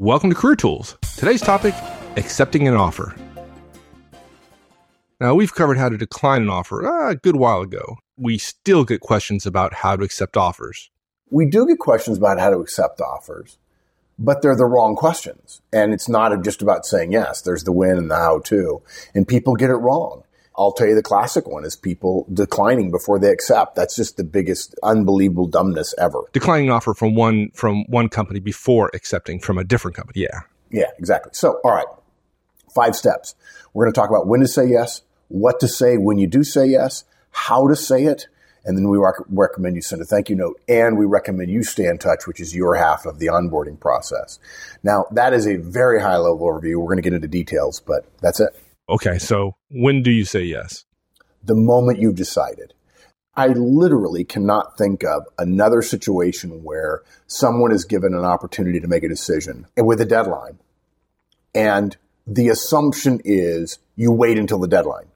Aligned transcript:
Welcome 0.00 0.30
to 0.30 0.34
Career 0.34 0.56
Tools. 0.56 0.98
Today's 1.16 1.40
topic 1.40 1.72
accepting 2.16 2.66
an 2.66 2.74
offer. 2.74 3.14
Now, 5.20 5.36
we've 5.36 5.54
covered 5.54 5.78
how 5.78 5.88
to 5.88 5.96
decline 5.96 6.42
an 6.42 6.50
offer 6.50 6.84
uh, 6.84 7.12
a 7.12 7.14
good 7.14 7.36
while 7.36 7.60
ago. 7.60 7.98
We 8.16 8.36
still 8.38 8.84
get 8.84 9.00
questions 9.00 9.46
about 9.46 9.72
how 9.72 9.94
to 9.94 10.02
accept 10.02 10.36
offers. 10.36 10.90
We 11.30 11.46
do 11.46 11.64
get 11.64 11.78
questions 11.78 12.18
about 12.18 12.40
how 12.40 12.50
to 12.50 12.58
accept 12.58 13.00
offers, 13.00 13.56
but 14.18 14.42
they're 14.42 14.56
the 14.56 14.64
wrong 14.64 14.96
questions. 14.96 15.62
And 15.72 15.94
it's 15.94 16.08
not 16.08 16.42
just 16.42 16.60
about 16.60 16.84
saying 16.84 17.12
yes, 17.12 17.40
there's 17.40 17.62
the 17.62 17.70
when 17.70 17.96
and 17.96 18.10
the 18.10 18.16
how 18.16 18.40
to. 18.46 18.82
And 19.14 19.28
people 19.28 19.54
get 19.54 19.70
it 19.70 19.74
wrong. 19.74 20.23
I'll 20.56 20.72
tell 20.72 20.86
you 20.86 20.94
the 20.94 21.02
classic 21.02 21.48
one 21.48 21.64
is 21.64 21.74
people 21.74 22.26
declining 22.32 22.90
before 22.90 23.18
they 23.18 23.30
accept. 23.30 23.74
That's 23.74 23.96
just 23.96 24.16
the 24.16 24.24
biggest 24.24 24.74
unbelievable 24.82 25.48
dumbness 25.48 25.94
ever. 25.98 26.22
Declining 26.32 26.70
offer 26.70 26.94
from 26.94 27.14
one 27.14 27.50
from 27.54 27.84
one 27.88 28.08
company 28.08 28.40
before 28.40 28.90
accepting 28.94 29.40
from 29.40 29.58
a 29.58 29.64
different 29.64 29.96
company. 29.96 30.22
Yeah. 30.22 30.40
Yeah, 30.70 30.90
exactly. 30.98 31.30
So, 31.34 31.60
all 31.64 31.72
right. 31.72 31.86
Five 32.74 32.96
steps. 32.96 33.34
We're 33.72 33.84
going 33.84 33.92
to 33.92 34.00
talk 34.00 34.10
about 34.10 34.26
when 34.26 34.40
to 34.40 34.48
say 34.48 34.66
yes, 34.66 35.02
what 35.28 35.60
to 35.60 35.68
say 35.68 35.96
when 35.96 36.18
you 36.18 36.26
do 36.26 36.42
say 36.44 36.66
yes, 36.66 37.04
how 37.30 37.68
to 37.68 37.76
say 37.76 38.04
it, 38.04 38.26
and 38.64 38.76
then 38.78 38.88
we 38.88 38.98
rec- 38.98 39.26
recommend 39.28 39.76
you 39.76 39.82
send 39.82 40.00
a 40.02 40.04
thank 40.04 40.28
you 40.28 40.36
note, 40.36 40.60
and 40.68 40.96
we 40.96 41.04
recommend 41.04 41.50
you 41.50 41.62
stay 41.62 41.86
in 41.86 41.98
touch, 41.98 42.26
which 42.26 42.40
is 42.40 42.54
your 42.54 42.74
half 42.74 43.06
of 43.06 43.18
the 43.18 43.26
onboarding 43.26 43.78
process. 43.78 44.38
Now, 44.82 45.06
that 45.12 45.32
is 45.32 45.46
a 45.46 45.56
very 45.56 46.00
high 46.00 46.16
level 46.16 46.40
overview. 46.40 46.76
We're 46.76 46.86
going 46.86 46.96
to 46.96 47.02
get 47.02 47.12
into 47.12 47.28
details, 47.28 47.80
but 47.80 48.06
that's 48.20 48.40
it. 48.40 48.56
Okay, 48.88 49.18
so 49.18 49.56
when 49.70 50.02
do 50.02 50.10
you 50.10 50.24
say 50.24 50.42
yes? 50.42 50.84
The 51.42 51.54
moment 51.54 52.00
you've 52.00 52.16
decided. 52.16 52.74
I 53.36 53.48
literally 53.48 54.24
cannot 54.24 54.78
think 54.78 55.02
of 55.02 55.24
another 55.38 55.82
situation 55.82 56.62
where 56.62 57.02
someone 57.26 57.72
is 57.72 57.84
given 57.84 58.14
an 58.14 58.24
opportunity 58.24 58.78
to 58.80 58.86
make 58.86 59.02
a 59.02 59.08
decision 59.08 59.66
with 59.76 60.00
a 60.00 60.04
deadline. 60.04 60.58
And 61.54 61.96
the 62.26 62.48
assumption 62.48 63.20
is 63.24 63.78
you 63.96 64.12
wait 64.12 64.38
until 64.38 64.60
the 64.60 64.68
deadline. 64.68 65.06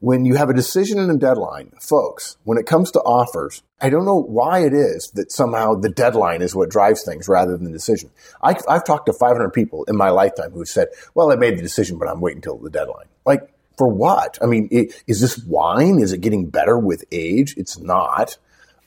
When 0.00 0.24
you 0.24 0.34
have 0.34 0.50
a 0.50 0.54
decision 0.54 0.98
and 0.98 1.10
a 1.10 1.16
deadline, 1.16 1.72
folks, 1.80 2.36
when 2.44 2.58
it 2.58 2.66
comes 2.66 2.90
to 2.92 3.00
offers, 3.00 3.62
I 3.80 3.90
don't 3.90 4.04
know 4.04 4.20
why 4.20 4.60
it 4.60 4.72
is 4.72 5.10
that 5.14 5.32
somehow 5.32 5.74
the 5.74 5.88
deadline 5.88 6.42
is 6.42 6.54
what 6.54 6.70
drives 6.70 7.02
things 7.02 7.28
rather 7.28 7.56
than 7.56 7.64
the 7.64 7.72
decision. 7.72 8.10
I, 8.42 8.54
have 8.68 8.84
talked 8.84 9.06
to 9.06 9.12
500 9.12 9.50
people 9.50 9.84
in 9.84 9.96
my 9.96 10.10
lifetime 10.10 10.52
who 10.52 10.64
said, 10.64 10.88
well, 11.14 11.32
I 11.32 11.36
made 11.36 11.56
the 11.58 11.62
decision, 11.62 11.98
but 11.98 12.08
I'm 12.08 12.20
waiting 12.20 12.38
until 12.38 12.58
the 12.58 12.70
deadline. 12.70 13.06
Like, 13.24 13.48
for 13.76 13.88
what? 13.88 14.38
I 14.42 14.46
mean, 14.46 14.68
it, 14.70 15.02
is 15.06 15.20
this 15.20 15.38
wine? 15.38 16.00
Is 16.00 16.12
it 16.12 16.20
getting 16.20 16.48
better 16.48 16.78
with 16.78 17.04
age? 17.10 17.54
It's 17.56 17.78
not. 17.78 18.36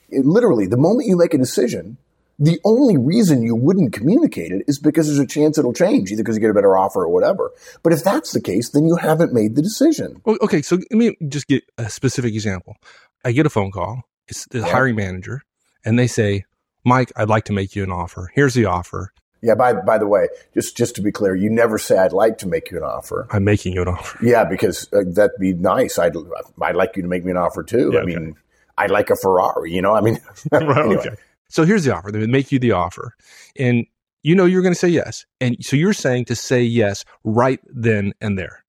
It, 0.08 0.24
literally, 0.24 0.66
the 0.66 0.76
moment 0.76 1.08
you 1.08 1.16
make 1.16 1.34
a 1.34 1.38
decision, 1.38 1.98
the 2.38 2.60
only 2.64 2.96
reason 2.96 3.42
you 3.42 3.56
wouldn't 3.56 3.92
communicate 3.92 4.52
it 4.52 4.64
is 4.68 4.78
because 4.78 5.06
there's 5.06 5.18
a 5.18 5.26
chance 5.26 5.58
it'll 5.58 5.72
change, 5.72 6.10
either 6.10 6.22
because 6.22 6.36
you 6.36 6.40
get 6.40 6.50
a 6.50 6.54
better 6.54 6.76
offer 6.76 7.02
or 7.02 7.08
whatever. 7.08 7.50
But 7.82 7.92
if 7.92 8.04
that's 8.04 8.32
the 8.32 8.40
case, 8.40 8.70
then 8.70 8.84
you 8.84 8.96
haven't 8.96 9.32
made 9.32 9.56
the 9.56 9.62
decision. 9.62 10.22
Okay, 10.26 10.62
so 10.62 10.76
let 10.76 10.92
me 10.92 11.16
just 11.28 11.48
get 11.48 11.64
a 11.78 11.90
specific 11.90 12.34
example. 12.34 12.76
I 13.24 13.32
get 13.32 13.46
a 13.46 13.50
phone 13.50 13.70
call, 13.70 14.04
it's 14.28 14.46
the 14.46 14.60
yeah. 14.60 14.66
hiring 14.66 14.96
manager, 14.96 15.42
and 15.84 15.98
they 15.98 16.06
say, 16.06 16.44
Mike, 16.84 17.12
I'd 17.16 17.28
like 17.28 17.44
to 17.46 17.52
make 17.52 17.74
you 17.74 17.82
an 17.82 17.90
offer. 17.90 18.30
Here's 18.34 18.54
the 18.54 18.66
offer. 18.66 19.12
Yeah, 19.40 19.54
by 19.54 19.72
by 19.72 19.98
the 19.98 20.06
way, 20.06 20.28
just 20.54 20.76
just 20.76 20.96
to 20.96 21.02
be 21.02 21.12
clear, 21.12 21.34
you 21.34 21.48
never 21.48 21.78
say 21.78 21.96
I'd 21.96 22.12
like 22.12 22.38
to 22.38 22.48
make 22.48 22.72
you 22.72 22.76
an 22.76 22.82
offer. 22.82 23.28
I'm 23.30 23.44
making 23.44 23.72
you 23.72 23.82
an 23.82 23.88
offer. 23.88 24.24
Yeah, 24.24 24.44
because 24.44 24.88
uh, 24.92 25.02
that'd 25.06 25.38
be 25.38 25.52
nice. 25.52 25.96
I'd 25.96 26.16
I'd 26.60 26.74
like 26.74 26.96
you 26.96 27.02
to 27.02 27.08
make 27.08 27.24
me 27.24 27.30
an 27.30 27.36
offer 27.36 27.62
too. 27.62 27.92
Yeah, 27.94 28.00
I 28.00 28.04
mean, 28.04 28.34
I'd 28.78 28.92
like 28.92 29.10
a 29.10 29.16
Ferrari, 29.16 29.72
you 29.72 29.82
know? 29.82 29.94
I 29.94 30.00
mean, 30.00 30.20
right, 30.52 30.62
anyway. 30.62 30.96
okay. 30.96 31.16
So 31.48 31.64
here's 31.64 31.84
the 31.84 31.94
offer. 31.94 32.12
They 32.12 32.26
make 32.26 32.52
you 32.52 32.58
the 32.58 32.72
offer. 32.72 33.14
And 33.58 33.86
you 34.22 34.34
know 34.34 34.44
you're 34.44 34.62
going 34.62 34.74
to 34.74 34.78
say 34.78 34.88
yes. 34.88 35.24
And 35.40 35.56
so 35.64 35.76
you're 35.76 35.92
saying 35.92 36.26
to 36.26 36.36
say 36.36 36.62
yes 36.62 37.04
right 37.24 37.60
then 37.66 38.12
and 38.20 38.38
there. 38.38 38.64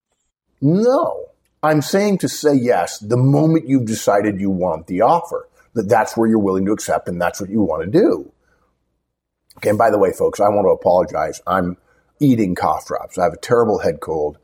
No. 0.62 1.26
I'm 1.62 1.82
saying 1.82 2.20
to 2.20 2.30
say 2.30 2.54
yes 2.54 3.00
the 3.00 3.18
moment 3.18 3.68
you've 3.68 3.86
decided 3.86 4.40
you 4.40 4.50
want 4.50 4.88
the 4.88 5.02
offer, 5.02 5.50
that 5.74 5.90
that's 5.90 6.16
where 6.16 6.28
you're 6.28 6.40
willing 6.40 6.66
to 6.66 6.72
accept 6.72 7.08
and 7.08 7.22
that's 7.22 7.42
what 7.42 7.50
you 7.50 7.62
want 7.62 7.84
to 7.84 8.00
do. 8.00 8.32
Okay, 9.58 9.70
and 9.70 9.78
by 9.78 9.90
the 9.90 9.98
way, 9.98 10.14
folks, 10.14 10.40
I 10.40 10.48
want 10.48 10.66
to 10.66 10.70
apologize. 10.70 11.42
I'm 11.46 11.76
eating 12.22 12.56
cough 12.56 12.88
drops. 12.88 13.18
I 13.18 13.24
have 13.24 13.34
a 13.34 13.38
terrible 13.38 13.80
head 13.80 14.00
cold. 14.00 14.38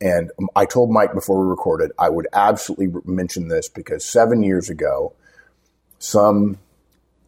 And 0.00 0.32
I 0.56 0.64
told 0.64 0.90
Mike 0.90 1.14
before 1.14 1.40
we 1.40 1.48
recorded, 1.48 1.92
I 1.96 2.08
would 2.08 2.26
absolutely 2.32 3.00
mention 3.04 3.46
this 3.46 3.68
because 3.68 4.04
seven 4.04 4.42
years 4.42 4.68
ago, 4.68 5.14
some 6.00 6.58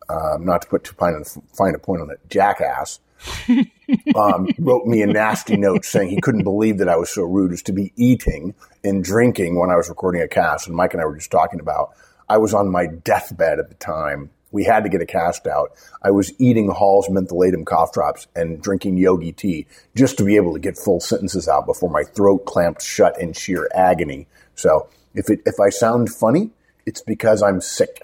um, 0.09 0.45
not 0.45 0.63
to 0.63 0.69
put 0.69 0.85
too 0.85 0.95
fine, 0.95 1.23
fine 1.53 1.75
a 1.75 1.79
point 1.79 2.03
on 2.03 2.11
it, 2.11 2.21
jackass, 2.29 3.01
um, 4.17 4.49
wrote 4.59 4.87
me 4.87 5.03
a 5.03 5.07
nasty 5.07 5.57
note 5.57 5.85
saying 5.85 6.09
he 6.09 6.21
couldn't 6.21 6.45
believe 6.45 6.79
that 6.79 6.89
I 6.89 6.97
was 6.97 7.13
so 7.13 7.23
rude 7.23 7.53
as 7.53 7.63
to 7.63 7.73
be 7.73 7.93
eating 7.97 8.55
and 8.83 9.03
drinking 9.03 9.59
when 9.59 9.71
I 9.71 9.77
was 9.77 9.89
recording 9.89 10.23
a 10.23 10.29
cast. 10.29 10.67
And 10.67 10.77
Mike 10.77 10.93
and 10.93 11.03
I 11.03 11.07
were 11.07 11.17
just 11.17 11.31
talking 11.31 11.61
about 11.61 11.95
I 12.29 12.39
was 12.39 12.55
on 12.55 12.71
my 12.71 12.87
deathbed 12.87 13.59
at 13.59 13.69
the 13.69 13.75
time. 13.77 14.31
We 14.51 14.65
had 14.65 14.85
to 14.85 14.89
get 14.89 15.03
a 15.03 15.07
cast 15.07 15.47
out. 15.47 15.73
I 16.03 16.11
was 16.11 16.33
eating 16.39 16.71
Hall's 16.71 17.09
mentholatum 17.09 17.67
cough 17.67 17.93
drops 17.93 18.29
and 18.37 18.63
drinking 18.63 18.99
yogi 18.99 19.33
tea 19.33 19.67
just 19.97 20.17
to 20.19 20.25
be 20.25 20.37
able 20.37 20.53
to 20.55 20.61
get 20.61 20.79
full 20.79 21.01
sentences 21.01 21.49
out 21.49 21.67
before 21.67 21.91
my 21.91 22.05
throat 22.05 22.45
clamped 22.47 22.83
shut 22.83 23.21
in 23.21 23.33
sheer 23.33 23.69
agony. 23.75 24.29
So 24.55 24.89
if 25.15 25.29
it, 25.29 25.41
if 25.45 25.57
I 25.61 25.71
sound 25.71 26.09
funny, 26.11 26.51
it's 26.87 27.03
because 27.03 27.43
I'm 27.43 27.61
sick. 27.61 28.03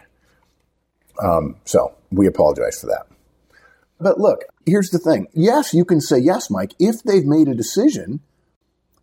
Um, 1.23 1.57
so 1.65 1.95
we 2.11 2.27
apologize 2.27 2.81
for 2.81 2.87
that. 2.87 3.07
But 4.01 4.19
look, 4.19 4.41
here's 4.65 4.91
the 4.91 4.99
thing. 4.99 5.29
Yes, 5.35 5.75
you 5.75 5.85
can 5.85 6.01
say 6.01 6.19
yes, 6.19 6.51
Mike, 6.51 6.73
if 6.79 7.03
they've 7.03 7.27
made 7.27 7.49
a 7.49 7.55
decision 7.55 8.21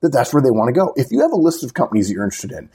that 0.02 0.12
that's 0.12 0.34
where 0.34 0.42
they 0.42 0.52
want 0.52 0.74
to 0.74 0.80
go. 0.80 0.94
If 0.96 1.08
you 1.12 1.22
have 1.22 1.32
a 1.32 1.38
list 1.38 1.64
of 1.64 1.74
companies 1.74 2.08
that 2.08 2.14
you're 2.14 2.24
interested 2.24 2.52
in, 2.52 2.70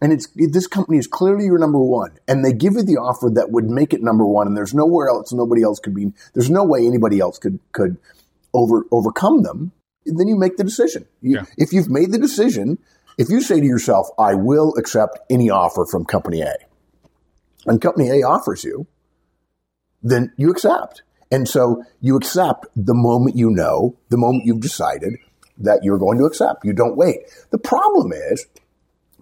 and 0.00 0.12
it's 0.12 0.28
this 0.34 0.66
company 0.66 0.98
is 0.98 1.06
clearly 1.06 1.44
your 1.44 1.58
number 1.58 1.80
one, 1.80 2.18
and 2.28 2.44
they 2.44 2.52
give 2.52 2.74
you 2.74 2.82
the 2.82 2.96
offer 2.96 3.30
that 3.34 3.50
would 3.50 3.68
make 3.68 3.92
it 3.92 4.02
number 4.02 4.24
one, 4.24 4.46
and 4.46 4.56
there's 4.56 4.74
nowhere 4.74 5.08
else, 5.08 5.32
nobody 5.32 5.62
else 5.62 5.80
could 5.80 5.94
be. 5.94 6.12
There's 6.34 6.50
no 6.50 6.64
way 6.64 6.86
anybody 6.86 7.18
else 7.18 7.38
could 7.38 7.58
could 7.72 7.96
over 8.54 8.84
overcome 8.92 9.42
them. 9.42 9.72
Then 10.06 10.28
you 10.28 10.38
make 10.38 10.56
the 10.56 10.64
decision. 10.64 11.06
You, 11.20 11.36
yeah. 11.36 11.44
If 11.56 11.72
you've 11.72 11.90
made 11.90 12.12
the 12.12 12.18
decision, 12.18 12.78
if 13.18 13.28
you 13.28 13.40
say 13.40 13.58
to 13.60 13.66
yourself, 13.66 14.08
"I 14.18 14.34
will 14.34 14.74
accept 14.78 15.18
any 15.28 15.50
offer 15.50 15.84
from 15.84 16.04
company 16.04 16.42
A," 16.42 16.54
and 17.66 17.80
company 17.80 18.08
A 18.10 18.26
offers 18.26 18.64
you, 18.64 18.86
then 20.02 20.32
you 20.36 20.50
accept. 20.50 21.02
And 21.30 21.48
so 21.48 21.84
you 22.00 22.16
accept 22.16 22.66
the 22.74 22.94
moment 22.94 23.36
you 23.36 23.50
know, 23.50 23.96
the 24.08 24.16
moment 24.16 24.46
you've 24.46 24.60
decided 24.60 25.14
that 25.58 25.80
you're 25.82 25.98
going 25.98 26.18
to 26.18 26.24
accept. 26.24 26.64
You 26.64 26.72
don't 26.72 26.96
wait. 26.96 27.18
The 27.50 27.58
problem 27.58 28.12
is 28.12 28.46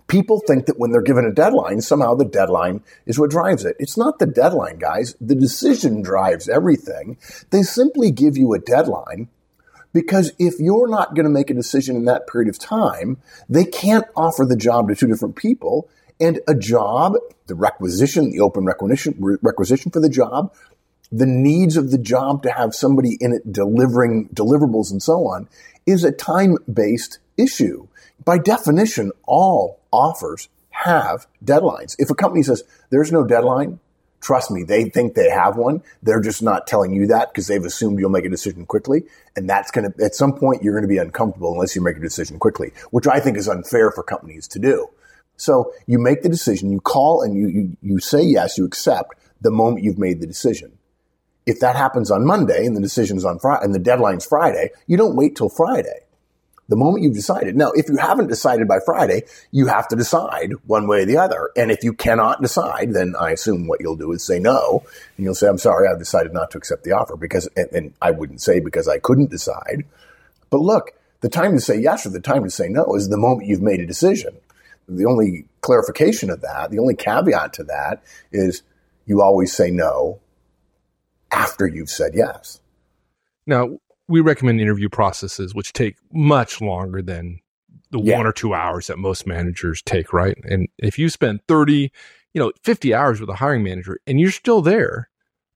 people 0.07 0.41
think 0.47 0.67
that 0.67 0.79
when 0.79 0.93
they're 0.93 1.03
given 1.03 1.25
a 1.25 1.33
deadline, 1.33 1.81
somehow 1.81 2.15
the 2.15 2.25
deadline 2.25 2.83
is 3.07 3.19
what 3.19 3.31
drives 3.31 3.65
it. 3.65 3.77
It's 3.79 3.97
not 3.97 4.19
the 4.19 4.27
deadline, 4.27 4.79
guys. 4.79 5.17
The 5.21 5.35
decision 5.35 6.03
drives 6.03 6.49
everything. 6.49 7.19
They 7.51 7.63
simply 7.63 8.11
give 8.11 8.37
you 8.37 8.55
a 8.55 8.61
deadline 8.61 9.29
because 9.93 10.33
if 10.39 10.55
you're 10.59 10.89
not 10.89 11.15
going 11.15 11.25
to 11.25 11.31
make 11.31 11.51
a 11.51 11.55
decision 11.55 11.97
in 11.97 12.05
that 12.05 12.27
period 12.29 12.49
of 12.49 12.59
time, 12.59 13.17
they 13.49 13.65
can't 13.65 14.05
offer 14.15 14.45
the 14.45 14.57
job 14.57 14.89
to 14.89 14.95
two 14.95 15.07
different 15.07 15.37
people 15.37 15.89
and 16.21 16.41
a 16.49 16.55
job, 16.55 17.15
the 17.47 17.55
requisition, 17.55 18.31
the 18.31 18.41
open 18.41 18.65
requisition, 18.65 19.17
requisition 19.43 19.91
for 19.91 20.01
the 20.01 20.09
job, 20.09 20.55
the 21.13 21.27
needs 21.27 21.77
of 21.77 21.91
the 21.91 21.99
job 21.99 22.43
to 22.43 22.51
have 22.51 22.75
somebody 22.75 23.17
in 23.21 23.33
it 23.33 23.53
delivering 23.53 24.29
deliverables 24.31 24.91
and 24.91 25.03
so 25.03 25.27
on 25.27 25.49
is 25.87 26.05
a 26.05 26.13
time 26.13 26.57
based 26.73 27.19
issue. 27.37 27.87
By 28.25 28.39
definition, 28.39 29.13
all 29.27 29.81
offers 29.93 30.49
have 30.71 31.27
deadlines. 31.45 31.95
If 31.99 32.11
a 32.11 32.15
company 32.15 32.43
says 32.43 32.65
there's 32.91 33.13
no 33.13 33.25
deadline, 33.25 33.79
trust 34.21 34.51
me, 34.51 34.65
they 34.65 34.85
think 34.85 35.15
they 35.15 35.31
have 35.31 35.57
one. 35.57 35.83
They're 36.03 36.21
just 36.21 36.43
not 36.43 36.67
telling 36.67 36.93
you 36.93 37.07
that 37.07 37.33
because 37.33 37.47
they've 37.47 37.65
assumed 37.65 37.99
you'll 38.01 38.11
make 38.11 38.25
a 38.25 38.31
decision 38.31 38.67
quickly. 38.67 39.05
And 39.37 39.49
that's 39.49 39.71
going 39.71 39.91
to, 39.91 40.05
at 40.05 40.15
some 40.15 40.33
point, 40.35 40.63
you're 40.63 40.75
going 40.75 40.83
to 40.83 40.89
be 40.89 40.99
uncomfortable 40.99 41.53
unless 41.53 41.77
you 41.77 41.83
make 41.83 41.97
a 41.97 42.01
decision 42.01 42.39
quickly, 42.39 42.73
which 42.91 43.07
I 43.07 43.21
think 43.21 43.37
is 43.37 43.49
unfair 43.49 43.93
for 43.93 44.03
companies 44.03 44.49
to 44.49 44.59
do. 44.59 44.89
So 45.37 45.73
you 45.87 45.99
make 45.99 46.23
the 46.23 46.29
decision, 46.29 46.73
you 46.73 46.81
call 46.81 47.23
and 47.23 47.37
you, 47.37 47.49
you, 47.49 47.77
you 47.83 47.99
say 48.01 48.23
yes, 48.23 48.57
you 48.57 48.65
accept 48.65 49.15
the 49.41 49.51
moment 49.51 49.85
you've 49.85 49.99
made 49.99 50.21
the 50.21 50.27
decision. 50.27 50.79
If 51.45 51.61
that 51.61 51.77
happens 51.77 52.11
on 52.11 52.27
Monday 52.27 52.67
and 52.67 52.77
the 52.77 52.81
decision's 52.81 53.25
on 53.25 53.39
Friday 53.39 53.65
and 53.65 53.75
the 53.75 53.79
deadline's 53.79 54.27
Friday, 54.27 54.71
you 54.87 54.97
don't 54.97 55.15
wait 55.15 55.37
till 55.37 55.49
Friday. 55.49 56.01
The 56.69 56.77
moment 56.77 57.05
you've 57.05 57.15
decided. 57.15 57.55
Now, 57.57 57.71
if 57.71 57.89
you 57.89 57.97
haven't 57.97 58.27
decided 58.27 58.67
by 58.67 58.81
Friday, 58.85 59.23
you 59.53 59.69
have 59.69 59.87
to 59.89 59.97
decide 59.97 60.53
one 60.67 60.89
way 60.89 61.03
or 61.03 61.05
the 61.05 61.19
other. 61.19 61.51
And 61.57 61.71
if 61.71 61.85
you 61.85 61.93
cannot 61.93 62.43
decide, 62.43 62.93
then 62.93 63.15
I 63.15 63.31
assume 63.31 63.69
what 63.69 63.81
you'll 63.81 63.95
do 63.95 64.11
is 64.11 64.25
say 64.25 64.41
no. 64.41 64.83
And 65.17 65.25
you'll 65.25 65.37
say, 65.37 65.47
I'm 65.47 65.59
sorry, 65.59 65.87
I've 65.87 66.01
decided 66.01 66.33
not 66.33 66.51
to 66.51 66.59
accept 66.59 66.83
the 66.83 66.91
offer 66.91 67.17
because, 67.17 67.49
and, 67.57 67.69
and 67.71 67.95
I 68.03 68.11
wouldn't 68.11 68.43
say 68.43 68.59
because 68.59 68.89
I 68.89 68.99
couldn't 68.99 69.31
decide. 69.31 69.85
But 70.51 70.61
look, 70.61 70.93
the 71.21 71.29
time 71.29 71.53
to 71.53 71.61
say 71.61 71.79
yes 71.79 72.05
or 72.05 72.11
the 72.11 72.21
time 72.21 72.43
to 72.43 72.51
say 72.51 72.69
no 72.69 72.97
is 72.97 73.09
the 73.09 73.17
moment 73.17 73.49
you've 73.49 73.63
made 73.63 73.79
a 73.79 73.87
decision. 73.87 74.37
The 74.89 75.05
only 75.07 75.47
clarification 75.63 76.31
of 76.31 76.41
that, 76.43 76.71
the 76.71 76.79
only 76.79 76.95
caveat 76.95 77.53
to 77.55 77.65
that 77.65 78.03
is 78.33 78.63
you 79.05 79.21
always 79.23 79.53
say 79.55 79.71
no 79.71 80.21
after 81.33 81.67
you've 81.67 81.91
said 81.91 82.13
yes. 82.15 82.61
Now, 83.47 83.79
we 84.09 84.21
recommend 84.21 84.61
interview 84.61 84.89
processes 84.89 85.55
which 85.55 85.73
take 85.73 85.97
much 86.13 86.61
longer 86.61 87.03
than 87.03 87.41
the 87.91 88.01
Yeah. 88.01 88.17
one 88.17 88.27
or 88.27 88.33
two 88.33 88.55
hours 88.55 88.87
that 88.87 88.99
most 88.99 89.27
managers 89.27 89.83
take, 89.83 90.13
right? 90.13 90.37
And 90.45 90.69
if 90.79 90.99
you 90.99 91.09
spend 91.09 91.41
30, 91.49 91.91
you 92.35 92.41
know, 92.41 92.53
50 92.63 92.95
hours 92.95 93.21
with 93.21 93.29
a 93.29 93.35
hiring 93.35 93.63
manager 93.65 93.99
and 94.07 94.21
you're 94.21 94.31
still 94.31 94.63
there, 94.63 95.09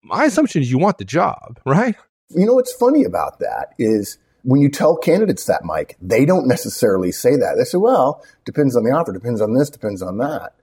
my 0.02 0.24
assumption 0.24 0.62
is 0.62 0.70
you 0.70 0.78
want 0.78 0.98
the 0.98 1.04
job, 1.04 1.60
right? 1.66 1.94
You 2.30 2.46
know 2.46 2.54
what's 2.54 2.72
funny 2.72 3.04
about 3.04 3.38
that 3.40 3.74
is 3.78 4.18
when 4.42 4.60
you 4.60 4.69
tell 4.69 4.96
candidates 4.96 5.44
that, 5.46 5.64
Mike, 5.64 5.96
they 6.00 6.25
don't 6.25 6.46
necessarily 6.46 7.12
say 7.12 7.37
that. 7.37 7.56
They 7.56 7.64
say, 7.64 7.78
well, 7.78 8.25
depends 8.44 8.76
on 8.76 8.84
the 8.84 8.90
offer, 8.90 9.12
depends 9.12 9.40
on 9.40 9.54
this, 9.54 9.70
depends 9.70 10.02
on 10.02 10.19
that. 10.19 10.54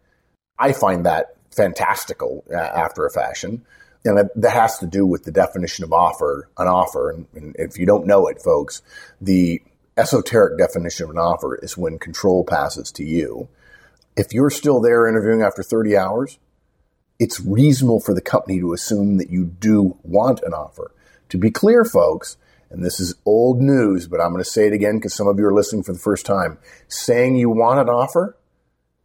I 0.58 0.72
find 0.72 1.06
that 1.06 1.36
fantastical 1.56 2.44
uh, 2.52 2.58
after 2.58 3.06
a 3.06 3.12
fashion. 3.12 3.66
And 4.06 4.18
that, 4.18 4.42
that 4.42 4.54
has 4.54 4.78
to 4.80 4.88
do 4.88 5.06
with 5.06 5.24
the 5.24 5.32
definition 5.32 5.84
of 5.84 5.92
offer, 5.92 6.50
an 6.58 6.68
offer. 6.68 7.12
And, 7.12 7.28
and 7.34 7.56
if 7.58 7.78
you 7.78 7.86
don't 7.86 8.08
know 8.08 8.28
it, 8.28 8.42
folks, 8.42 8.82
the 9.20 9.62
esoteric 9.98 10.58
definition 10.58 11.06
of 11.06 11.10
an 11.10 11.18
offer 11.18 11.56
is 11.56 11.78
when 11.78 12.00
control 12.00 12.44
passes 12.46 12.92
to 12.94 13.04
you. 13.04 13.50
If 14.16 14.34
you're 14.34 14.50
still 14.50 14.80
there 14.80 15.08
interviewing 15.08 15.42
after 15.42 15.62
30 15.62 15.98
hours, 15.98 16.40
it's 17.20 17.40
reasonable 17.40 18.00
for 18.00 18.14
the 18.14 18.22
company 18.22 18.60
to 18.60 18.74
assume 18.74 19.18
that 19.18 19.30
you 19.30 19.46
do 19.46 19.98
want 20.04 20.42
an 20.44 20.54
offer. 20.54 20.92
To 21.30 21.38
be 21.38 21.52
clear, 21.52 21.84
folks, 21.84 22.38
and 22.70 22.84
this 22.84 23.00
is 23.00 23.16
old 23.26 23.62
news, 23.62 24.08
but 24.08 24.20
I'm 24.20 24.32
going 24.32 24.44
to 24.44 24.50
say 24.50 24.68
it 24.68 24.74
again 24.74 24.96
because 24.98 25.14
some 25.14 25.28
of 25.28 25.40
you 25.40 25.46
are 25.46 25.54
listening 25.54 25.84
for 25.84 25.94
the 25.94 26.00
first 26.00 26.26
time. 26.26 26.58
Saying 26.88 27.36
you 27.36 27.50
want 27.50 27.80
an 27.80 27.90
offer, 27.90 28.38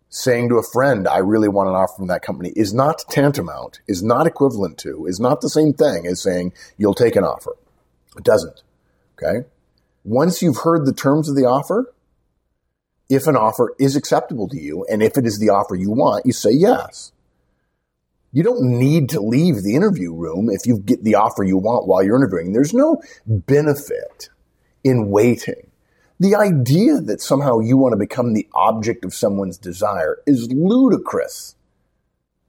saying 0.08 0.48
to 0.48 0.58
a 0.58 0.62
friend, 0.62 1.06
I 1.06 1.18
really 1.18 1.48
want 1.48 1.68
an 1.68 1.74
offer 1.74 1.94
from 1.98 2.08
that 2.08 2.22
company 2.22 2.52
is 2.56 2.74
not 2.74 3.04
tantamount, 3.08 3.80
is 3.86 4.02
not 4.02 4.26
equivalent 4.26 4.78
to, 4.78 5.06
is 5.06 5.20
not 5.20 5.40
the 5.40 5.48
same 5.48 5.72
thing 5.72 6.06
as 6.06 6.22
saying 6.22 6.52
you'll 6.76 6.94
take 6.94 7.16
an 7.16 7.24
offer. 7.24 7.56
It 8.16 8.24
doesn't. 8.24 8.62
Okay. 9.16 9.46
Once 10.04 10.42
you've 10.42 10.58
heard 10.64 10.84
the 10.84 10.92
terms 10.92 11.28
of 11.28 11.36
the 11.36 11.44
offer, 11.44 11.94
if 13.08 13.26
an 13.26 13.36
offer 13.36 13.74
is 13.78 13.94
acceptable 13.94 14.48
to 14.48 14.60
you 14.60 14.84
and 14.90 15.02
if 15.02 15.16
it 15.16 15.24
is 15.24 15.38
the 15.38 15.50
offer 15.50 15.76
you 15.76 15.90
want, 15.90 16.26
you 16.26 16.32
say 16.32 16.50
yes. 16.50 17.12
You 18.32 18.42
don't 18.42 18.78
need 18.78 19.10
to 19.10 19.20
leave 19.20 19.62
the 19.62 19.74
interview 19.74 20.14
room 20.14 20.48
if 20.50 20.66
you 20.66 20.78
get 20.78 21.04
the 21.04 21.16
offer 21.16 21.44
you 21.44 21.58
want 21.58 21.86
while 21.86 22.02
you're 22.02 22.16
interviewing. 22.16 22.52
There's 22.52 22.72
no 22.72 23.02
benefit 23.26 24.30
in 24.82 25.10
waiting. 25.10 25.70
The 26.18 26.36
idea 26.36 27.00
that 27.00 27.20
somehow 27.20 27.58
you 27.58 27.76
want 27.76 27.92
to 27.92 27.98
become 27.98 28.32
the 28.32 28.48
object 28.54 29.04
of 29.04 29.12
someone's 29.12 29.58
desire 29.58 30.18
is 30.26 30.50
ludicrous. 30.50 31.56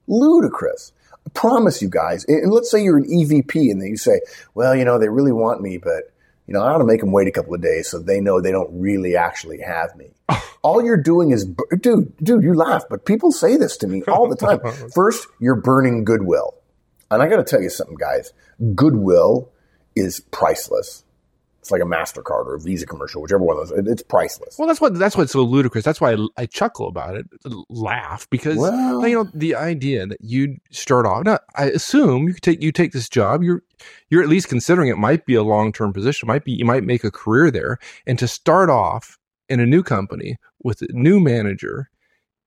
Ludicrous. 0.06 0.92
I 1.26 1.30
promise 1.34 1.82
you 1.82 1.90
guys. 1.90 2.24
And 2.28 2.50
let's 2.50 2.70
say 2.70 2.82
you're 2.82 2.98
an 2.98 3.04
EVP 3.04 3.70
and 3.70 3.82
then 3.82 3.88
you 3.88 3.96
say, 3.98 4.20
well, 4.54 4.74
you 4.74 4.84
know, 4.84 4.98
they 4.98 5.08
really 5.08 5.32
want 5.32 5.60
me, 5.60 5.76
but 5.76 6.04
you 6.46 6.54
know, 6.54 6.62
I 6.62 6.72
ought 6.72 6.78
to 6.78 6.84
make 6.84 7.00
them 7.00 7.12
wait 7.12 7.28
a 7.28 7.32
couple 7.32 7.54
of 7.54 7.60
days 7.60 7.90
so 7.90 7.98
they 7.98 8.20
know 8.20 8.40
they 8.40 8.52
don't 8.52 8.80
really 8.80 9.16
actually 9.16 9.60
have 9.60 9.96
me. 9.96 10.13
all 10.62 10.84
you're 10.84 10.96
doing 11.02 11.30
is, 11.30 11.44
dude, 11.80 12.16
dude, 12.22 12.42
you 12.42 12.54
laugh, 12.54 12.84
but 12.88 13.04
people 13.04 13.32
say 13.32 13.56
this 13.56 13.76
to 13.78 13.86
me 13.86 14.02
all 14.08 14.28
the 14.28 14.36
time. 14.36 14.60
First, 14.94 15.26
you're 15.40 15.54
burning 15.60 16.04
goodwill. 16.04 16.54
And 17.10 17.22
I 17.22 17.28
got 17.28 17.36
to 17.36 17.44
tell 17.44 17.60
you 17.62 17.70
something, 17.70 17.96
guys. 17.96 18.32
Goodwill 18.74 19.50
is 19.94 20.20
priceless. 20.20 21.02
It's 21.60 21.70
like 21.70 21.80
a 21.80 21.86
MasterCard 21.86 22.44
or 22.46 22.56
a 22.56 22.60
Visa 22.60 22.84
commercial, 22.84 23.22
whichever 23.22 23.42
one 23.42 23.56
of 23.58 23.68
those. 23.68 23.78
it- 23.78 23.88
It's 23.88 24.02
priceless. 24.02 24.58
Well, 24.58 24.68
that's 24.68 24.82
what 24.82 24.98
that's 24.98 25.16
what's 25.16 25.32
so 25.32 25.42
ludicrous. 25.42 25.82
That's 25.82 25.98
why 26.00 26.12
I, 26.12 26.26
I 26.36 26.44
chuckle 26.46 26.88
about 26.88 27.16
it, 27.16 27.24
laugh 27.70 28.28
because 28.28 28.58
Well- 28.58 29.06
you 29.08 29.14
know 29.14 29.30
the 29.32 29.54
idea 29.54 30.06
that 30.06 30.18
you 30.20 30.58
start 30.70 31.06
off. 31.06 31.24
Now, 31.24 31.38
I 31.56 31.66
assume 31.70 32.28
you 32.28 32.34
take 32.34 32.62
you 32.62 32.70
take 32.70 32.92
this 32.92 33.08
job. 33.08 33.42
You're 33.42 33.62
you're 34.10 34.22
at 34.22 34.28
least 34.28 34.48
considering 34.48 34.88
it 34.90 34.98
might 34.98 35.24
be 35.24 35.34
a 35.36 35.42
long 35.42 35.72
term 35.72 35.94
position. 35.94 36.26
Might 36.26 36.44
be 36.44 36.52
you 36.52 36.66
might 36.66 36.84
make 36.84 37.02
a 37.02 37.10
career 37.10 37.50
there, 37.50 37.78
and 38.06 38.18
to 38.18 38.28
start 38.28 38.68
off 38.68 39.18
in 39.48 39.60
a 39.60 39.66
new 39.66 39.82
company 39.82 40.36
with 40.62 40.82
a 40.82 40.86
new 40.90 41.20
manager 41.20 41.90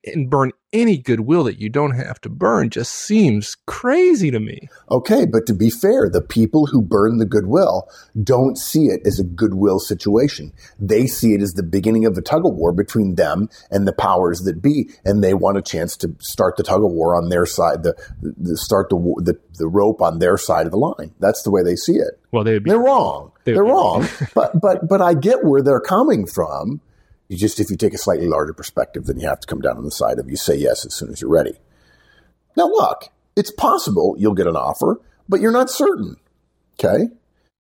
and 0.05 0.29
burn 0.29 0.51
any 0.71 0.97
goodwill 0.97 1.43
that 1.43 1.59
you 1.59 1.69
don't 1.69 1.91
have 1.95 2.21
to 2.21 2.29
burn 2.29 2.69
just 2.69 2.93
seems 2.93 3.55
crazy 3.65 4.31
to 4.31 4.39
me. 4.39 4.69
Okay, 4.89 5.25
but 5.25 5.45
to 5.47 5.53
be 5.53 5.69
fair, 5.69 6.09
the 6.09 6.21
people 6.21 6.67
who 6.67 6.81
burn 6.81 7.17
the 7.17 7.25
goodwill 7.25 7.89
don't 8.23 8.57
see 8.57 8.85
it 8.85 9.01
as 9.05 9.19
a 9.19 9.23
goodwill 9.23 9.79
situation. 9.79 10.53
They 10.79 11.07
see 11.07 11.33
it 11.33 11.41
as 11.41 11.53
the 11.53 11.63
beginning 11.63 12.05
of 12.05 12.17
a 12.17 12.21
tug 12.21 12.45
of 12.45 12.53
war 12.53 12.71
between 12.71 13.15
them 13.15 13.49
and 13.69 13.85
the 13.87 13.91
powers 13.91 14.41
that 14.41 14.61
be, 14.61 14.89
and 15.03 15.21
they 15.23 15.33
want 15.33 15.57
a 15.57 15.61
chance 15.61 15.97
to 15.97 16.15
start 16.19 16.55
the 16.55 16.63
tug 16.63 16.83
of 16.83 16.91
war 16.91 17.15
on 17.15 17.27
their 17.29 17.45
side, 17.45 17.83
the, 17.83 17.93
the 18.21 18.55
start 18.57 18.89
the, 18.89 18.95
the 19.23 19.37
the 19.57 19.67
rope 19.67 20.01
on 20.01 20.19
their 20.19 20.37
side 20.37 20.67
of 20.67 20.71
the 20.71 20.77
line. 20.77 21.13
That's 21.19 21.41
the 21.41 21.51
way 21.51 21.63
they 21.63 21.75
see 21.75 21.95
it. 21.95 22.19
Well, 22.31 22.43
they 22.45 22.53
would 22.53 22.63
be 22.63 22.69
They're 22.69 22.79
wrong. 22.79 23.31
They- 23.43 23.53
They're 23.53 23.63
wrong. 23.63 24.07
but 24.35 24.61
but 24.61 24.87
but 24.87 25.01
I 25.01 25.15
get 25.15 25.43
where 25.43 25.61
they're 25.63 25.81
coming 25.81 26.27
from. 26.27 26.79
You 27.27 27.37
just 27.37 27.59
if 27.59 27.69
you 27.69 27.77
take 27.77 27.93
a 27.93 27.97
slightly 27.97 28.27
larger 28.27 28.53
perspective, 28.53 29.05
then 29.05 29.19
you 29.19 29.27
have 29.27 29.39
to 29.41 29.47
come 29.47 29.61
down 29.61 29.77
on 29.77 29.83
the 29.83 29.91
side 29.91 30.19
of 30.19 30.29
you 30.29 30.37
say 30.37 30.55
yes 30.55 30.85
as 30.85 30.93
soon 30.93 31.09
as 31.09 31.21
you're 31.21 31.31
ready. 31.31 31.59
Now 32.55 32.67
look, 32.67 33.09
it's 33.35 33.51
possible 33.51 34.15
you'll 34.17 34.33
get 34.33 34.47
an 34.47 34.55
offer, 34.55 35.01
but 35.27 35.41
you're 35.41 35.51
not 35.51 35.69
certain. 35.69 36.15
Okay? 36.79 37.09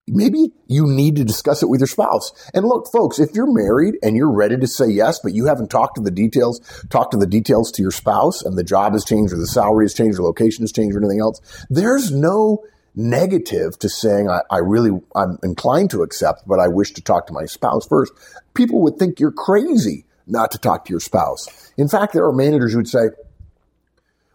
Maybe 0.09 0.53
you 0.67 0.85
need 0.87 1.17
to 1.17 1.25
discuss 1.25 1.61
it 1.61 1.69
with 1.69 1.81
your 1.81 1.87
spouse. 1.87 2.31
And 2.53 2.65
look, 2.65 2.87
folks, 2.93 3.19
if 3.19 3.31
you're 3.33 3.51
married 3.51 3.95
and 4.01 4.15
you're 4.15 4.31
ready 4.31 4.55
to 4.55 4.65
say 4.65 4.87
yes, 4.87 5.19
but 5.21 5.33
you 5.33 5.47
haven't 5.47 5.69
talked 5.69 5.95
to 5.95 6.01
the 6.01 6.11
details, 6.11 6.61
talked 6.89 7.11
to 7.11 7.17
the 7.17 7.27
details 7.27 7.71
to 7.73 7.81
your 7.81 7.91
spouse 7.91 8.41
and 8.41 8.57
the 8.57 8.63
job 8.63 8.93
has 8.93 9.03
changed 9.03 9.33
or 9.33 9.37
the 9.37 9.47
salary 9.47 9.83
has 9.83 9.93
changed 9.93 10.17
or 10.17 10.23
location 10.23 10.63
has 10.63 10.71
changed 10.71 10.95
or 10.95 10.99
anything 10.99 11.19
else, 11.19 11.41
there's 11.69 12.09
no 12.09 12.63
negative 12.97 13.77
to 13.79 13.87
saying 13.87 14.27
I, 14.27 14.41
I 14.49 14.57
really 14.57 14.99
I'm 15.15 15.37
inclined 15.43 15.91
to 15.91 16.01
accept, 16.01 16.47
but 16.47 16.59
I 16.59 16.67
wish 16.67 16.91
to 16.93 17.01
talk 17.01 17.27
to 17.27 17.33
my 17.33 17.45
spouse 17.45 17.87
first. 17.87 18.11
People 18.55 18.81
would 18.81 18.97
think 18.97 19.19
you're 19.19 19.31
crazy 19.31 20.05
not 20.25 20.51
to 20.51 20.57
talk 20.57 20.85
to 20.85 20.91
your 20.91 20.99
spouse. 20.99 21.71
In 21.77 21.87
fact, 21.87 22.13
there 22.13 22.25
are 22.25 22.33
managers 22.33 22.73
who 22.73 22.79
would 22.79 22.89
say, 22.89 23.09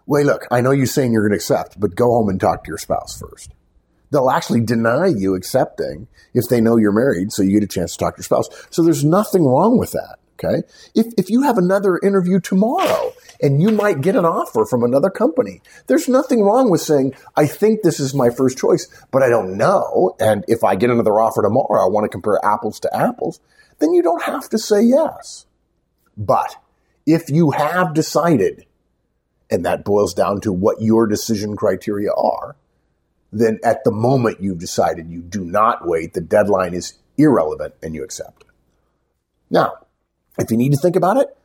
Wait, 0.07 0.27
look, 0.27 0.47
I 0.51 0.61
know 0.61 0.71
you're 0.71 0.87
saying 0.87 1.13
you're 1.13 1.23
going 1.23 1.33
to 1.33 1.37
accept, 1.37 1.79
but 1.79 1.95
go 1.95 2.07
home 2.07 2.29
and 2.29 2.41
talk 2.41 2.65
to 2.65 2.69
your 2.69 2.79
spouse 2.79 3.19
first. 3.19 3.53
They'll 4.11 4.31
actually 4.31 4.61
deny 4.61 5.07
you 5.07 5.35
accepting 5.35 6.09
if 6.35 6.49
they 6.49 6.61
know 6.61 6.77
you're 6.77 6.93
married, 6.93 7.33
so 7.33 7.43
you 7.43 7.53
get 7.53 7.63
a 7.63 7.73
chance 7.73 7.93
to 7.93 7.99
talk 7.99 8.17
to 8.17 8.19
your 8.19 8.25
spouse. 8.25 8.49
So 8.71 8.83
there's 8.83 9.05
nothing 9.05 9.45
wrong 9.45 9.79
with 9.79 9.93
that. 9.93 10.19
Okay. 10.43 10.63
If, 10.95 11.07
if 11.17 11.31
you 11.31 11.43
have 11.43 11.59
another 11.59 11.99
interview 12.03 12.41
tomorrow 12.41 13.13
and 13.41 13.63
you 13.63 13.71
might 13.71 14.01
get 14.01 14.17
an 14.17 14.25
offer 14.25 14.65
from 14.65 14.83
another 14.83 15.11
company, 15.11 15.61
there's 15.87 16.09
nothing 16.09 16.43
wrong 16.43 16.71
with 16.71 16.81
saying, 16.81 17.15
I 17.37 17.47
think 17.47 17.83
this 17.83 18.01
is 18.01 18.15
my 18.15 18.31
first 18.31 18.59
choice, 18.59 18.89
but 19.11 19.23
I 19.23 19.29
don't 19.29 19.57
know. 19.57 20.17
And 20.19 20.45
if 20.49 20.65
I 20.65 20.75
get 20.75 20.91
another 20.91 21.21
offer 21.21 21.43
tomorrow, 21.43 21.85
I 21.85 21.89
want 21.89 22.05
to 22.05 22.09
compare 22.09 22.45
apples 22.45 22.81
to 22.81 22.97
apples, 22.97 23.41
then 23.79 23.93
you 23.93 24.03
don't 24.03 24.23
have 24.23 24.49
to 24.51 24.59
say 24.59 24.83
yes. 24.83 25.47
But 26.17 26.57
if 27.07 27.31
you 27.31 27.53
have 27.53 27.95
decided, 27.95 28.67
and 29.51 29.65
that 29.65 29.85
boils 29.85 30.15
down 30.15 30.41
to 30.41 30.53
what 30.53 30.81
your 30.81 31.07
decision 31.07 31.57
criteria 31.57 32.11
are, 32.13 32.57
then 33.33 33.59
at 33.65 33.85
the 33.85 33.93
moment 33.93 34.41
you've 34.41 34.59
decided 34.59 35.09
you 35.09 35.23
do 35.23 35.45
not 35.45 35.87
wait, 35.87 36.15
the 36.15 36.21
deadline 36.21 36.75
is 36.75 36.95
irrelevant 37.17 37.75
and 37.83 37.95
you 37.95 38.03
accept. 38.05 38.45
Now, 39.51 39.75
if 40.39 40.51
you 40.51 40.57
need 40.57 40.73
to 40.73 40.79
think 40.79 40.97
about 40.97 41.17
it, 41.17 41.37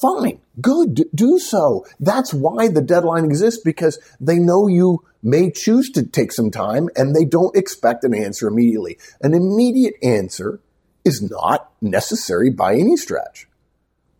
fine, 0.00 0.40
good, 0.60 1.04
do 1.14 1.38
so. 1.38 1.86
That's 2.00 2.34
why 2.34 2.68
the 2.68 2.82
deadline 2.82 3.24
exists 3.24 3.60
because 3.62 3.98
they 4.20 4.38
know 4.38 4.66
you 4.66 5.04
may 5.22 5.50
choose 5.50 5.90
to 5.90 6.04
take 6.04 6.32
some 6.32 6.50
time 6.50 6.88
and 6.96 7.14
they 7.14 7.24
don't 7.24 7.56
expect 7.56 8.04
an 8.04 8.14
answer 8.14 8.48
immediately. 8.48 8.98
An 9.22 9.34
immediate 9.34 9.94
answer 10.02 10.60
is 11.04 11.22
not 11.22 11.70
necessary 11.80 12.50
by 12.50 12.74
any 12.74 12.96
stretch. 12.96 13.46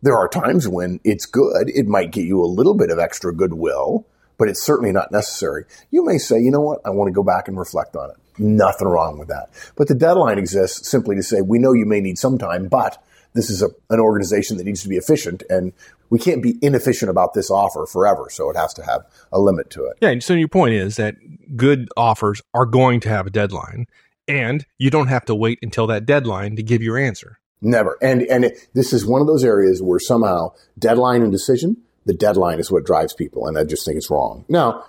There 0.01 0.17
are 0.17 0.27
times 0.27 0.67
when 0.67 0.99
it's 1.03 1.25
good. 1.25 1.69
It 1.69 1.87
might 1.87 2.11
get 2.11 2.25
you 2.25 2.39
a 2.39 2.45
little 2.45 2.75
bit 2.75 2.91
of 2.91 2.99
extra 2.99 3.33
goodwill, 3.33 4.05
but 4.37 4.49
it's 4.49 4.61
certainly 4.61 4.91
not 4.91 5.11
necessary. 5.11 5.65
You 5.89 6.05
may 6.05 6.17
say, 6.17 6.39
you 6.39 6.51
know 6.51 6.61
what? 6.61 6.81
I 6.85 6.91
want 6.91 7.07
to 7.07 7.13
go 7.13 7.23
back 7.23 7.47
and 7.47 7.57
reflect 7.57 7.95
on 7.95 8.11
it. 8.11 8.17
Nothing 8.37 8.87
wrong 8.87 9.17
with 9.17 9.29
that. 9.29 9.49
But 9.75 9.87
the 9.87 9.95
deadline 9.95 10.37
exists 10.37 10.89
simply 10.89 11.15
to 11.15 11.23
say, 11.23 11.41
we 11.41 11.57
know 11.57 11.73
you 11.73 11.85
may 11.85 12.01
need 12.01 12.17
some 12.17 12.37
time, 12.37 12.67
but 12.67 13.01
this 13.35 13.51
is 13.51 13.61
a, 13.61 13.67
an 13.91 13.99
organization 13.99 14.57
that 14.57 14.63
needs 14.63 14.81
to 14.81 14.89
be 14.89 14.95
efficient 14.95 15.43
and 15.49 15.73
we 16.09 16.19
can't 16.19 16.41
be 16.41 16.57
inefficient 16.61 17.09
about 17.09 17.33
this 17.33 17.49
offer 17.49 17.85
forever. 17.85 18.27
So 18.29 18.49
it 18.49 18.55
has 18.55 18.73
to 18.75 18.85
have 18.85 19.05
a 19.31 19.39
limit 19.39 19.69
to 19.71 19.85
it. 19.85 19.97
Yeah. 20.01 20.09
and 20.09 20.23
So 20.23 20.33
your 20.33 20.47
point 20.47 20.73
is 20.73 20.95
that 20.97 21.15
good 21.55 21.89
offers 21.97 22.41
are 22.53 22.65
going 22.65 22.99
to 23.01 23.09
have 23.09 23.27
a 23.27 23.29
deadline, 23.29 23.87
and 24.27 24.65
you 24.77 24.89
don't 24.89 25.07
have 25.07 25.25
to 25.25 25.35
wait 25.35 25.59
until 25.61 25.87
that 25.87 26.05
deadline 26.05 26.55
to 26.55 26.63
give 26.63 26.81
your 26.81 26.97
answer. 26.97 27.39
Never. 27.61 27.97
And, 28.01 28.21
and 28.23 28.45
it, 28.45 28.67
this 28.73 28.93
is 28.93 29.05
one 29.05 29.21
of 29.21 29.27
those 29.27 29.43
areas 29.43 29.81
where 29.81 29.99
somehow 29.99 30.53
deadline 30.77 31.21
and 31.21 31.31
decision, 31.31 31.77
the 32.05 32.13
deadline 32.13 32.59
is 32.59 32.71
what 32.71 32.85
drives 32.85 33.13
people. 33.13 33.47
And 33.47 33.57
I 33.57 33.63
just 33.63 33.85
think 33.85 33.97
it's 33.97 34.09
wrong. 34.09 34.45
Now, 34.47 34.85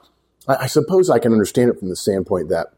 I, 0.46 0.56
I 0.56 0.66
suppose 0.66 1.08
I 1.08 1.18
can 1.18 1.32
understand 1.32 1.70
it 1.70 1.78
from 1.78 1.88
the 1.88 1.96
standpoint 1.96 2.48
that 2.50 2.68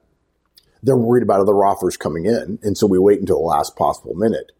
they're 0.83 0.97
worried 0.97 1.25
about 1.25 1.41
other 1.41 1.65
offers 1.65 1.97
coming 1.97 2.27
in. 2.27 2.59
And 2.63 2.79
so 2.79 2.87
we 2.87 2.99
wait 2.99 3.19
until 3.19 3.39
the 3.39 3.45
last 3.45 3.77
possible 3.77 4.15
minute. 4.15 4.53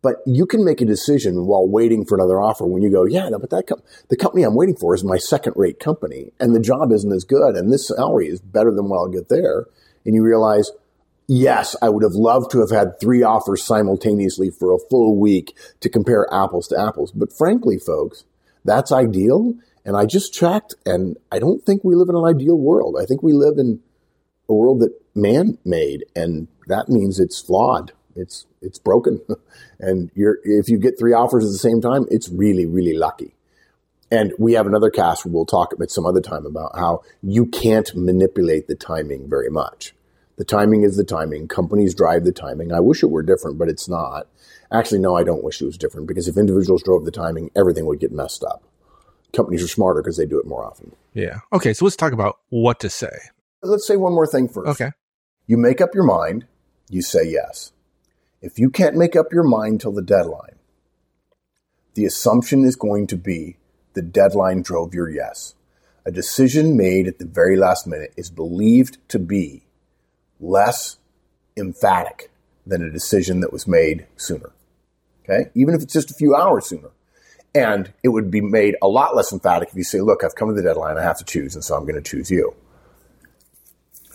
But 0.00 0.16
you 0.26 0.46
can 0.46 0.64
make 0.64 0.80
a 0.80 0.84
decision 0.84 1.46
while 1.46 1.68
waiting 1.68 2.04
for 2.04 2.16
another 2.16 2.40
offer 2.40 2.64
when 2.66 2.82
you 2.82 2.90
go, 2.90 3.04
yeah, 3.04 3.28
no, 3.28 3.38
but 3.38 3.50
that 3.50 3.66
com- 3.66 3.82
the 4.08 4.16
company 4.16 4.44
I'm 4.44 4.54
waiting 4.54 4.76
for 4.76 4.94
is 4.94 5.02
my 5.02 5.16
second 5.16 5.54
rate 5.56 5.80
company 5.80 6.32
and 6.38 6.54
the 6.54 6.60
job 6.60 6.92
isn't 6.92 7.12
as 7.12 7.24
good 7.24 7.56
and 7.56 7.72
this 7.72 7.88
salary 7.88 8.28
is 8.28 8.40
better 8.40 8.72
than 8.72 8.88
what 8.88 8.98
I'll 8.98 9.08
get 9.08 9.28
there. 9.28 9.66
And 10.06 10.14
you 10.14 10.22
realize 10.22 10.70
Yes, 11.30 11.76
I 11.82 11.90
would 11.90 12.02
have 12.02 12.14
loved 12.14 12.50
to 12.52 12.60
have 12.60 12.70
had 12.70 12.98
three 12.98 13.22
offers 13.22 13.62
simultaneously 13.62 14.48
for 14.48 14.72
a 14.72 14.78
full 14.88 15.20
week 15.20 15.54
to 15.80 15.90
compare 15.90 16.26
apples 16.32 16.68
to 16.68 16.80
apples. 16.80 17.12
But 17.12 17.36
frankly, 17.36 17.78
folks, 17.78 18.24
that's 18.64 18.90
ideal. 18.90 19.52
And 19.84 19.94
I 19.94 20.06
just 20.06 20.32
checked 20.32 20.74
and 20.86 21.18
I 21.30 21.38
don't 21.38 21.62
think 21.62 21.84
we 21.84 21.94
live 21.94 22.08
in 22.08 22.16
an 22.16 22.24
ideal 22.24 22.56
world. 22.56 22.96
I 22.98 23.04
think 23.04 23.22
we 23.22 23.34
live 23.34 23.58
in 23.58 23.80
a 24.48 24.54
world 24.54 24.80
that 24.80 24.98
man 25.14 25.58
made 25.66 26.06
and 26.16 26.48
that 26.66 26.88
means 26.88 27.20
it's 27.20 27.42
flawed. 27.42 27.92
It's, 28.18 28.46
it's 28.60 28.78
broken. 28.78 29.20
and 29.78 30.10
you're, 30.14 30.38
if 30.44 30.68
you 30.68 30.78
get 30.78 30.98
three 30.98 31.12
offers 31.12 31.44
at 31.44 31.52
the 31.52 31.58
same 31.58 31.80
time, 31.80 32.06
it's 32.10 32.28
really, 32.28 32.66
really 32.66 32.96
lucky. 32.96 33.34
And 34.10 34.32
we 34.38 34.54
have 34.54 34.66
another 34.66 34.90
cast 34.90 35.24
where 35.24 35.32
we'll 35.32 35.46
talk 35.46 35.74
at 35.80 35.90
some 35.90 36.06
other 36.06 36.20
time 36.20 36.46
about 36.46 36.72
how 36.74 37.02
you 37.22 37.46
can't 37.46 37.94
manipulate 37.94 38.66
the 38.66 38.74
timing 38.74 39.28
very 39.28 39.50
much. 39.50 39.94
The 40.36 40.44
timing 40.44 40.84
is 40.84 40.96
the 40.96 41.04
timing. 41.04 41.48
Companies 41.48 41.94
drive 41.94 42.24
the 42.24 42.32
timing. 42.32 42.72
I 42.72 42.80
wish 42.80 43.02
it 43.02 43.10
were 43.10 43.22
different, 43.22 43.58
but 43.58 43.68
it's 43.68 43.88
not. 43.88 44.28
Actually, 44.72 45.00
no, 45.00 45.16
I 45.16 45.24
don't 45.24 45.42
wish 45.42 45.60
it 45.60 45.66
was 45.66 45.76
different 45.76 46.06
because 46.06 46.28
if 46.28 46.36
individuals 46.36 46.82
drove 46.82 47.04
the 47.04 47.10
timing, 47.10 47.50
everything 47.56 47.86
would 47.86 48.00
get 48.00 48.12
messed 48.12 48.44
up. 48.44 48.62
Companies 49.34 49.62
are 49.62 49.68
smarter 49.68 50.00
because 50.00 50.16
they 50.16 50.26
do 50.26 50.38
it 50.38 50.46
more 50.46 50.64
often. 50.64 50.94
Yeah. 51.12 51.40
Okay. 51.52 51.74
So 51.74 51.84
let's 51.84 51.96
talk 51.96 52.12
about 52.12 52.38
what 52.50 52.80
to 52.80 52.88
say. 52.88 53.10
Let's 53.62 53.86
say 53.86 53.96
one 53.96 54.14
more 54.14 54.26
thing 54.26 54.48
first. 54.48 54.68
Okay. 54.80 54.92
You 55.46 55.56
make 55.56 55.80
up 55.80 55.90
your 55.94 56.04
mind, 56.04 56.46
you 56.88 57.02
say 57.02 57.28
yes. 57.28 57.72
If 58.40 58.58
you 58.58 58.70
can't 58.70 58.96
make 58.96 59.16
up 59.16 59.32
your 59.32 59.42
mind 59.42 59.80
till 59.80 59.92
the 59.92 60.02
deadline, 60.02 60.58
the 61.94 62.04
assumption 62.04 62.64
is 62.64 62.76
going 62.76 63.08
to 63.08 63.16
be 63.16 63.56
the 63.94 64.02
deadline 64.02 64.62
drove 64.62 64.94
your 64.94 65.10
yes. 65.10 65.54
A 66.04 66.12
decision 66.12 66.76
made 66.76 67.08
at 67.08 67.18
the 67.18 67.26
very 67.26 67.56
last 67.56 67.86
minute 67.86 68.14
is 68.16 68.30
believed 68.30 68.98
to 69.08 69.18
be 69.18 69.64
less 70.38 70.98
emphatic 71.56 72.30
than 72.64 72.82
a 72.82 72.90
decision 72.90 73.40
that 73.40 73.52
was 73.52 73.66
made 73.66 74.06
sooner. 74.16 74.52
Okay? 75.24 75.50
Even 75.54 75.74
if 75.74 75.82
it's 75.82 75.92
just 75.92 76.10
a 76.10 76.14
few 76.14 76.34
hours 76.34 76.66
sooner. 76.66 76.90
And 77.54 77.92
it 78.04 78.08
would 78.08 78.30
be 78.30 78.40
made 78.40 78.76
a 78.80 78.86
lot 78.86 79.16
less 79.16 79.32
emphatic 79.32 79.70
if 79.70 79.74
you 79.74 79.82
say, 79.82 80.00
look, 80.00 80.22
I've 80.22 80.36
come 80.36 80.48
to 80.48 80.54
the 80.54 80.62
deadline, 80.62 80.96
I 80.96 81.02
have 81.02 81.18
to 81.18 81.24
choose, 81.24 81.54
and 81.54 81.64
so 81.64 81.74
I'm 81.74 81.82
going 81.82 82.00
to 82.00 82.08
choose 82.08 82.30
you. 82.30 82.54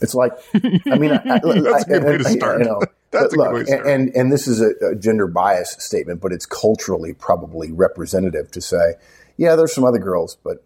It's 0.01 0.15
like, 0.15 0.31
I 0.53 0.97
mean, 0.97 1.11
I, 1.11 1.39
That's 1.43 1.83
a 1.83 1.87
good 1.87 2.03
way 2.03 2.17
to 2.19 2.23
start. 2.23 2.59
You 2.59 2.65
know, 2.65 2.81
That's 3.13 3.33
a 3.33 3.37
look, 3.37 3.65
to 3.67 3.85
and 3.85 4.09
and 4.15 4.31
this 4.31 4.47
is 4.47 4.61
a, 4.61 4.71
a 4.85 4.95
gender 4.95 5.27
bias 5.27 5.75
statement, 5.79 6.21
but 6.21 6.31
it's 6.31 6.45
culturally 6.45 7.13
probably 7.13 7.71
representative 7.71 8.51
to 8.51 8.61
say, 8.61 8.95
yeah, 9.37 9.55
there's 9.55 9.73
some 9.73 9.83
other 9.83 9.99
girls, 9.99 10.37
but 10.43 10.63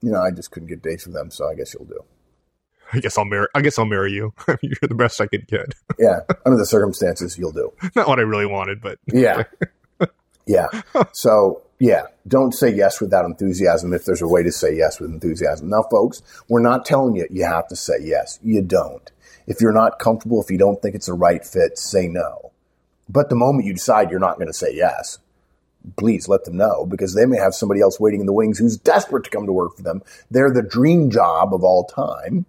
you 0.00 0.10
know, 0.10 0.20
I 0.20 0.30
just 0.30 0.50
couldn't 0.50 0.68
get 0.68 0.82
dates 0.82 1.06
with 1.06 1.14
them, 1.14 1.30
so 1.30 1.48
I 1.48 1.54
guess 1.54 1.74
you'll 1.74 1.86
do. 1.86 2.00
I 2.92 3.00
guess 3.00 3.18
I'll 3.18 3.24
marry. 3.24 3.48
I 3.54 3.60
guess 3.60 3.78
I'll 3.78 3.84
marry 3.84 4.12
you. 4.12 4.32
You're 4.62 4.76
the 4.82 4.94
best 4.94 5.20
I 5.20 5.26
could 5.26 5.46
get. 5.46 5.74
Yeah, 5.98 6.20
under 6.46 6.56
the 6.56 6.64
circumstances, 6.64 7.36
you'll 7.36 7.50
do. 7.50 7.72
Not 7.96 8.06
what 8.06 8.20
I 8.20 8.22
really 8.22 8.46
wanted, 8.46 8.80
but 8.80 9.00
Yeah, 9.12 9.42
yeah. 10.46 10.68
So 11.12 11.62
yeah, 11.80 12.04
don't 12.28 12.52
say 12.52 12.72
yes 12.72 13.00
without 13.00 13.24
enthusiasm. 13.24 13.92
If 13.92 14.04
there's 14.04 14.22
a 14.22 14.28
way 14.28 14.44
to 14.44 14.52
say 14.52 14.76
yes 14.76 15.00
with 15.00 15.10
enthusiasm, 15.10 15.70
now, 15.70 15.82
folks, 15.90 16.22
we're 16.48 16.62
not 16.62 16.84
telling 16.84 17.16
you 17.16 17.26
you 17.30 17.44
have 17.44 17.66
to 17.68 17.76
say 17.76 17.94
yes. 18.00 18.38
You 18.44 18.62
don't. 18.62 19.10
If 19.48 19.62
you're 19.62 19.72
not 19.72 19.98
comfortable, 19.98 20.42
if 20.42 20.50
you 20.50 20.58
don't 20.58 20.80
think 20.80 20.94
it's 20.94 21.08
a 21.08 21.14
right 21.14 21.44
fit, 21.44 21.78
say 21.78 22.06
no. 22.06 22.52
But 23.08 23.30
the 23.30 23.34
moment 23.34 23.64
you 23.64 23.72
decide 23.72 24.10
you're 24.10 24.20
not 24.20 24.36
going 24.36 24.48
to 24.48 24.52
say 24.52 24.74
yes, 24.74 25.18
please 25.96 26.28
let 26.28 26.44
them 26.44 26.58
know 26.58 26.84
because 26.84 27.14
they 27.14 27.24
may 27.24 27.38
have 27.38 27.54
somebody 27.54 27.80
else 27.80 27.98
waiting 27.98 28.20
in 28.20 28.26
the 28.26 28.32
wings 28.32 28.58
who's 28.58 28.76
desperate 28.76 29.24
to 29.24 29.30
come 29.30 29.46
to 29.46 29.52
work 29.52 29.74
for 29.74 29.82
them. 29.82 30.02
They're 30.30 30.52
the 30.52 30.62
dream 30.62 31.10
job 31.10 31.54
of 31.54 31.64
all 31.64 31.84
time. 31.86 32.44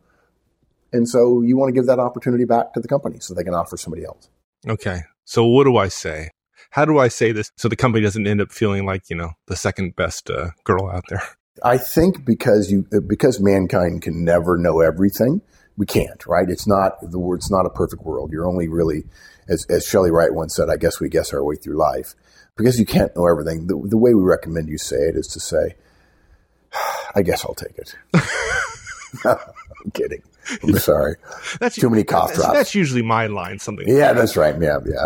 And 0.91 1.07
so 1.07 1.41
you 1.41 1.55
want 1.55 1.69
to 1.69 1.73
give 1.73 1.85
that 1.85 1.99
opportunity 1.99 2.43
back 2.43 2.73
to 2.73 2.81
the 2.81 2.87
company 2.89 3.19
so 3.21 3.33
they 3.33 3.45
can 3.45 3.53
offer 3.53 3.77
somebody 3.77 4.03
else. 4.03 4.29
okay. 4.67 5.01
So 5.23 5.45
what 5.45 5.65
do 5.65 5.77
I 5.77 5.89
say? 5.89 6.31
How 6.71 6.85
do 6.85 6.97
I 6.97 7.07
say 7.07 7.31
this 7.31 7.51
so 7.55 7.69
the 7.69 7.75
company 7.75 8.03
doesn't 8.03 8.25
end 8.25 8.41
up 8.41 8.51
feeling 8.51 8.83
like 8.83 9.09
you 9.11 9.15
know 9.15 9.33
the 9.45 9.55
second 9.55 9.95
best 9.95 10.29
uh, 10.29 10.49
girl 10.63 10.89
out 10.89 11.03
there? 11.07 11.21
I 11.63 11.77
think 11.77 12.25
because 12.25 12.71
you 12.71 12.87
because 13.05 13.39
mankind 13.39 14.01
can 14.01 14.25
never 14.25 14.57
know 14.57 14.81
everything, 14.81 15.41
we 15.79 15.85
can't, 15.85 16.25
right? 16.27 16.49
It's 16.49 16.67
not 16.67 16.99
the 17.01 17.19
it's 17.33 17.49
not 17.49 17.65
a 17.65 17.69
perfect 17.69 18.03
world. 18.03 18.31
You're 18.33 18.45
only 18.45 18.67
really, 18.67 19.05
as 19.47 19.65
as 19.69 19.87
Shelley 19.87 20.11
Wright 20.11 20.33
once 20.33 20.53
said, 20.53 20.69
I 20.69 20.75
guess 20.75 20.99
we 20.99 21.07
guess 21.07 21.33
our 21.33 21.43
way 21.43 21.55
through 21.55 21.77
life 21.77 22.15
because 22.57 22.77
you 22.77 22.85
can't 22.85 23.15
know 23.15 23.25
everything. 23.25 23.67
The, 23.67 23.81
the 23.87 23.97
way 23.97 24.13
we 24.13 24.21
recommend 24.21 24.67
you 24.67 24.77
say 24.77 24.97
it 24.97 25.15
is 25.15 25.27
to 25.27 25.39
say, 25.39 25.77
I 27.15 27.21
guess 27.21 27.45
I'll 27.45 27.55
take 27.55 27.77
it. 27.77 27.95
I'm 29.25 29.91
kidding. 29.93 30.21
I'm 30.63 30.77
sorry. 30.79 31.15
That's 31.59 31.75
Too 31.75 31.89
many 31.89 32.03
cough 32.03 32.29
that's, 32.29 32.39
drops. 32.39 32.53
That's 32.53 32.75
usually 32.75 33.01
my 33.01 33.27
line. 33.27 33.59
Something. 33.59 33.87
Yeah, 33.87 34.13
that's 34.13 34.35
right. 34.35 34.55
Yeah, 34.59 34.79
yeah. 34.85 35.05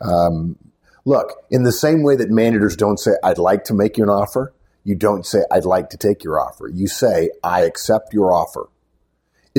Um, 0.00 0.56
look, 1.04 1.34
in 1.50 1.62
the 1.62 1.72
same 1.72 2.02
way 2.02 2.16
that 2.16 2.30
managers 2.30 2.76
don't 2.76 2.98
say, 2.98 3.12
I'd 3.22 3.38
like 3.38 3.64
to 3.64 3.74
make 3.74 3.96
you 3.96 4.04
an 4.04 4.10
offer, 4.10 4.52
you 4.82 4.96
don't 4.96 5.24
say, 5.24 5.40
I'd 5.50 5.64
like 5.64 5.90
to 5.90 5.96
take 5.96 6.24
your 6.24 6.40
offer. 6.40 6.68
You 6.68 6.88
say, 6.88 7.30
I 7.44 7.62
accept 7.62 8.12
your 8.12 8.32
offer. 8.34 8.68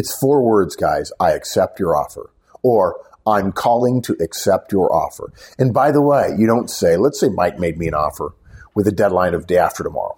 It's 0.01 0.17
four 0.17 0.41
words, 0.41 0.75
guys. 0.75 1.11
I 1.19 1.33
accept 1.33 1.79
your 1.79 1.95
offer. 1.95 2.31
Or, 2.63 2.99
I'm 3.27 3.51
calling 3.51 4.01
to 4.01 4.17
accept 4.19 4.71
your 4.71 4.91
offer. 4.91 5.31
And 5.59 5.75
by 5.75 5.91
the 5.91 6.01
way, 6.01 6.29
you 6.39 6.47
don't 6.47 6.71
say, 6.71 6.97
let's 6.97 7.19
say 7.19 7.29
Mike 7.29 7.59
made 7.59 7.77
me 7.77 7.87
an 7.87 7.93
offer 7.93 8.33
with 8.73 8.87
a 8.87 8.91
deadline 8.91 9.35
of 9.35 9.45
day 9.45 9.59
after 9.59 9.83
tomorrow. 9.83 10.17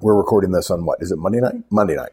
We're 0.00 0.16
recording 0.16 0.50
this 0.50 0.68
on 0.68 0.84
what? 0.84 1.00
Is 1.00 1.12
it 1.12 1.16
Monday 1.16 1.38
night? 1.38 1.62
Monday 1.70 1.94
night. 1.94 2.10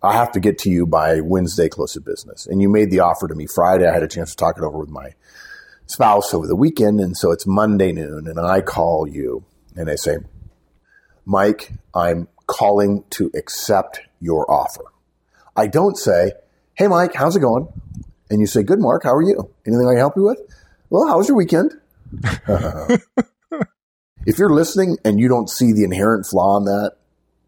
I 0.00 0.12
have 0.12 0.30
to 0.30 0.38
get 0.38 0.58
to 0.58 0.70
you 0.70 0.86
by 0.86 1.20
Wednesday 1.20 1.68
close 1.68 1.96
of 1.96 2.04
business. 2.04 2.46
And 2.46 2.62
you 2.62 2.68
made 2.68 2.92
the 2.92 3.00
offer 3.00 3.26
to 3.26 3.34
me 3.34 3.48
Friday. 3.52 3.88
I 3.88 3.92
had 3.92 4.04
a 4.04 4.08
chance 4.08 4.30
to 4.30 4.36
talk 4.36 4.58
it 4.58 4.62
over 4.62 4.78
with 4.78 4.90
my 4.90 5.14
spouse 5.86 6.32
over 6.32 6.46
the 6.46 6.54
weekend. 6.54 7.00
And 7.00 7.16
so 7.16 7.32
it's 7.32 7.48
Monday 7.48 7.90
noon 7.90 8.28
and 8.28 8.38
I 8.38 8.60
call 8.60 9.08
you 9.08 9.42
and 9.74 9.90
I 9.90 9.96
say, 9.96 10.18
Mike, 11.26 11.72
I'm 11.96 12.28
calling 12.46 13.02
to 13.10 13.28
accept 13.34 14.02
your 14.20 14.48
offer. 14.48 14.84
I 15.58 15.66
don't 15.66 15.98
say, 15.98 16.32
Hey, 16.74 16.86
Mike, 16.86 17.14
how's 17.14 17.34
it 17.34 17.40
going? 17.40 17.66
And 18.30 18.40
you 18.40 18.46
say, 18.46 18.62
Good, 18.62 18.78
Mark. 18.78 19.02
How 19.02 19.14
are 19.14 19.22
you? 19.22 19.50
Anything 19.66 19.88
I 19.88 19.92
can 19.92 19.98
help 19.98 20.16
you 20.16 20.22
with? 20.22 20.38
Well, 20.88 21.08
how 21.08 21.18
was 21.18 21.26
your 21.26 21.36
weekend? 21.36 21.72
if 24.24 24.38
you're 24.38 24.54
listening 24.54 24.98
and 25.04 25.18
you 25.18 25.26
don't 25.28 25.50
see 25.50 25.72
the 25.72 25.82
inherent 25.82 26.26
flaw 26.26 26.56
in 26.58 26.64
that, 26.66 26.92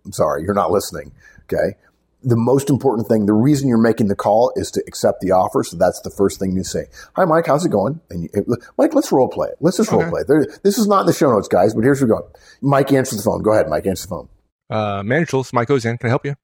I'm 0.04 0.12
sorry, 0.12 0.42
you're 0.42 0.54
not 0.54 0.72
listening. 0.72 1.12
Okay. 1.44 1.76
The 2.22 2.36
most 2.36 2.68
important 2.68 3.08
thing, 3.08 3.24
the 3.26 3.32
reason 3.32 3.68
you're 3.68 3.78
making 3.78 4.08
the 4.08 4.16
call 4.16 4.52
is 4.56 4.70
to 4.72 4.82
accept 4.86 5.20
the 5.20 5.30
offer. 5.30 5.62
So 5.62 5.78
that's 5.78 6.00
the 6.02 6.10
first 6.10 6.38
thing 6.38 6.52
you 6.52 6.64
say. 6.64 6.86
Hi, 7.14 7.24
Mike. 7.24 7.46
How's 7.46 7.64
it 7.64 7.70
going? 7.70 8.00
And 8.10 8.24
you, 8.24 8.56
Mike, 8.76 8.92
let's 8.92 9.10
role 9.12 9.28
play 9.28 9.48
it. 9.48 9.56
Let's 9.60 9.76
just 9.76 9.92
role 9.92 10.06
play. 10.10 10.22
There, 10.26 10.44
this 10.64 10.76
is 10.76 10.86
not 10.86 11.02
in 11.02 11.06
the 11.06 11.14
show 11.14 11.30
notes, 11.30 11.48
guys, 11.48 11.74
but 11.74 11.84
here's 11.84 12.02
where 12.02 12.08
we're 12.08 12.20
going. 12.20 12.32
Mike, 12.60 12.92
answer 12.92 13.16
the 13.16 13.22
phone. 13.22 13.42
Go 13.42 13.52
ahead, 13.52 13.68
Mike. 13.70 13.86
Answer 13.86 14.06
the 14.06 14.10
phone. 14.10 14.28
Uh, 14.68 15.02
manager. 15.02 15.40
Mike 15.52 15.68
Auzenne. 15.68 15.98
Can 15.98 16.08
I 16.08 16.10
help 16.10 16.26
you? 16.26 16.34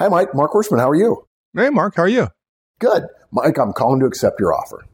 Hi, 0.00 0.08
Mike. 0.08 0.34
Mark 0.34 0.52
Horstman. 0.52 0.78
How 0.78 0.88
are 0.88 0.94
you? 0.94 1.26
Hey, 1.54 1.68
Mark. 1.68 1.96
How 1.96 2.04
are 2.04 2.08
you? 2.08 2.28
Good. 2.78 3.04
Mike, 3.32 3.58
I'm 3.58 3.74
calling 3.74 4.00
to 4.00 4.06
accept 4.06 4.40
your 4.40 4.54
offer. 4.54 4.86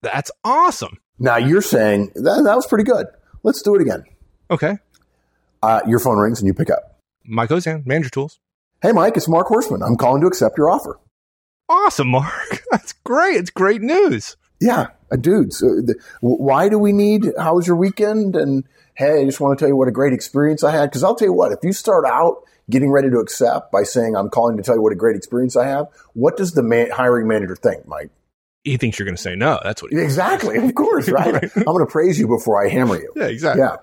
That's 0.00 0.30
awesome. 0.42 0.96
Now 1.18 1.36
you're 1.36 1.60
saying 1.60 2.12
that, 2.14 2.40
that 2.44 2.56
was 2.56 2.66
pretty 2.66 2.84
good. 2.84 3.06
Let's 3.42 3.60
do 3.60 3.74
it 3.74 3.82
again. 3.82 4.04
Okay. 4.50 4.78
Uh, 5.62 5.82
your 5.86 5.98
phone 5.98 6.16
rings 6.16 6.40
and 6.40 6.46
you 6.46 6.54
pick 6.54 6.70
up. 6.70 6.98
Mike 7.26 7.50
Auzenne. 7.50 7.84
Manager 7.84 8.08
tools. 8.08 8.40
Hey, 8.80 8.92
Mike, 8.92 9.18
it's 9.18 9.28
Mark 9.28 9.48
Horstman. 9.48 9.86
I'm 9.86 9.96
calling 9.96 10.22
to 10.22 10.26
accept 10.26 10.56
your 10.56 10.70
offer. 10.70 10.98
Awesome, 11.68 12.08
Mark. 12.08 12.62
That's 12.70 12.94
great. 13.04 13.36
It's 13.36 13.50
great 13.50 13.82
news. 13.82 14.38
Yeah, 14.62 14.86
uh, 15.12 15.16
dude. 15.16 15.52
So 15.52 15.66
the, 15.66 15.94
why 16.22 16.70
do 16.70 16.78
we 16.78 16.92
need? 16.92 17.26
How 17.38 17.56
was 17.56 17.66
your 17.66 17.76
weekend? 17.76 18.34
And 18.34 18.64
hey, 18.94 19.20
I 19.20 19.24
just 19.26 19.40
want 19.40 19.58
to 19.58 19.62
tell 19.62 19.68
you 19.68 19.76
what 19.76 19.88
a 19.88 19.92
great 19.92 20.14
experience 20.14 20.64
I 20.64 20.70
had. 20.70 20.88
Because 20.88 21.04
I'll 21.04 21.16
tell 21.16 21.28
you 21.28 21.34
what, 21.34 21.52
if 21.52 21.58
you 21.62 21.74
start 21.74 22.06
out 22.06 22.44
getting 22.70 22.90
ready 22.90 23.10
to 23.10 23.18
accept 23.18 23.70
by 23.70 23.82
saying 23.82 24.16
I'm 24.16 24.30
calling 24.30 24.56
to 24.56 24.62
tell 24.62 24.74
you 24.74 24.82
what 24.82 24.92
a 24.92 24.96
great 24.96 25.16
experience 25.16 25.56
I 25.56 25.66
have, 25.66 25.86
what 26.14 26.36
does 26.36 26.52
the 26.52 26.62
man, 26.62 26.90
hiring 26.90 27.28
manager 27.28 27.56
think, 27.56 27.86
Mike? 27.86 28.10
He 28.62 28.78
thinks 28.78 28.98
you're 28.98 29.04
going 29.04 29.16
to 29.16 29.22
say 29.22 29.36
no. 29.36 29.60
That's 29.62 29.82
what. 29.82 29.92
He, 29.92 29.98
Exactly, 29.98 30.56
of 30.56 30.74
course, 30.74 31.08
right? 31.10 31.32
Right. 31.34 31.50
I'm 31.56 31.64
going 31.64 31.84
to 31.84 31.90
praise 31.90 32.18
you 32.18 32.26
before 32.26 32.64
I 32.64 32.68
hammer 32.70 32.96
you. 32.96 33.12
yeah, 33.14 33.26
exactly. 33.26 33.62
Yeah, 33.62 33.76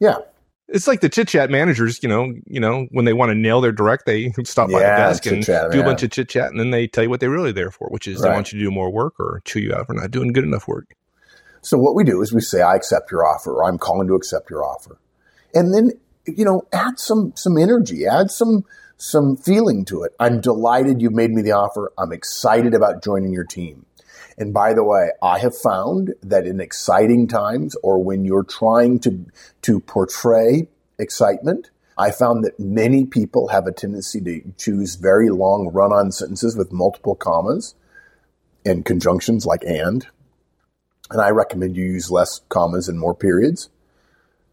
yeah, 0.00 0.18
It's 0.66 0.88
like 0.88 1.00
the 1.00 1.08
chit 1.08 1.28
chat 1.28 1.50
managers. 1.50 2.02
You 2.02 2.08
know, 2.08 2.34
you 2.46 2.58
know, 2.58 2.88
when 2.90 3.04
they 3.04 3.12
want 3.12 3.30
to 3.30 3.36
nail 3.36 3.60
their 3.60 3.70
direct, 3.70 4.06
they 4.06 4.32
stop 4.44 4.70
by 4.70 4.80
Yeah, 4.80 4.96
the 4.96 5.08
desk 5.12 5.26
and 5.26 5.44
do 5.44 5.52
a 5.52 5.76
yeah. 5.76 5.82
bunch 5.82 6.02
of 6.02 6.10
chit 6.10 6.28
chat, 6.28 6.50
and 6.50 6.58
then 6.58 6.70
they 6.72 6.88
tell 6.88 7.04
you 7.04 7.10
what 7.10 7.20
they're 7.20 7.30
really 7.30 7.52
there 7.52 7.70
for, 7.70 7.86
which 7.90 8.08
is 8.08 8.20
they 8.22 8.28
want 8.28 8.52
you 8.52 8.58
to 8.58 8.64
do 8.64 8.70
more 8.72 8.90
work 8.90 9.20
or 9.20 9.40
chew 9.44 9.60
you 9.60 9.72
out 9.72 9.86
for 9.86 9.94
not 9.94 10.10
doing 10.10 10.32
good 10.32 10.44
enough 10.44 10.66
work. 10.66 10.96
So 11.62 11.78
what 11.78 11.94
we 11.94 12.02
do 12.02 12.20
is 12.20 12.32
we 12.34 12.40
say, 12.40 12.60
I 12.60 12.74
accept 12.74 13.10
your 13.12 13.24
offer, 13.24 13.52
or 13.54 13.64
I'm 13.64 13.78
calling 13.78 14.08
to 14.08 14.14
accept 14.14 14.50
your 14.50 14.64
offer. 14.64 14.98
And 15.54 15.72
then, 15.72 15.92
you 16.26 16.44
know, 16.44 16.62
add 16.72 16.98
some, 16.98 17.32
some 17.36 17.58
energy, 17.58 18.06
add 18.06 18.30
some, 18.30 18.64
some 18.96 19.36
feeling 19.36 19.84
to 19.86 20.02
it. 20.02 20.12
I'm 20.18 20.40
delighted 20.40 21.02
you've 21.02 21.12
made 21.12 21.30
me 21.30 21.42
the 21.42 21.52
offer. 21.52 21.92
I'm 21.98 22.12
excited 22.12 22.74
about 22.74 23.02
joining 23.02 23.32
your 23.32 23.44
team. 23.44 23.86
And 24.36 24.52
by 24.52 24.74
the 24.74 24.84
way, 24.84 25.10
I 25.22 25.38
have 25.38 25.56
found 25.56 26.14
that 26.22 26.46
in 26.46 26.60
exciting 26.60 27.28
times 27.28 27.76
or 27.82 28.02
when 28.02 28.24
you're 28.24 28.44
trying 28.44 28.98
to, 29.00 29.26
to 29.62 29.80
portray 29.80 30.68
excitement, 30.98 31.70
I 31.96 32.10
found 32.10 32.44
that 32.44 32.58
many 32.58 33.06
people 33.06 33.48
have 33.48 33.66
a 33.66 33.72
tendency 33.72 34.20
to 34.22 34.52
choose 34.56 34.96
very 34.96 35.30
long 35.30 35.70
run 35.72 35.92
on 35.92 36.10
sentences 36.10 36.56
with 36.56 36.72
multiple 36.72 37.14
commas 37.14 37.76
and 38.64 38.84
conjunctions 38.84 39.46
like 39.46 39.62
and. 39.64 40.06
And 41.10 41.20
I 41.20 41.30
recommend 41.30 41.76
you 41.76 41.84
use 41.84 42.10
less 42.10 42.40
commas 42.48 42.88
and 42.88 42.98
more 42.98 43.14
periods. 43.14 43.68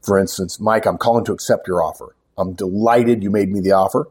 For 0.02 0.18
instance, 0.18 0.60
Mike, 0.60 0.86
I'm 0.86 0.98
calling 0.98 1.26
to 1.26 1.34
accept 1.34 1.68
your 1.68 1.84
offer. 1.84 2.16
I'm 2.38 2.54
delighted 2.54 3.24
you 3.24 3.30
made 3.30 3.52
me 3.52 3.60
the 3.60 3.74
offer. 3.74 4.10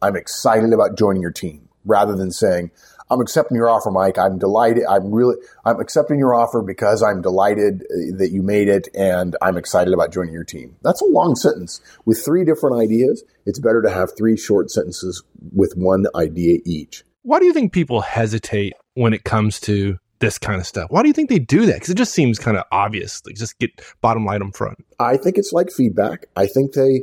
I'm 0.00 0.16
excited 0.16 0.72
about 0.72 0.98
joining 0.98 1.22
your 1.22 1.30
team 1.30 1.68
rather 1.84 2.16
than 2.16 2.32
saying, 2.32 2.70
I'm 3.10 3.20
accepting 3.20 3.56
your 3.56 3.68
offer, 3.68 3.90
Mike. 3.90 4.18
I'm 4.18 4.38
delighted. 4.38 4.84
I'm 4.88 5.12
really, 5.12 5.36
I'm 5.66 5.78
accepting 5.80 6.18
your 6.18 6.34
offer 6.34 6.62
because 6.62 7.02
I'm 7.02 7.20
delighted 7.20 7.82
uh, 7.82 8.16
that 8.16 8.30
you 8.32 8.42
made 8.42 8.68
it 8.68 8.88
and 8.94 9.36
I'm 9.42 9.58
excited 9.58 9.92
about 9.92 10.12
joining 10.12 10.32
your 10.32 10.44
team. 10.44 10.76
That's 10.82 11.02
a 11.02 11.06
long 11.06 11.36
sentence 11.36 11.80
with 12.06 12.24
three 12.24 12.44
different 12.44 12.80
ideas. 12.80 13.22
It's 13.44 13.58
better 13.58 13.82
to 13.82 13.90
have 13.90 14.16
three 14.16 14.38
short 14.38 14.70
sentences 14.70 15.22
with 15.54 15.74
one 15.76 16.06
idea 16.14 16.60
each. 16.64 17.04
Why 17.22 17.38
do 17.38 17.44
you 17.44 17.52
think 17.52 17.72
people 17.72 18.00
hesitate 18.00 18.72
when 18.94 19.12
it 19.12 19.24
comes 19.24 19.60
to 19.60 19.98
this 20.22 20.38
kind 20.38 20.58
of 20.60 20.66
stuff? 20.66 20.90
Why 20.90 21.02
do 21.02 21.08
you 21.08 21.12
think 21.12 21.28
they 21.28 21.38
do 21.38 21.66
that? 21.66 21.74
Because 21.74 21.90
it 21.90 21.96
just 21.96 22.14
seems 22.14 22.38
kind 22.38 22.56
of 22.56 22.64
obvious. 22.72 23.20
Like 23.26 23.34
just 23.34 23.58
get 23.58 23.82
bottom 24.00 24.24
line 24.24 24.40
up 24.40 24.56
front. 24.56 24.82
I 24.98 25.18
think 25.18 25.36
it's 25.36 25.52
like 25.52 25.70
feedback. 25.70 26.26
I 26.34 26.46
think 26.46 26.72
they 26.72 27.02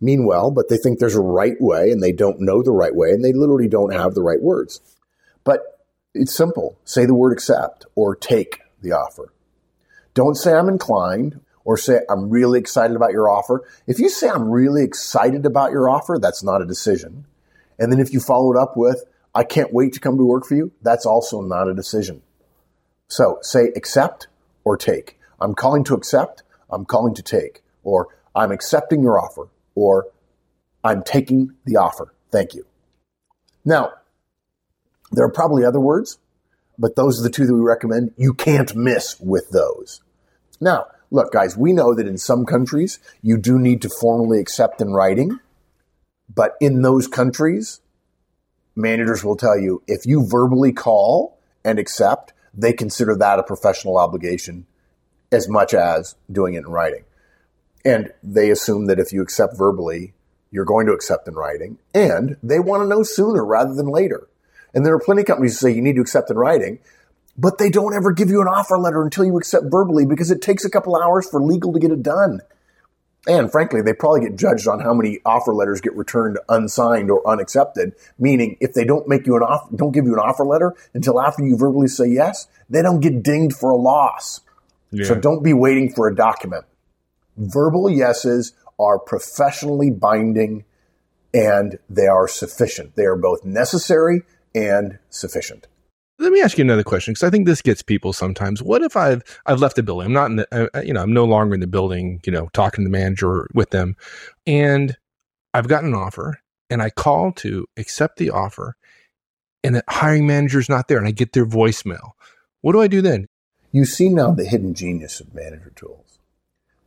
mean 0.00 0.26
well, 0.26 0.50
but 0.52 0.68
they 0.68 0.76
think 0.76 0.98
there's 0.98 1.16
a 1.16 1.20
right 1.20 1.56
way 1.58 1.90
and 1.90 2.02
they 2.02 2.12
don't 2.12 2.38
know 2.38 2.62
the 2.62 2.70
right 2.70 2.94
way 2.94 3.10
and 3.10 3.24
they 3.24 3.32
literally 3.32 3.66
don't 3.66 3.92
have 3.92 4.14
the 4.14 4.22
right 4.22 4.40
words. 4.40 4.80
But 5.42 5.62
it's 6.14 6.34
simple. 6.34 6.78
Say 6.84 7.06
the 7.06 7.14
word 7.14 7.32
accept 7.32 7.86
or 7.94 8.14
take 8.14 8.60
the 8.82 8.92
offer. 8.92 9.32
Don't 10.14 10.36
say 10.36 10.52
I'm 10.52 10.68
inclined 10.68 11.40
or 11.64 11.76
say 11.76 12.00
I'm 12.10 12.28
really 12.28 12.60
excited 12.60 12.94
about 12.94 13.12
your 13.12 13.30
offer. 13.30 13.66
If 13.86 13.98
you 13.98 14.10
say 14.10 14.28
I'm 14.28 14.50
really 14.50 14.84
excited 14.84 15.46
about 15.46 15.72
your 15.72 15.88
offer, 15.88 16.18
that's 16.20 16.44
not 16.44 16.62
a 16.62 16.66
decision. 16.66 17.24
And 17.78 17.90
then 17.90 17.98
if 17.98 18.12
you 18.12 18.20
follow 18.20 18.52
it 18.52 18.58
up 18.58 18.76
with 18.76 19.02
I 19.36 19.44
can't 19.44 19.70
wait 19.70 19.92
to 19.92 20.00
come 20.00 20.16
to 20.16 20.24
work 20.24 20.46
for 20.46 20.54
you, 20.54 20.72
that's 20.80 21.04
also 21.04 21.42
not 21.42 21.68
a 21.68 21.74
decision. 21.74 22.22
So 23.08 23.38
say 23.42 23.72
accept 23.76 24.28
or 24.64 24.76
take. 24.76 25.18
I'm 25.40 25.54
calling 25.54 25.84
to 25.84 25.94
accept, 25.94 26.42
I'm 26.70 26.84
calling 26.84 27.14
to 27.14 27.22
take, 27.22 27.62
or 27.84 28.08
I'm 28.34 28.50
accepting 28.50 29.02
your 29.02 29.20
offer, 29.20 29.48
or 29.74 30.08
I'm 30.82 31.02
taking 31.02 31.52
the 31.64 31.76
offer. 31.76 32.14
Thank 32.30 32.54
you. 32.54 32.66
Now, 33.64 33.92
there 35.12 35.24
are 35.24 35.32
probably 35.32 35.64
other 35.64 35.80
words, 35.80 36.18
but 36.78 36.96
those 36.96 37.20
are 37.20 37.22
the 37.22 37.30
two 37.30 37.46
that 37.46 37.54
we 37.54 37.60
recommend. 37.60 38.12
You 38.16 38.34
can't 38.34 38.74
miss 38.74 39.18
with 39.20 39.50
those. 39.50 40.00
Now, 40.60 40.86
look, 41.10 41.32
guys, 41.32 41.56
we 41.56 41.72
know 41.72 41.94
that 41.94 42.06
in 42.06 42.18
some 42.18 42.44
countries 42.44 42.98
you 43.22 43.38
do 43.38 43.58
need 43.58 43.82
to 43.82 43.88
formally 43.88 44.40
accept 44.40 44.80
in 44.80 44.92
writing, 44.92 45.38
but 46.32 46.56
in 46.60 46.82
those 46.82 47.06
countries, 47.06 47.80
managers 48.74 49.24
will 49.24 49.36
tell 49.36 49.58
you 49.58 49.82
if 49.86 50.06
you 50.06 50.26
verbally 50.26 50.72
call 50.72 51.38
and 51.64 51.78
accept, 51.78 52.32
they 52.56 52.72
consider 52.72 53.14
that 53.16 53.38
a 53.38 53.42
professional 53.42 53.98
obligation 53.98 54.66
as 55.30 55.48
much 55.48 55.74
as 55.74 56.16
doing 56.30 56.54
it 56.54 56.58
in 56.58 56.68
writing. 56.68 57.04
And 57.84 58.12
they 58.22 58.50
assume 58.50 58.86
that 58.86 58.98
if 58.98 59.12
you 59.12 59.22
accept 59.22 59.56
verbally, 59.56 60.14
you're 60.50 60.64
going 60.64 60.86
to 60.86 60.92
accept 60.92 61.28
in 61.28 61.34
writing, 61.34 61.78
and 61.94 62.36
they 62.42 62.58
want 62.58 62.82
to 62.82 62.88
know 62.88 63.02
sooner 63.02 63.44
rather 63.44 63.74
than 63.74 63.86
later. 63.86 64.28
And 64.74 64.84
there 64.84 64.94
are 64.94 65.00
plenty 65.00 65.22
of 65.22 65.26
companies 65.26 65.60
who 65.60 65.68
say 65.68 65.74
you 65.74 65.82
need 65.82 65.96
to 65.96 66.00
accept 66.00 66.30
in 66.30 66.36
writing, 66.36 66.78
but 67.36 67.58
they 67.58 67.70
don't 67.70 67.94
ever 67.94 68.12
give 68.12 68.30
you 68.30 68.40
an 68.40 68.48
offer 68.48 68.78
letter 68.78 69.02
until 69.02 69.24
you 69.24 69.36
accept 69.36 69.66
verbally 69.70 70.06
because 70.06 70.30
it 70.30 70.42
takes 70.42 70.64
a 70.64 70.70
couple 70.70 70.96
hours 70.96 71.28
for 71.28 71.42
legal 71.42 71.72
to 71.72 71.78
get 71.78 71.90
it 71.90 72.02
done. 72.02 72.40
And 73.26 73.50
frankly, 73.50 73.82
they 73.82 73.92
probably 73.92 74.20
get 74.20 74.36
judged 74.36 74.68
on 74.68 74.80
how 74.80 74.94
many 74.94 75.18
offer 75.24 75.52
letters 75.52 75.80
get 75.80 75.96
returned 75.96 76.38
unsigned 76.48 77.10
or 77.10 77.26
unaccepted. 77.28 77.94
Meaning, 78.18 78.56
if 78.60 78.72
they 78.72 78.84
don't 78.84 79.08
make 79.08 79.26
you 79.26 79.36
an 79.36 79.42
offer, 79.42 79.74
don't 79.74 79.92
give 79.92 80.04
you 80.04 80.12
an 80.12 80.20
offer 80.20 80.44
letter 80.44 80.74
until 80.94 81.20
after 81.20 81.44
you 81.44 81.56
verbally 81.56 81.88
say 81.88 82.06
yes, 82.06 82.46
they 82.70 82.82
don't 82.82 83.00
get 83.00 83.22
dinged 83.22 83.56
for 83.56 83.70
a 83.70 83.76
loss. 83.76 84.42
Yeah. 84.92 85.06
So 85.06 85.14
don't 85.16 85.42
be 85.42 85.52
waiting 85.52 85.92
for 85.92 86.06
a 86.06 86.14
document. 86.14 86.64
Verbal 87.36 87.90
yeses 87.90 88.52
are 88.78 88.98
professionally 88.98 89.90
binding 89.90 90.64
and 91.34 91.78
they 91.90 92.06
are 92.06 92.28
sufficient. 92.28 92.94
They 92.94 93.04
are 93.04 93.16
both 93.16 93.44
necessary 93.44 94.22
and 94.54 94.98
sufficient. 95.10 95.66
Let 96.18 96.32
me 96.32 96.40
ask 96.40 96.56
you 96.56 96.64
another 96.64 96.82
question 96.82 97.12
because 97.12 97.26
I 97.26 97.30
think 97.30 97.46
this 97.46 97.60
gets 97.60 97.82
people 97.82 98.12
sometimes. 98.12 98.62
What 98.62 98.82
if 98.82 98.96
I've 98.96 99.22
I've 99.44 99.60
left 99.60 99.76
the 99.76 99.82
building? 99.82 100.06
I'm 100.06 100.12
not 100.14 100.30
in 100.30 100.36
the 100.36 100.70
uh, 100.74 100.80
you 100.80 100.94
know 100.94 101.02
I'm 101.02 101.12
no 101.12 101.24
longer 101.24 101.54
in 101.54 101.60
the 101.60 101.66
building. 101.66 102.20
You 102.24 102.32
know, 102.32 102.48
talking 102.54 102.84
to 102.84 102.88
the 102.88 102.98
manager 102.98 103.46
with 103.52 103.70
them, 103.70 103.96
and 104.46 104.96
I've 105.52 105.68
gotten 105.68 105.90
an 105.90 105.94
offer, 105.94 106.40
and 106.70 106.82
I 106.82 106.88
call 106.88 107.32
to 107.32 107.66
accept 107.76 108.16
the 108.16 108.30
offer, 108.30 108.76
and 109.62 109.74
the 109.74 109.84
hiring 109.88 110.26
manager's 110.26 110.70
not 110.70 110.88
there, 110.88 110.98
and 110.98 111.06
I 111.06 111.10
get 111.10 111.32
their 111.32 111.46
voicemail. 111.46 112.12
What 112.62 112.72
do 112.72 112.80
I 112.80 112.88
do 112.88 113.02
then? 113.02 113.26
You 113.70 113.84
see 113.84 114.08
now 114.08 114.30
the 114.30 114.46
hidden 114.46 114.72
genius 114.72 115.20
of 115.20 115.34
manager 115.34 115.72
tools, 115.76 116.18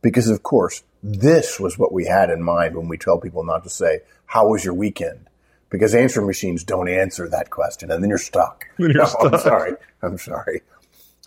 because 0.02 0.28
of 0.28 0.42
course 0.42 0.82
this 1.04 1.60
was 1.60 1.78
what 1.78 1.92
we 1.92 2.06
had 2.06 2.30
in 2.30 2.42
mind 2.42 2.74
when 2.74 2.88
we 2.88 2.98
tell 2.98 3.20
people 3.20 3.44
not 3.44 3.62
to 3.62 3.70
say 3.70 4.00
"How 4.26 4.48
was 4.48 4.64
your 4.64 4.74
weekend." 4.74 5.29
Because 5.70 5.94
answering 5.94 6.26
machines 6.26 6.64
don't 6.64 6.88
answer 6.88 7.28
that 7.28 7.50
question, 7.50 7.90
and 7.90 8.02
then 8.02 8.08
you're 8.08 8.18
stuck. 8.18 8.64
Then 8.78 8.90
you're 8.90 9.02
no, 9.02 9.08
stuck. 9.08 9.32
I'm 9.32 9.40
sorry. 9.40 9.72
I'm 10.02 10.18
sorry. 10.18 10.62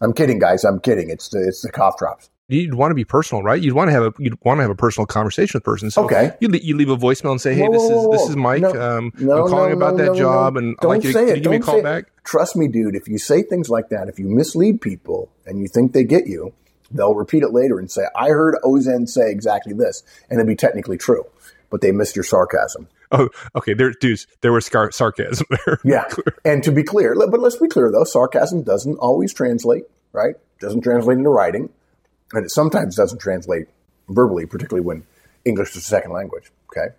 I'm 0.02 0.14
kidding, 0.14 0.40
guys. 0.40 0.66
I'm 0.66 0.80
kidding. 0.80 1.10
It's 1.10 1.30
the, 1.30 1.48
it's 1.48 1.62
the 1.62 1.72
cough 1.72 1.98
drops. 1.98 2.30
You'd 2.50 2.74
want 2.74 2.92
to 2.92 2.96
be 2.96 3.06
personal, 3.06 3.42
right? 3.42 3.62
You'd 3.62 3.74
want 3.74 3.88
to 3.88 3.94
have 3.94 4.04
a 4.04 4.14
you'd 4.20 4.38
want 4.44 4.58
to 4.58 4.64
have 4.64 4.70
a 4.70 4.76
personal 4.76 5.06
conversation 5.06 5.58
with 5.58 5.64
person. 5.64 5.90
So 5.90 6.04
okay, 6.04 6.34
you, 6.42 6.50
you 6.50 6.76
leave 6.76 6.90
a 6.90 6.98
voicemail 6.98 7.32
and 7.32 7.40
say, 7.40 7.56
"Hey, 7.56 7.68
whoa, 7.68 7.72
this 7.72 7.84
is 7.84 8.12
this 8.12 8.30
is 8.30 8.36
Mike. 8.36 8.62
No, 8.62 8.98
um, 8.98 9.14
no, 9.18 9.44
I'm 9.44 9.50
calling 9.50 9.72
about 9.72 9.98
that 9.98 10.16
job, 10.16 10.58
and 10.58 10.76
don't 10.78 10.90
like 10.90 11.04
you 11.06 11.14
say 11.14 11.28
to, 11.28 11.32
it. 11.32 11.44
give 11.44 11.52
me 11.52 11.58
a 11.58 11.62
call 11.62 11.82
back." 11.82 12.06
Trust 12.26 12.58
me, 12.58 12.68
dude. 12.68 12.96
If 12.96 13.08
you 13.08 13.18
say 13.18 13.44
things 13.44 13.70
like 13.70 13.90
that, 13.90 14.10
if 14.10 14.20
you 14.20 14.28
mislead 14.28 14.82
people 14.82 15.32
and 15.46 15.62
you 15.62 15.70
think 15.70 15.94
they 15.94 16.04
get 16.04 16.28
you, 16.28 16.54
they'll 16.92 17.16
repeat 17.16 17.44
it 17.44 17.54
later 17.54 17.80
and 17.80 17.90
say, 17.90 18.04
"I 18.14 18.30
heard 18.30 18.56
Auzenne 18.66 19.08
say 19.08 19.32
exactly 19.32 19.74
this," 19.74 20.04
and 20.30 20.38
it'd 20.38 20.48
be 20.48 20.56
technically 20.56 20.98
true, 20.98 21.26
but 21.70 21.80
they 21.80 21.94
missed 21.94 22.18
your 22.18 22.24
sarcasm. 22.24 22.90
Oh, 23.14 23.30
okay. 23.56 23.74
There, 23.74 23.92
dudes, 23.92 24.28
there 24.42 24.52
was 24.52 24.66
scar- 24.66 24.92
sarcasm 24.92 25.46
there. 25.50 25.80
yeah. 25.86 26.06
and 26.44 26.64
to 26.64 26.72
be 26.72 26.84
clear, 26.84 27.16
but 27.16 27.40
let's 27.40 27.58
be 27.58 27.68
clear 27.68 27.92
though, 27.92 28.04
sarcasm 28.04 28.64
doesn't 28.64 28.98
always 28.98 29.34
translate, 29.34 29.84
right? 30.12 30.36
Doesn't 30.60 30.82
translate 30.82 31.20
into 31.20 31.30
writing. 31.30 31.70
And 32.34 32.44
it 32.44 32.50
sometimes 32.50 32.96
doesn't 32.96 33.20
translate 33.20 33.68
verbally, 34.10 34.48
particularly 34.48 34.86
when 34.86 35.06
English 35.46 35.72
is 35.72 35.78
a 35.78 35.82
second 35.82 36.12
language. 36.12 36.52
Okay. 36.72 36.94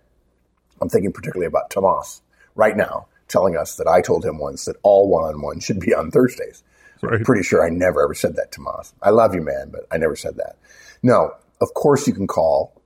I'm 0.81 0.89
thinking 0.89 1.11
particularly 1.11 1.47
about 1.47 1.69
Tomas 1.69 2.21
right 2.55 2.75
now 2.75 3.07
telling 3.27 3.57
us 3.57 3.75
that 3.75 3.87
I 3.87 4.01
told 4.01 4.23
him 4.23 4.37
once 4.37 4.65
that 4.65 4.75
all 4.83 5.09
one 5.09 5.23
on 5.23 5.41
one 5.41 5.59
should 5.59 5.79
be 5.79 5.93
on 5.93 6.11
Thursdays. 6.11 6.63
Right. 7.01 7.15
I'm 7.15 7.25
pretty 7.25 7.43
sure 7.43 7.65
I 7.65 7.69
never 7.69 8.03
ever 8.03 8.13
said 8.13 8.35
that 8.35 8.51
to 8.53 8.57
Tomas. 8.57 8.93
I 9.01 9.09
love 9.09 9.35
you, 9.35 9.41
man, 9.41 9.69
but 9.71 9.85
I 9.91 9.97
never 9.97 10.15
said 10.15 10.37
that. 10.37 10.57
No, 11.03 11.33
of 11.61 11.73
course 11.73 12.07
you 12.07 12.13
can 12.13 12.27
call. 12.27 12.81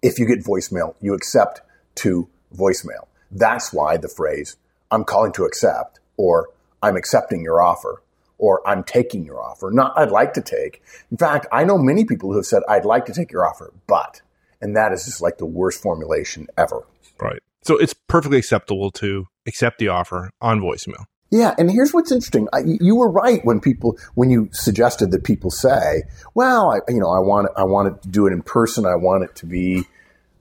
If 0.00 0.18
you 0.18 0.26
get 0.26 0.44
voicemail, 0.44 0.94
you 1.00 1.14
accept 1.14 1.60
to 1.96 2.28
voicemail. 2.54 3.06
That's 3.30 3.72
why 3.72 3.96
the 3.96 4.08
phrase, 4.08 4.56
I'm 4.90 5.04
calling 5.04 5.32
to 5.32 5.44
accept, 5.44 6.00
or 6.16 6.50
I'm 6.82 6.96
accepting 6.96 7.42
your 7.42 7.60
offer, 7.60 8.02
or 8.38 8.66
I'm 8.66 8.84
taking 8.84 9.24
your 9.24 9.42
offer, 9.42 9.70
not 9.72 9.92
I'd 9.96 10.10
like 10.10 10.32
to 10.34 10.42
take. 10.42 10.82
In 11.10 11.16
fact, 11.16 11.46
I 11.52 11.64
know 11.64 11.76
many 11.76 12.04
people 12.04 12.30
who 12.30 12.36
have 12.36 12.46
said, 12.46 12.62
I'd 12.68 12.84
like 12.84 13.06
to 13.06 13.12
take 13.12 13.32
your 13.32 13.46
offer, 13.46 13.72
but, 13.86 14.22
and 14.60 14.76
that 14.76 14.92
is 14.92 15.04
just 15.04 15.20
like 15.20 15.38
the 15.38 15.46
worst 15.46 15.82
formulation 15.82 16.46
ever. 16.56 16.86
Right. 17.20 17.42
So 17.62 17.76
it's 17.76 17.92
perfectly 17.92 18.38
acceptable 18.38 18.90
to 18.92 19.26
accept 19.46 19.78
the 19.78 19.88
offer 19.88 20.30
on 20.40 20.60
voicemail. 20.60 21.04
Yeah, 21.30 21.54
and 21.58 21.70
here's 21.70 21.92
what's 21.92 22.10
interesting. 22.10 22.48
I, 22.54 22.60
you 22.64 22.96
were 22.96 23.10
right 23.10 23.44
when 23.44 23.60
people 23.60 23.98
when 24.14 24.30
you 24.30 24.48
suggested 24.52 25.10
that 25.10 25.24
people 25.24 25.50
say, 25.50 26.04
"Well, 26.34 26.70
I, 26.70 26.90
you 26.90 26.98
know, 26.98 27.10
I 27.10 27.18
want 27.18 27.50
I 27.54 27.64
want 27.64 28.02
to 28.02 28.08
do 28.08 28.26
it 28.26 28.32
in 28.32 28.40
person. 28.40 28.86
I 28.86 28.94
want 28.94 29.24
it 29.24 29.34
to 29.36 29.46
be 29.46 29.84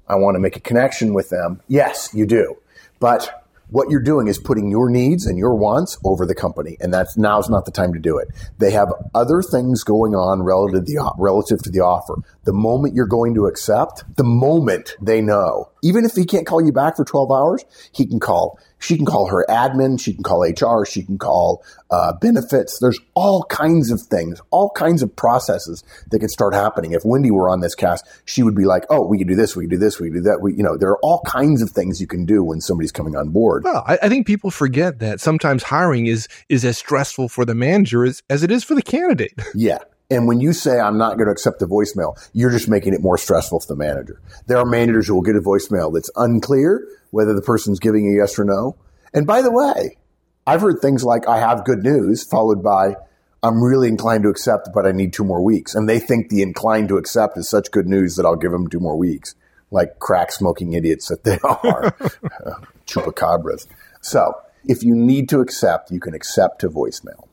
I 0.08 0.16
want 0.16 0.36
to 0.36 0.40
make 0.40 0.56
a 0.56 0.62
connection 0.62 1.14
with 1.14 1.30
them. 1.30 1.62
Yes, 1.68 2.10
you 2.14 2.26
do. 2.26 2.58
But 3.00 3.44
what 3.70 3.90
you're 3.90 4.02
doing 4.02 4.28
is 4.28 4.38
putting 4.38 4.72
your 4.72 4.90
needs 4.90 5.26
and 5.26 5.38
your 5.38 5.54
wants 5.54 5.98
over 6.06 6.26
the 6.26 6.36
company, 6.36 6.78
and 6.80 6.94
that's 6.94 7.18
now's 7.18 7.50
not 7.50 7.66
the 7.66 7.72
time 7.72 7.94
to 7.94 8.00
do 8.00 8.18
it. 8.18 8.30
They 8.60 8.72
have 8.72 8.94
other 9.14 9.42
things 9.42 9.84
going 9.84 10.16
on 10.16 10.42
relative 10.42 10.86
to 10.86 10.94
the 10.94 11.14
relative 11.18 11.62
to 11.64 11.70
the 11.70 11.82
offer. 11.82 12.16
The 12.46 12.54
moment 12.54 12.96
you're 12.96 13.06
going 13.06 13.36
to 13.36 13.46
accept, 13.46 14.04
the 14.16 14.24
moment 14.24 14.96
they 15.02 15.22
know, 15.22 15.70
even 15.88 16.06
if 16.06 16.14
he 16.14 16.26
can't 16.26 16.46
call 16.46 16.64
you 16.64 16.72
back 16.72 16.96
for 16.96 17.06
12 17.06 17.32
hours, 17.32 17.66
he 17.92 18.06
can 18.06 18.20
call 18.20 18.60
she 18.80 18.96
can 18.96 19.06
call 19.06 19.28
her 19.28 19.46
admin. 19.50 20.00
She 20.00 20.14
can 20.14 20.24
call 20.24 20.42
HR. 20.42 20.86
She 20.86 21.04
can 21.04 21.18
call 21.18 21.64
uh, 21.90 22.14
benefits. 22.14 22.80
There's 22.80 23.00
all 23.16 23.44
kinds 23.46 23.92
of 23.92 24.02
things, 24.02 24.42
all 24.52 24.70
kinds 24.72 25.02
of 25.02 25.16
processes 25.16 25.84
that 26.12 26.20
could 26.20 26.30
start 26.30 26.54
happening. 26.54 26.92
If 26.92 27.04
Wendy 27.04 27.32
were 27.32 27.50
on 27.50 27.62
this 27.62 27.76
cast, 27.76 28.06
she 28.26 28.44
would 28.44 28.56
be 28.56 28.66
like, 28.66 28.86
"Oh, 28.90 29.06
we 29.06 29.18
could 29.18 29.28
do 29.28 29.36
this. 29.36 29.56
We 29.56 29.64
could 29.64 29.72
do 29.72 29.78
this. 29.78 30.00
We 30.00 30.10
could 30.10 30.18
do 30.18 30.22
that." 30.22 30.42
We, 30.42 30.54
you 30.54 30.64
know, 30.64 30.78
there 30.78 30.90
are 30.90 31.00
all 31.00 31.22
kinds 31.26 31.62
of 31.62 31.72
things 31.72 32.00
you 32.00 32.08
can 32.08 32.26
do 32.26 32.44
when 32.44 32.62
somebody's 32.62 32.92
coming 32.92 33.16
on 33.16 33.30
board. 33.30 33.64
Well, 33.64 33.84
I, 33.88 33.98
I 34.04 34.10
think 34.10 34.28
people 34.28 34.52
forget 34.52 35.00
that 35.00 35.20
sometimes 35.20 35.64
hiring 35.64 36.06
is 36.06 36.28
is 36.50 36.64
as 36.64 36.78
stressful 36.78 37.30
for 37.30 37.46
the 37.46 37.56
manager 37.56 38.06
as, 38.06 38.22
as 38.30 38.44
it 38.44 38.52
is 38.52 38.64
for 38.64 38.76
the 38.76 38.82
candidate. 38.82 39.34
Yeah, 39.56 39.80
and 40.10 40.28
when 40.28 40.40
you 40.40 40.54
say, 40.54 40.80
I'm 40.80 40.98
not 40.98 41.18
going 41.18 41.26
to 41.26 41.32
accept 41.32 41.60
the 41.60 41.68
voicemail, 41.68 42.16
you're 42.34 42.52
just 42.52 42.70
making 42.70 42.94
it 42.94 43.02
more 43.02 43.18
stressful 43.18 43.60
for 43.60 43.68
the 43.68 43.76
manager. 43.76 44.22
There 44.46 44.58
are 44.58 44.66
managers 44.66 45.08
who 45.08 45.16
will 45.16 45.22
get 45.22 45.36
a 45.36 45.42
voicemail 45.42 45.94
that's 45.94 46.10
unclear 46.16 46.88
whether 47.12 47.34
the 47.34 47.42
person's 47.42 47.80
giving 47.80 48.10
a 48.10 48.16
yes 48.16 48.40
or 48.40 48.46
no. 48.46 48.78
And 49.14 49.28
by 49.28 49.42
the 49.42 49.52
way, 49.52 49.98
I've 50.46 50.62
heard 50.62 50.80
things 50.82 51.04
like, 51.04 51.28
I 51.28 51.40
have 51.40 51.66
good 51.66 51.84
news, 51.84 52.24
followed 52.24 52.64
by, 52.64 52.96
I'm 53.44 53.62
really 53.62 53.90
inclined 53.90 54.24
to 54.24 54.30
accept, 54.30 54.70
but 54.74 54.86
I 54.86 54.94
need 54.94 55.12
two 55.12 55.26
more 55.26 55.44
weeks. 55.44 55.76
And 55.76 55.90
they 55.90 56.00
think 56.00 56.30
the 56.30 56.42
inclined 56.42 56.88
to 56.90 56.98
accept 56.98 57.38
is 57.38 57.50
such 57.50 57.72
good 57.72 57.88
news 57.88 58.16
that 58.16 58.26
I'll 58.26 58.38
give 58.38 58.52
them 58.52 58.70
two 58.70 58.80
more 58.80 58.98
weeks, 58.98 59.36
like 59.72 60.00
crack 60.00 60.32
smoking 60.32 60.72
idiots 60.72 61.10
that 61.10 61.26
they 61.26 61.38
are, 61.44 61.88
uh, 61.88 62.62
chupacabras. 62.88 63.68
So 64.02 64.34
if 64.66 64.84
you 64.84 64.96
need 64.96 65.28
to 65.30 65.42
accept, 65.42 65.92
you 65.92 66.00
can 66.00 66.14
accept 66.14 66.62
to 66.62 66.70
voicemail. 66.70 67.28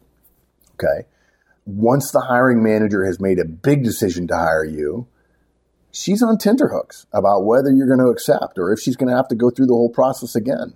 Okay. 0.74 1.06
Once 1.66 2.10
the 2.10 2.20
hiring 2.20 2.62
manager 2.62 3.04
has 3.04 3.20
made 3.20 3.38
a 3.38 3.44
big 3.44 3.82
decision 3.82 4.26
to 4.26 4.36
hire 4.36 4.64
you, 4.64 5.06
she's 5.92 6.22
on 6.22 6.36
tenterhooks 6.36 7.06
about 7.12 7.44
whether 7.44 7.70
you're 7.70 7.86
going 7.86 7.98
to 7.98 8.10
accept 8.10 8.58
or 8.58 8.72
if 8.72 8.80
she's 8.80 8.96
going 8.96 9.10
to 9.10 9.16
have 9.16 9.28
to 9.28 9.34
go 9.34 9.50
through 9.50 9.66
the 9.66 9.72
whole 9.72 9.90
process 9.90 10.34
again 10.34 10.74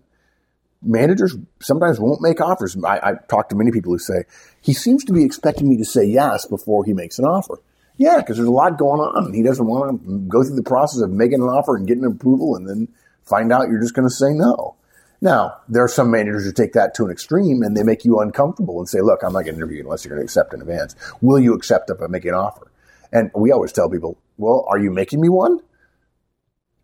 managers 0.83 1.37
sometimes 1.61 1.98
won't 1.98 2.20
make 2.20 2.40
offers. 2.40 2.77
I, 2.85 2.98
I 3.03 3.12
talk 3.29 3.48
to 3.48 3.57
many 3.57 3.70
people 3.70 3.92
who 3.92 3.98
say, 3.98 4.24
he 4.62 4.72
seems 4.72 5.05
to 5.05 5.12
be 5.12 5.24
expecting 5.24 5.68
me 5.68 5.77
to 5.79 5.85
say 5.85 6.05
yes 6.05 6.46
before 6.46 6.85
he 6.85 6.92
makes 6.92 7.18
an 7.18 7.24
offer. 7.24 7.61
Yeah, 7.96 8.18
because 8.18 8.37
there's 8.37 8.48
a 8.48 8.53
lot 8.53 8.79
going 8.79 9.01
on. 9.01 9.35
He 9.35 9.42
doesn't 9.42 9.66
want 9.66 10.03
to 10.03 10.18
go 10.29 10.44
through 10.44 10.57
the 10.57 10.62
process 10.62 11.01
of 11.01 11.11
making 11.11 11.42
an 11.42 11.48
offer 11.48 11.77
and 11.77 11.87
getting 11.87 12.05
approval 12.05 12.55
and 12.55 12.68
then 12.68 12.88
find 13.24 13.53
out 13.53 13.68
you're 13.68 13.81
just 13.81 13.94
going 13.94 14.09
to 14.09 14.14
say 14.14 14.31
no. 14.31 14.77
Now, 15.20 15.59
there 15.68 15.83
are 15.83 15.88
some 15.88 16.11
managers 16.11 16.44
who 16.44 16.52
take 16.52 16.74
that 16.74 16.94
to 16.94 17.04
an 17.04 17.11
extreme 17.11 17.62
and 17.62 17.76
they 17.76 17.83
make 17.83 18.04
you 18.04 18.20
uncomfortable 18.20 18.78
and 18.78 18.88
say, 18.88 19.00
look, 19.00 19.22
I'm 19.22 19.33
not 19.33 19.44
going 19.44 19.54
to 19.54 19.61
interview 19.61 19.78
you 19.78 19.85
unless 19.85 20.04
you're 20.04 20.14
going 20.14 20.20
to 20.20 20.24
accept 20.24 20.54
in 20.54 20.61
advance. 20.61 20.94
Will 21.20 21.40
you 21.40 21.54
accept 21.54 21.90
if 21.90 22.00
I 22.00 22.07
make 22.07 22.24
an 22.24 22.35
offer? 22.35 22.70
And 23.12 23.31
we 23.35 23.50
always 23.50 23.72
tell 23.72 23.90
people, 23.90 24.18
well, 24.37 24.64
are 24.68 24.78
you 24.78 24.90
making 24.90 25.20
me 25.20 25.28
one? 25.28 25.61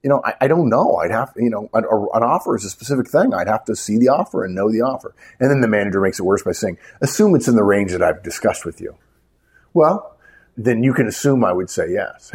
you 0.04 0.10
know, 0.10 0.20
I, 0.22 0.34
I, 0.42 0.48
don't 0.48 0.68
know. 0.68 0.96
I'd 0.96 1.10
have, 1.10 1.32
you 1.34 1.48
know, 1.48 1.70
an, 1.72 1.84
an, 1.84 2.22
offer 2.22 2.54
is 2.54 2.64
a 2.66 2.70
specific 2.70 3.08
thing. 3.08 3.32
I'd 3.32 3.48
have 3.48 3.64
to 3.64 3.74
see 3.74 3.96
the 3.96 4.08
offer 4.08 4.44
and 4.44 4.54
know 4.54 4.70
the 4.70 4.82
offer. 4.82 5.14
And 5.40 5.50
then 5.50 5.62
the 5.62 5.66
manager 5.66 5.98
makes 5.98 6.20
it 6.20 6.24
worse 6.24 6.42
by 6.42 6.52
saying, 6.52 6.76
assume 7.00 7.34
it's 7.34 7.48
in 7.48 7.56
the 7.56 7.64
range 7.64 7.92
that 7.92 8.02
I've 8.02 8.22
discussed 8.22 8.66
with 8.66 8.82
you. 8.82 8.98
Well, 9.72 10.13
then 10.56 10.82
you 10.82 10.92
can 10.92 11.06
assume 11.06 11.44
I 11.44 11.52
would 11.52 11.68
say 11.68 11.90
yes. 11.90 12.30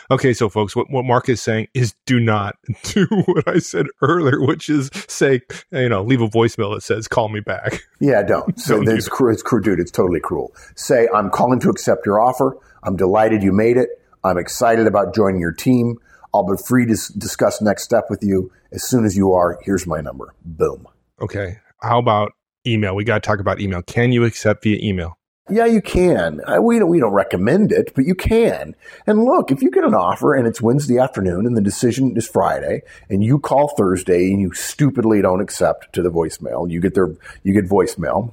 okay, 0.10 0.32
so 0.32 0.48
folks, 0.48 0.74
what, 0.74 0.90
what 0.90 1.04
Mark 1.04 1.28
is 1.28 1.40
saying 1.40 1.68
is 1.74 1.94
do 2.06 2.18
not 2.18 2.56
do 2.82 3.06
what 3.26 3.46
I 3.48 3.58
said 3.58 3.86
earlier, 4.02 4.40
which 4.40 4.68
is 4.68 4.90
say, 5.08 5.42
you 5.70 5.88
know, 5.88 6.02
leave 6.02 6.20
a 6.20 6.28
voicemail 6.28 6.74
that 6.74 6.82
says, 6.82 7.06
call 7.08 7.28
me 7.28 7.40
back. 7.40 7.82
Yeah, 8.00 8.22
don't. 8.22 8.58
So 8.68 8.82
it's, 8.82 9.08
cruel, 9.08 9.32
it's 9.32 9.42
cruel, 9.42 9.62
dude. 9.62 9.80
It's 9.80 9.90
totally 9.90 10.20
cruel. 10.20 10.52
Say, 10.74 11.08
I'm 11.14 11.30
calling 11.30 11.58
to 11.60 11.70
accept 11.70 12.04
your 12.04 12.20
offer. 12.20 12.56
I'm 12.82 12.96
delighted 12.96 13.42
you 13.42 13.52
made 13.52 13.76
it. 13.76 13.88
I'm 14.24 14.36
excited 14.36 14.86
about 14.86 15.14
joining 15.14 15.40
your 15.40 15.52
team. 15.52 15.96
I'll 16.34 16.44
be 16.46 16.60
free 16.62 16.84
to 16.86 16.92
s- 16.92 17.08
discuss 17.08 17.62
next 17.62 17.84
step 17.84 18.06
with 18.10 18.22
you 18.22 18.52
as 18.72 18.84
soon 18.84 19.04
as 19.04 19.16
you 19.16 19.32
are. 19.32 19.58
Here's 19.62 19.86
my 19.86 20.00
number. 20.00 20.34
Boom. 20.44 20.86
Okay. 21.20 21.58
How 21.80 21.98
about 21.98 22.32
email? 22.66 22.94
We 22.94 23.04
got 23.04 23.22
to 23.22 23.26
talk 23.26 23.40
about 23.40 23.60
email. 23.60 23.82
Can 23.82 24.12
you 24.12 24.24
accept 24.24 24.64
via 24.64 24.78
email? 24.82 25.17
Yeah, 25.50 25.66
you 25.66 25.80
can. 25.80 26.40
I, 26.46 26.58
we 26.58 26.78
don't 26.78 26.88
we 26.88 27.00
don't 27.00 27.12
recommend 27.12 27.72
it, 27.72 27.92
but 27.94 28.04
you 28.04 28.14
can. 28.14 28.74
And 29.06 29.24
look, 29.24 29.50
if 29.50 29.62
you 29.62 29.70
get 29.70 29.84
an 29.84 29.94
offer 29.94 30.34
and 30.34 30.46
it's 30.46 30.60
Wednesday 30.60 30.98
afternoon 30.98 31.46
and 31.46 31.56
the 31.56 31.62
decision 31.62 32.16
is 32.16 32.28
Friday, 32.28 32.82
and 33.08 33.24
you 33.24 33.38
call 33.38 33.68
Thursday 33.68 34.30
and 34.30 34.40
you 34.40 34.52
stupidly 34.52 35.22
don't 35.22 35.40
accept 35.40 35.92
to 35.94 36.02
the 36.02 36.10
voicemail, 36.10 36.70
you 36.70 36.80
get 36.80 36.94
their 36.94 37.14
you 37.42 37.54
get 37.54 37.68
voicemail 37.68 38.32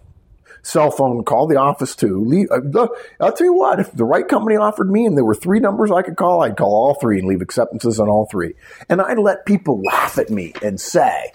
cell 0.66 0.90
phone, 0.92 1.24
call 1.24 1.48
the 1.48 1.58
office 1.58 1.96
too. 1.96 2.24
Leave, 2.26 2.48
uh, 2.52 2.88
I'll 3.20 3.32
tell 3.32 3.46
you 3.46 3.54
what, 3.54 3.80
if 3.80 3.92
the 3.92 4.04
right 4.04 4.28
company 4.28 4.56
offered 4.56 4.90
me 4.90 5.06
and 5.06 5.16
there 5.16 5.24
were 5.24 5.36
three 5.36 5.60
numbers 5.60 5.92
I 5.92 6.02
could 6.02 6.18
call, 6.18 6.42
I'd 6.42 6.58
call 6.58 6.74
all 6.74 6.96
three 6.96 7.20
and 7.20 7.28
leave 7.28 7.42
acceptances 7.42 8.00
on 8.00 8.10
all 8.10 8.28
three. 8.30 8.54
And 8.90 9.02
I'd 9.02 9.20
let 9.20 9.46
people 9.46 9.82
laugh 9.82 10.18
at 10.18 10.30
me 10.30 10.54
and 10.64 10.80
say, 10.80 11.32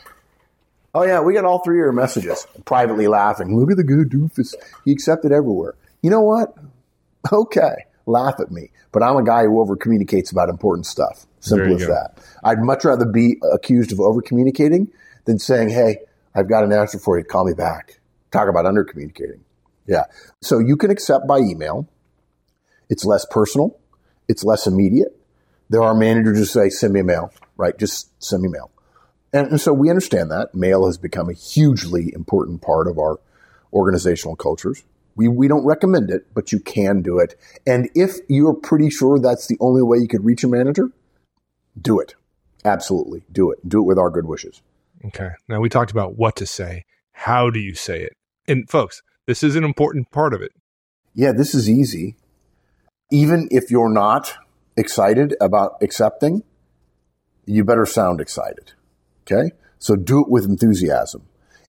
Oh 0.94 1.04
yeah, 1.04 1.20
we 1.20 1.34
got 1.34 1.44
all 1.44 1.60
three 1.60 1.76
of 1.76 1.84
your 1.84 1.92
messages. 1.92 2.46
Privately 2.64 3.06
laughing. 3.06 3.58
Look 3.58 3.70
at 3.70 3.76
the 3.76 3.84
good 3.84 4.10
doofus. 4.10 4.54
He 4.84 4.92
accepted 4.92 5.32
everywhere. 5.32 5.74
You 6.02 6.10
know 6.10 6.22
what? 6.22 6.54
Okay. 7.30 7.84
Laugh 8.06 8.40
at 8.40 8.50
me. 8.50 8.70
But 8.92 9.02
I'm 9.02 9.16
a 9.16 9.22
guy 9.22 9.42
who 9.42 9.60
over 9.60 9.76
communicates 9.76 10.32
about 10.32 10.48
important 10.48 10.86
stuff. 10.86 11.26
Simple 11.40 11.74
as 11.74 11.84
go. 11.84 11.92
that. 11.92 12.18
I'd 12.42 12.60
much 12.60 12.82
rather 12.82 13.04
be 13.04 13.36
accused 13.52 13.92
of 13.92 14.00
over 14.00 14.22
communicating 14.22 14.90
than 15.26 15.38
saying, 15.38 15.68
Hey, 15.68 15.98
I've 16.34 16.48
got 16.48 16.64
an 16.64 16.72
answer 16.72 16.98
for 16.98 17.18
you. 17.18 17.24
Call 17.24 17.44
me 17.44 17.52
back. 17.52 18.00
Talk 18.30 18.48
about 18.48 18.64
under 18.64 18.84
communicating. 18.84 19.44
Yeah. 19.86 20.04
So 20.40 20.58
you 20.58 20.78
can 20.78 20.90
accept 20.90 21.26
by 21.26 21.40
email. 21.40 21.90
It's 22.88 23.04
less 23.04 23.26
personal. 23.30 23.78
It's 24.26 24.42
less 24.42 24.66
immediate. 24.66 25.14
There 25.68 25.82
are 25.82 25.94
managers 25.94 26.38
who 26.38 26.46
say, 26.46 26.70
send 26.70 26.94
me 26.94 27.00
a 27.00 27.04
mail, 27.04 27.32
right? 27.58 27.76
Just 27.78 28.10
send 28.22 28.42
me 28.42 28.48
mail. 28.48 28.70
And, 29.32 29.48
and 29.48 29.60
so 29.60 29.72
we 29.72 29.90
understand 29.90 30.30
that 30.30 30.54
mail 30.54 30.86
has 30.86 30.98
become 30.98 31.28
a 31.28 31.34
hugely 31.34 32.12
important 32.14 32.62
part 32.62 32.88
of 32.88 32.98
our 32.98 33.20
organizational 33.72 34.36
cultures. 34.36 34.82
We, 35.16 35.28
we 35.28 35.48
don't 35.48 35.64
recommend 35.64 36.10
it, 36.10 36.26
but 36.34 36.52
you 36.52 36.60
can 36.60 37.02
do 37.02 37.18
it. 37.18 37.38
And 37.66 37.90
if 37.94 38.16
you're 38.28 38.54
pretty 38.54 38.90
sure 38.90 39.18
that's 39.18 39.46
the 39.46 39.56
only 39.60 39.82
way 39.82 39.98
you 39.98 40.08
could 40.08 40.24
reach 40.24 40.44
a 40.44 40.48
manager, 40.48 40.90
do 41.80 42.00
it. 42.00 42.14
Absolutely. 42.64 43.22
Do 43.30 43.50
it. 43.50 43.68
Do 43.68 43.80
it 43.80 43.86
with 43.86 43.98
our 43.98 44.10
good 44.10 44.26
wishes. 44.26 44.62
Okay. 45.04 45.30
Now 45.48 45.60
we 45.60 45.68
talked 45.68 45.90
about 45.90 46.16
what 46.16 46.36
to 46.36 46.46
say. 46.46 46.84
How 47.12 47.50
do 47.50 47.58
you 47.58 47.74
say 47.74 48.02
it? 48.02 48.12
And 48.46 48.68
folks, 48.68 49.02
this 49.26 49.42
is 49.42 49.56
an 49.56 49.64
important 49.64 50.10
part 50.10 50.34
of 50.34 50.42
it. 50.42 50.52
Yeah, 51.14 51.32
this 51.32 51.54
is 51.54 51.68
easy. 51.68 52.16
Even 53.10 53.48
if 53.50 53.70
you're 53.70 53.92
not 53.92 54.36
excited 54.76 55.34
about 55.40 55.76
accepting, 55.82 56.42
you 57.44 57.64
better 57.64 57.86
sound 57.86 58.20
excited. 58.20 58.72
Okay? 59.30 59.52
So 59.78 59.96
do 59.96 60.20
it 60.20 60.30
with 60.30 60.44
enthusiasm. 60.44 61.22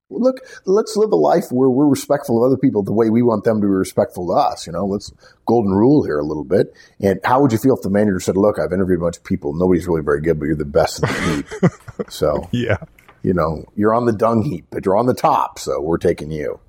Look, 0.10 0.42
let's 0.66 0.98
live 0.98 1.12
a 1.12 1.16
life 1.16 1.46
where 1.52 1.70
we're 1.70 1.88
respectful 1.88 2.38
of 2.38 2.52
other 2.52 2.58
people 2.58 2.84
the 2.84 2.92
way 2.92 3.10
we 3.10 3.22
want 3.22 3.46
them 3.46 3.62
to 3.62 3.68
be 3.68 3.72
respectful 3.72 4.28
to 4.28 4.34
us. 4.34 4.68
You 4.68 4.74
know, 4.74 4.86
let's 4.86 5.14
golden 5.46 5.72
rule 5.72 6.04
here 6.04 6.20
a 6.20 6.26
little 6.26 6.44
bit. 6.44 6.74
And 7.00 7.22
how 7.24 7.42
would 7.42 7.54
you 7.54 7.58
feel 7.58 7.76
if 7.76 7.82
the 7.82 7.90
manager 7.90 8.20
said, 8.20 8.36
"Look, 8.36 8.60
I've 8.60 8.74
interviewed 8.74 9.00
a 9.00 9.04
bunch 9.04 9.18
of 9.18 9.24
people. 9.24 9.54
Nobody's 9.54 9.88
really 9.88 10.02
very 10.02 10.20
good, 10.20 10.38
but 10.38 10.48
you're 10.48 10.58
the 10.58 10.66
best 10.66 11.02
in 11.02 11.08
the 11.08 11.36
heap." 11.62 12.10
so, 12.10 12.50
yeah, 12.52 12.78
you 13.24 13.34
know, 13.34 13.64
you're 13.76 13.94
on 13.94 14.06
the 14.06 14.12
dung 14.12 14.42
heap, 14.44 14.66
but 14.70 14.86
you're 14.86 14.98
on 14.98 15.06
the 15.06 15.14
top, 15.14 15.60
so 15.60 15.80
we're 15.80 15.98
taking 15.98 16.30
you. 16.30 16.60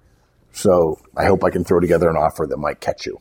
So 0.53 1.01
I 1.17 1.25
hope 1.25 1.43
I 1.43 1.51
can 1.51 1.65
throw 1.65 1.81
together 1.81 2.09
an 2.09 2.17
offer 2.17 2.47
that 2.47 2.59
might 2.59 2.81
catch 2.81 3.07
you. 3.07 3.21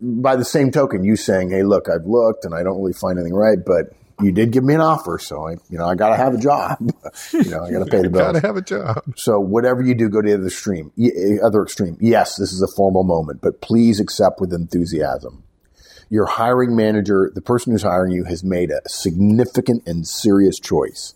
By 0.00 0.34
the 0.34 0.44
same 0.44 0.72
token, 0.72 1.04
you 1.04 1.14
saying, 1.14 1.50
"Hey, 1.50 1.62
look, 1.62 1.88
I've 1.88 2.06
looked 2.06 2.44
and 2.44 2.54
I 2.54 2.64
don't 2.64 2.78
really 2.78 2.92
find 2.92 3.18
anything 3.20 3.34
right, 3.34 3.58
but 3.64 3.92
you 4.20 4.32
did 4.32 4.52
give 4.52 4.64
me 4.64 4.74
an 4.74 4.80
offer, 4.80 5.18
so 5.18 5.48
I, 5.48 5.52
you 5.68 5.78
know, 5.78 5.86
I 5.86 5.94
got 5.94 6.10
to 6.10 6.16
have 6.16 6.34
a 6.34 6.38
job. 6.38 6.78
you 7.32 7.50
know, 7.50 7.64
I 7.64 7.70
got 7.70 7.84
to 7.84 7.90
pay 7.90 8.02
the 8.02 8.08
bills. 8.10 8.32
got 8.32 8.40
to 8.40 8.46
have 8.46 8.56
a 8.56 8.62
job. 8.62 9.02
So 9.16 9.40
whatever 9.40 9.82
you 9.82 9.94
do, 9.94 10.08
go 10.08 10.22
to 10.22 10.28
the 10.28 10.34
other 10.34 10.46
extreme. 10.46 10.92
Eh, 10.98 11.38
other 11.44 11.62
extreme. 11.62 11.96
Yes, 12.00 12.36
this 12.36 12.52
is 12.52 12.62
a 12.62 12.68
formal 12.76 13.04
moment, 13.04 13.40
but 13.40 13.60
please 13.60 14.00
accept 14.00 14.40
with 14.40 14.52
enthusiasm. 14.52 15.42
Your 16.10 16.26
hiring 16.26 16.76
manager, 16.76 17.30
the 17.34 17.40
person 17.40 17.72
who's 17.72 17.82
hiring 17.82 18.12
you, 18.12 18.24
has 18.24 18.44
made 18.44 18.70
a 18.70 18.80
significant 18.86 19.82
and 19.86 20.06
serious 20.06 20.60
choice. 20.60 21.14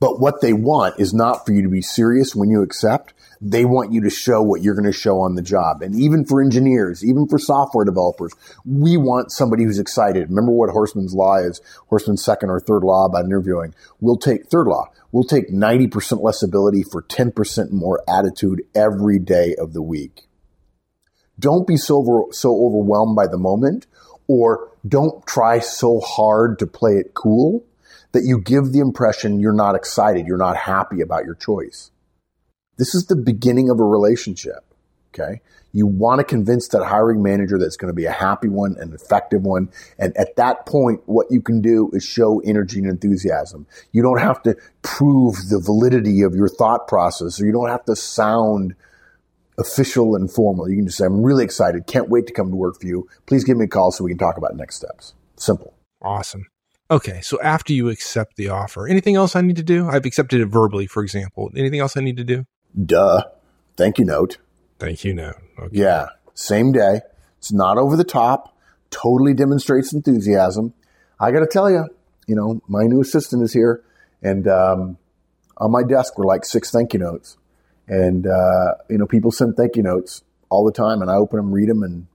But 0.00 0.18
what 0.18 0.40
they 0.40 0.54
want 0.54 0.98
is 0.98 1.12
not 1.12 1.44
for 1.44 1.52
you 1.52 1.62
to 1.62 1.68
be 1.68 1.82
serious 1.82 2.34
when 2.34 2.48
you 2.48 2.62
accept, 2.62 3.12
they 3.42 3.66
want 3.66 3.92
you 3.92 4.00
to 4.02 4.10
show 4.10 4.42
what 4.42 4.62
you're 4.62 4.74
going 4.74 4.90
to 4.90 4.98
show 4.98 5.20
on 5.20 5.34
the 5.34 5.42
job. 5.42 5.82
And 5.82 5.94
even 5.94 6.24
for 6.24 6.42
engineers, 6.42 7.04
even 7.04 7.28
for 7.28 7.38
software 7.38 7.84
developers, 7.84 8.32
we 8.64 8.96
want 8.96 9.30
somebody 9.30 9.64
who's 9.64 9.78
excited. 9.78 10.30
Remember 10.30 10.52
what 10.52 10.70
Horstman's 10.70 11.14
law 11.14 11.36
is, 11.36 11.60
Horstman's 11.90 12.24
second 12.24 12.48
or 12.48 12.60
third 12.60 12.82
law 12.82 13.04
about 13.04 13.26
interviewing. 13.26 13.74
We'll 14.00 14.16
take 14.16 14.46
third 14.46 14.66
law. 14.66 14.86
We'll 15.12 15.24
take 15.24 15.50
90% 15.50 16.22
less 16.22 16.42
ability 16.42 16.84
for 16.84 17.02
10% 17.02 17.70
more 17.70 18.02
attitude 18.08 18.62
every 18.74 19.18
day 19.18 19.54
of 19.56 19.74
the 19.74 19.82
week. 19.82 20.22
Don't 21.38 21.66
be 21.66 21.76
so, 21.76 21.96
over, 21.96 22.32
so 22.32 22.50
overwhelmed 22.66 23.16
by 23.16 23.26
the 23.26 23.38
moment 23.38 23.86
or 24.28 24.70
don't 24.86 25.26
try 25.26 25.58
so 25.58 26.00
hard 26.00 26.58
to 26.58 26.66
play 26.66 26.92
it 26.92 27.12
cool 27.12 27.64
that 28.12 28.24
you 28.24 28.40
give 28.40 28.72
the 28.72 28.80
impression 28.80 29.40
you're 29.40 29.52
not 29.52 29.74
excited, 29.74 30.26
you're 30.26 30.36
not 30.36 30.56
happy 30.56 31.00
about 31.00 31.24
your 31.24 31.34
choice. 31.34 31.90
This 32.76 32.94
is 32.94 33.06
the 33.06 33.16
beginning 33.16 33.70
of 33.70 33.78
a 33.78 33.84
relationship. 33.84 34.64
Okay. 35.12 35.40
You 35.72 35.86
want 35.86 36.18
to 36.18 36.24
convince 36.24 36.68
that 36.68 36.84
hiring 36.84 37.22
manager 37.22 37.58
that's 37.58 37.76
going 37.76 37.92
to 37.92 37.94
be 37.94 38.06
a 38.06 38.12
happy 38.12 38.48
one, 38.48 38.76
an 38.80 38.92
effective 38.92 39.42
one. 39.42 39.68
And 39.98 40.16
at 40.16 40.34
that 40.36 40.66
point, 40.66 41.02
what 41.06 41.28
you 41.30 41.40
can 41.40 41.60
do 41.60 41.90
is 41.92 42.04
show 42.04 42.40
energy 42.40 42.78
and 42.80 42.88
enthusiasm. 42.88 43.66
You 43.92 44.02
don't 44.02 44.20
have 44.20 44.42
to 44.44 44.56
prove 44.82 45.36
the 45.48 45.60
validity 45.60 46.22
of 46.22 46.34
your 46.34 46.48
thought 46.48 46.88
process 46.88 47.40
or 47.40 47.46
you 47.46 47.52
don't 47.52 47.68
have 47.68 47.84
to 47.84 47.94
sound 47.94 48.74
official 49.58 50.16
and 50.16 50.32
formal. 50.32 50.68
You 50.68 50.76
can 50.76 50.86
just 50.86 50.98
say, 50.98 51.04
I'm 51.04 51.22
really 51.22 51.44
excited. 51.44 51.86
Can't 51.86 52.08
wait 52.08 52.26
to 52.26 52.32
come 52.32 52.50
to 52.50 52.56
work 52.56 52.80
for 52.80 52.86
you. 52.86 53.06
Please 53.26 53.44
give 53.44 53.56
me 53.56 53.66
a 53.66 53.68
call 53.68 53.92
so 53.92 54.02
we 54.02 54.10
can 54.10 54.18
talk 54.18 54.38
about 54.38 54.56
next 54.56 54.76
steps. 54.76 55.14
Simple. 55.36 55.74
Awesome. 56.02 56.46
Okay, 56.90 57.20
so 57.20 57.40
after 57.40 57.72
you 57.72 57.88
accept 57.88 58.36
the 58.36 58.48
offer, 58.48 58.88
anything 58.88 59.14
else 59.14 59.36
I 59.36 59.42
need 59.42 59.56
to 59.56 59.62
do? 59.62 59.88
I've 59.88 60.04
accepted 60.04 60.40
it 60.40 60.46
verbally, 60.46 60.86
for 60.86 61.02
example. 61.02 61.50
Anything 61.56 61.78
else 61.78 61.96
I 61.96 62.00
need 62.00 62.16
to 62.16 62.24
do? 62.24 62.46
Duh. 62.84 63.22
Thank 63.76 63.98
you 63.98 64.04
note. 64.04 64.38
Thank 64.78 65.04
you 65.04 65.14
note. 65.14 65.36
Okay. 65.58 65.78
Yeah. 65.78 66.08
Same 66.34 66.72
day. 66.72 67.02
It's 67.38 67.52
not 67.52 67.78
over 67.78 67.96
the 67.96 68.04
top. 68.04 68.56
Totally 68.90 69.34
demonstrates 69.34 69.92
enthusiasm. 69.92 70.74
I 71.20 71.30
got 71.30 71.40
to 71.40 71.46
tell 71.46 71.70
you, 71.70 71.86
you 72.26 72.34
know, 72.34 72.60
my 72.66 72.84
new 72.84 73.00
assistant 73.00 73.42
is 73.44 73.52
here, 73.52 73.84
and 74.22 74.48
um, 74.48 74.98
on 75.58 75.70
my 75.70 75.82
desk 75.82 76.18
were 76.18 76.24
like 76.24 76.44
six 76.44 76.70
thank 76.70 76.92
you 76.92 76.98
notes. 76.98 77.36
And, 77.86 78.26
uh, 78.26 78.74
you 78.88 78.98
know, 78.98 79.06
people 79.06 79.30
send 79.30 79.56
thank 79.56 79.76
you 79.76 79.82
notes 79.82 80.22
all 80.48 80.64
the 80.64 80.72
time 80.72 81.02
and 81.02 81.10
I 81.10 81.14
open 81.14 81.38
them, 81.38 81.52
read 81.52 81.68
them, 81.68 81.82
and 81.82 82.06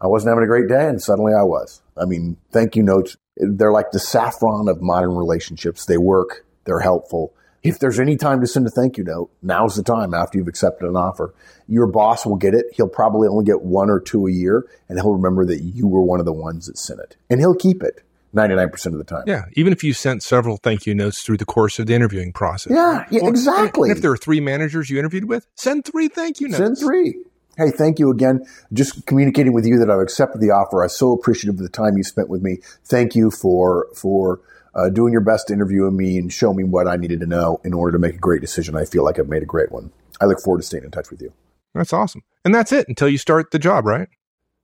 I 0.00 0.06
wasn't 0.06 0.30
having 0.30 0.44
a 0.44 0.46
great 0.46 0.68
day 0.68 0.88
and 0.88 1.00
suddenly 1.00 1.32
I 1.32 1.42
was. 1.42 1.82
I 1.96 2.06
mean, 2.06 2.36
thank 2.50 2.74
you 2.74 2.82
notes, 2.82 3.16
they're 3.36 3.72
like 3.72 3.90
the 3.90 4.00
saffron 4.00 4.68
of 4.68 4.80
modern 4.80 5.14
relationships. 5.14 5.86
They 5.86 5.98
work, 5.98 6.44
they're 6.64 6.80
helpful. 6.80 7.34
If 7.62 7.78
there's 7.78 7.98
any 7.98 8.16
time 8.16 8.42
to 8.42 8.46
send 8.46 8.66
a 8.66 8.70
thank 8.70 8.98
you 8.98 9.04
note, 9.04 9.30
now's 9.42 9.76
the 9.76 9.82
time 9.82 10.12
after 10.12 10.36
you've 10.36 10.48
accepted 10.48 10.86
an 10.86 10.96
offer. 10.96 11.34
Your 11.66 11.86
boss 11.86 12.26
will 12.26 12.36
get 12.36 12.52
it. 12.52 12.66
He'll 12.74 12.88
probably 12.88 13.26
only 13.26 13.46
get 13.46 13.62
one 13.62 13.88
or 13.88 14.00
two 14.00 14.26
a 14.26 14.30
year 14.30 14.66
and 14.88 14.98
he'll 14.98 15.14
remember 15.14 15.46
that 15.46 15.62
you 15.62 15.86
were 15.86 16.02
one 16.02 16.20
of 16.20 16.26
the 16.26 16.32
ones 16.32 16.66
that 16.66 16.76
sent 16.76 17.00
it 17.00 17.16
and 17.30 17.40
he'll 17.40 17.54
keep 17.54 17.82
it. 17.82 18.02
99% 18.34 18.86
of 18.86 18.98
the 18.98 19.04
time. 19.04 19.22
Yeah. 19.26 19.44
Even 19.52 19.72
if 19.72 19.84
you 19.84 19.94
sent 19.94 20.22
several 20.22 20.56
thank 20.56 20.86
you 20.86 20.94
notes 20.94 21.22
through 21.22 21.36
the 21.36 21.44
course 21.44 21.78
of 21.78 21.86
the 21.86 21.94
interviewing 21.94 22.32
process. 22.32 22.72
Yeah, 22.74 23.06
yeah 23.10 23.26
exactly. 23.28 23.90
if 23.90 24.02
there 24.02 24.10
are 24.10 24.16
three 24.16 24.40
managers 24.40 24.90
you 24.90 24.98
interviewed 24.98 25.26
with, 25.26 25.46
send 25.54 25.84
three 25.84 26.08
thank 26.08 26.40
you 26.40 26.48
notes. 26.48 26.58
Send 26.58 26.78
three. 26.78 27.14
Hey, 27.56 27.70
thank 27.70 27.98
you 27.98 28.10
again. 28.10 28.44
Just 28.72 29.06
communicating 29.06 29.52
with 29.52 29.66
you 29.66 29.78
that 29.78 29.90
I've 29.90 30.00
accepted 30.00 30.40
the 30.40 30.50
offer. 30.50 30.82
I'm 30.82 30.88
so 30.88 31.12
appreciative 31.12 31.60
of 31.60 31.62
the 31.62 31.68
time 31.68 31.96
you 31.96 32.02
spent 32.02 32.28
with 32.28 32.42
me. 32.42 32.58
Thank 32.84 33.14
you 33.14 33.30
for, 33.30 33.86
for, 33.94 34.40
uh, 34.74 34.88
doing 34.88 35.12
your 35.12 35.22
best 35.22 35.48
to 35.48 35.54
interview 35.54 35.88
me 35.90 36.18
and 36.18 36.32
show 36.32 36.52
me 36.52 36.64
what 36.64 36.88
I 36.88 36.96
needed 36.96 37.20
to 37.20 37.26
know 37.26 37.60
in 37.64 37.72
order 37.72 37.92
to 37.92 37.98
make 37.98 38.16
a 38.16 38.18
great 38.18 38.40
decision. 38.40 38.76
I 38.76 38.84
feel 38.84 39.04
like 39.04 39.18
I've 39.18 39.28
made 39.28 39.42
a 39.42 39.46
great 39.46 39.70
one. 39.70 39.92
I 40.20 40.26
look 40.26 40.40
forward 40.40 40.60
to 40.60 40.66
staying 40.66 40.84
in 40.84 40.90
touch 40.90 41.10
with 41.10 41.22
you. 41.22 41.32
That's 41.74 41.92
awesome. 41.92 42.22
And 42.44 42.54
that's 42.54 42.72
it 42.72 42.88
until 42.88 43.08
you 43.08 43.18
start 43.18 43.50
the 43.50 43.58
job, 43.58 43.86
right? 43.86 44.08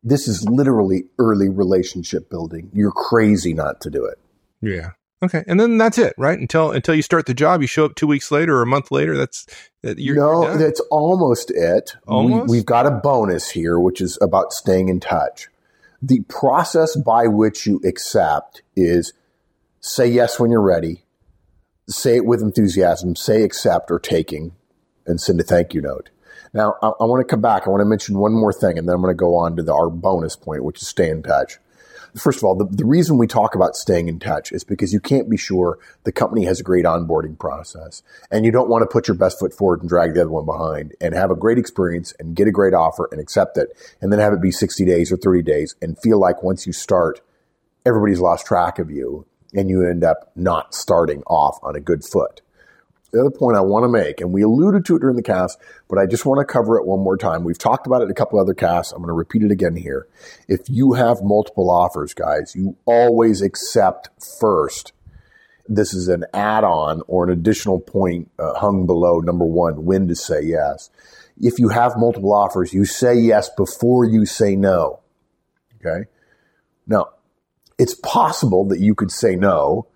This 0.02 0.26
is 0.26 0.48
literally 0.48 1.04
early 1.18 1.48
relationship 1.48 2.30
building. 2.30 2.70
You're 2.72 2.92
crazy 2.92 3.52
not 3.52 3.80
to 3.82 3.90
do 3.90 4.04
it. 4.04 4.18
Yeah. 4.62 4.90
Okay. 5.22 5.44
And 5.46 5.60
then 5.60 5.76
that's 5.76 5.98
it, 5.98 6.14
right? 6.16 6.38
Until 6.38 6.70
until 6.70 6.94
you 6.94 7.02
start 7.02 7.26
the 7.26 7.34
job, 7.34 7.60
you 7.60 7.66
show 7.66 7.84
up 7.84 7.94
two 7.94 8.06
weeks 8.06 8.30
later 8.30 8.56
or 8.56 8.62
a 8.62 8.66
month 8.66 8.90
later. 8.90 9.16
That's 9.16 9.46
that 9.82 9.98
you're, 9.98 10.16
no, 10.16 10.44
you're 10.44 10.56
that's 10.56 10.80
almost 10.90 11.50
it. 11.50 11.94
Almost? 12.06 12.50
We, 12.50 12.58
we've 12.58 12.66
got 12.66 12.86
a 12.86 12.90
bonus 12.90 13.50
here, 13.50 13.78
which 13.78 14.00
is 14.00 14.18
about 14.22 14.52
staying 14.52 14.88
in 14.88 14.98
touch. 14.98 15.48
The 16.00 16.20
process 16.28 16.96
by 16.96 17.26
which 17.26 17.66
you 17.66 17.80
accept 17.84 18.62
is 18.74 19.12
say 19.80 20.06
yes 20.06 20.40
when 20.40 20.50
you're 20.50 20.62
ready, 20.62 21.04
say 21.86 22.16
it 22.16 22.24
with 22.24 22.40
enthusiasm, 22.40 23.14
say 23.14 23.42
accept 23.42 23.90
or 23.90 23.98
taking, 23.98 24.52
and 25.06 25.20
send 25.20 25.38
a 25.40 25.42
thank 25.42 25.74
you 25.74 25.82
note. 25.82 26.08
Now, 26.54 26.76
I, 26.82 26.88
I 26.88 27.04
want 27.04 27.20
to 27.20 27.30
come 27.30 27.42
back. 27.42 27.66
I 27.66 27.70
want 27.70 27.82
to 27.82 27.84
mention 27.84 28.18
one 28.18 28.32
more 28.32 28.52
thing, 28.52 28.78
and 28.78 28.88
then 28.88 28.94
I'm 28.94 29.02
going 29.02 29.14
to 29.14 29.18
go 29.18 29.36
on 29.36 29.56
to 29.56 29.62
the, 29.62 29.74
our 29.74 29.90
bonus 29.90 30.34
point, 30.34 30.64
which 30.64 30.80
is 30.80 30.88
stay 30.88 31.10
in 31.10 31.22
touch. 31.22 31.58
First 32.16 32.38
of 32.38 32.44
all, 32.44 32.54
the, 32.54 32.64
the 32.64 32.84
reason 32.84 33.18
we 33.18 33.26
talk 33.26 33.54
about 33.54 33.76
staying 33.76 34.08
in 34.08 34.18
touch 34.18 34.52
is 34.52 34.64
because 34.64 34.92
you 34.92 35.00
can't 35.00 35.28
be 35.28 35.36
sure 35.36 35.78
the 36.04 36.12
company 36.12 36.44
has 36.44 36.60
a 36.60 36.64
great 36.64 36.84
onboarding 36.84 37.38
process 37.38 38.02
and 38.30 38.44
you 38.44 38.52
don't 38.52 38.68
want 38.68 38.82
to 38.82 38.86
put 38.86 39.08
your 39.08 39.16
best 39.16 39.38
foot 39.38 39.52
forward 39.52 39.80
and 39.80 39.88
drag 39.88 40.14
the 40.14 40.22
other 40.22 40.30
one 40.30 40.44
behind 40.44 40.94
and 41.00 41.14
have 41.14 41.30
a 41.30 41.36
great 41.36 41.58
experience 41.58 42.12
and 42.18 42.34
get 42.34 42.48
a 42.48 42.52
great 42.52 42.74
offer 42.74 43.08
and 43.12 43.20
accept 43.20 43.56
it 43.56 43.68
and 44.00 44.12
then 44.12 44.18
have 44.18 44.32
it 44.32 44.40
be 44.40 44.50
60 44.50 44.84
days 44.84 45.12
or 45.12 45.16
30 45.16 45.42
days 45.42 45.74
and 45.80 45.98
feel 45.98 46.18
like 46.18 46.42
once 46.42 46.66
you 46.66 46.72
start, 46.72 47.20
everybody's 47.86 48.20
lost 48.20 48.46
track 48.46 48.78
of 48.78 48.90
you 48.90 49.26
and 49.54 49.68
you 49.68 49.88
end 49.88 50.04
up 50.04 50.30
not 50.34 50.74
starting 50.74 51.22
off 51.26 51.58
on 51.62 51.76
a 51.76 51.80
good 51.80 52.04
foot 52.04 52.40
the 53.12 53.20
other 53.20 53.30
point 53.30 53.56
I 53.56 53.60
want 53.60 53.84
to 53.84 53.88
make, 53.88 54.20
and 54.20 54.32
we 54.32 54.42
alluded 54.42 54.84
to 54.86 54.96
it 54.96 55.00
during 55.00 55.16
the 55.16 55.22
cast, 55.22 55.58
but 55.88 55.98
I 55.98 56.06
just 56.06 56.24
want 56.24 56.38
to 56.38 56.44
cover 56.44 56.78
it 56.78 56.86
one 56.86 57.00
more 57.00 57.16
time. 57.16 57.44
We've 57.44 57.58
talked 57.58 57.86
about 57.86 58.02
it 58.02 58.04
in 58.04 58.10
a 58.10 58.14
couple 58.14 58.38
other 58.38 58.54
casts. 58.54 58.92
I'm 58.92 58.98
going 58.98 59.08
to 59.08 59.14
repeat 59.14 59.42
it 59.42 59.50
again 59.50 59.76
here. 59.76 60.06
If 60.48 60.60
you 60.68 60.92
have 60.92 61.22
multiple 61.22 61.70
offers, 61.70 62.14
guys, 62.14 62.54
you 62.54 62.76
always 62.84 63.42
accept 63.42 64.10
first. 64.40 64.92
This 65.68 65.94
is 65.94 66.08
an 66.08 66.24
add 66.34 66.64
on 66.64 67.02
or 67.06 67.24
an 67.24 67.30
additional 67.30 67.80
point 67.80 68.30
uh, 68.38 68.54
hung 68.54 68.86
below 68.86 69.20
number 69.20 69.44
one 69.44 69.84
when 69.84 70.08
to 70.08 70.16
say 70.16 70.42
yes. 70.42 70.90
If 71.40 71.58
you 71.58 71.68
have 71.68 71.96
multiple 71.96 72.32
offers, 72.32 72.72
you 72.72 72.84
say 72.84 73.14
yes 73.14 73.50
before 73.56 74.04
you 74.04 74.26
say 74.26 74.56
no. 74.56 75.00
Okay. 75.76 76.08
Now, 76.86 77.10
it's 77.78 77.94
possible 77.94 78.66
that 78.68 78.80
you 78.80 78.94
could 78.94 79.10
say 79.10 79.36
no 79.36 79.86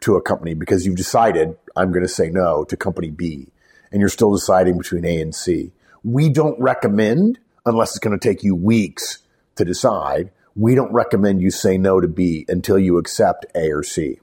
to 0.00 0.16
a 0.16 0.22
company 0.22 0.54
because 0.54 0.86
you've 0.86 0.96
decided 0.96 1.56
I'm 1.78 1.92
going 1.92 2.02
to 2.02 2.08
say 2.08 2.28
no 2.28 2.64
to 2.64 2.76
company 2.76 3.10
B 3.10 3.48
and 3.92 4.00
you're 4.00 4.08
still 4.08 4.32
deciding 4.32 4.76
between 4.76 5.04
A 5.04 5.20
and 5.20 5.34
C. 5.34 5.72
We 6.02 6.28
don't 6.28 6.58
recommend, 6.60 7.38
unless 7.64 7.90
it's 7.90 7.98
going 8.00 8.18
to 8.18 8.28
take 8.28 8.42
you 8.42 8.54
weeks 8.54 9.18
to 9.54 9.64
decide, 9.64 10.30
we 10.56 10.74
don't 10.74 10.92
recommend 10.92 11.40
you 11.40 11.50
say 11.50 11.78
no 11.78 12.00
to 12.00 12.08
B 12.08 12.44
until 12.48 12.78
you 12.78 12.98
accept 12.98 13.46
A 13.54 13.70
or 13.70 13.82
C. 13.82 14.18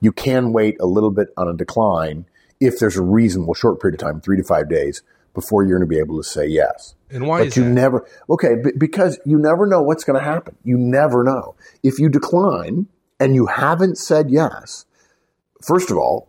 You 0.00 0.12
can 0.12 0.52
wait 0.52 0.76
a 0.80 0.86
little 0.86 1.10
bit 1.10 1.28
on 1.36 1.46
a 1.46 1.54
decline 1.54 2.24
if 2.58 2.78
there's 2.78 2.96
a 2.96 3.02
reasonable 3.02 3.54
short 3.54 3.80
period 3.80 4.00
of 4.00 4.06
time, 4.06 4.20
three 4.20 4.38
to 4.38 4.44
five 4.44 4.68
days, 4.68 5.02
before 5.34 5.62
you're 5.62 5.78
going 5.78 5.88
to 5.88 5.94
be 5.94 6.00
able 6.00 6.16
to 6.16 6.28
say 6.28 6.46
yes. 6.46 6.94
And 7.10 7.26
why 7.26 7.40
but 7.40 7.48
is 7.48 7.56
you 7.56 7.64
that? 7.64 7.70
never 7.70 8.08
okay 8.28 8.56
b- 8.62 8.72
because 8.76 9.18
you 9.24 9.38
never 9.38 9.66
know 9.66 9.82
what's 9.82 10.04
going 10.04 10.18
to 10.18 10.24
happen. 10.24 10.56
You 10.64 10.76
never 10.76 11.22
know 11.22 11.54
if 11.82 11.98
you 11.98 12.08
decline 12.08 12.86
and 13.20 13.34
you 13.34 13.46
haven't 13.46 13.98
said 13.98 14.30
yes 14.30 14.86
first 15.62 15.90
of 15.90 15.96
all, 15.96 16.27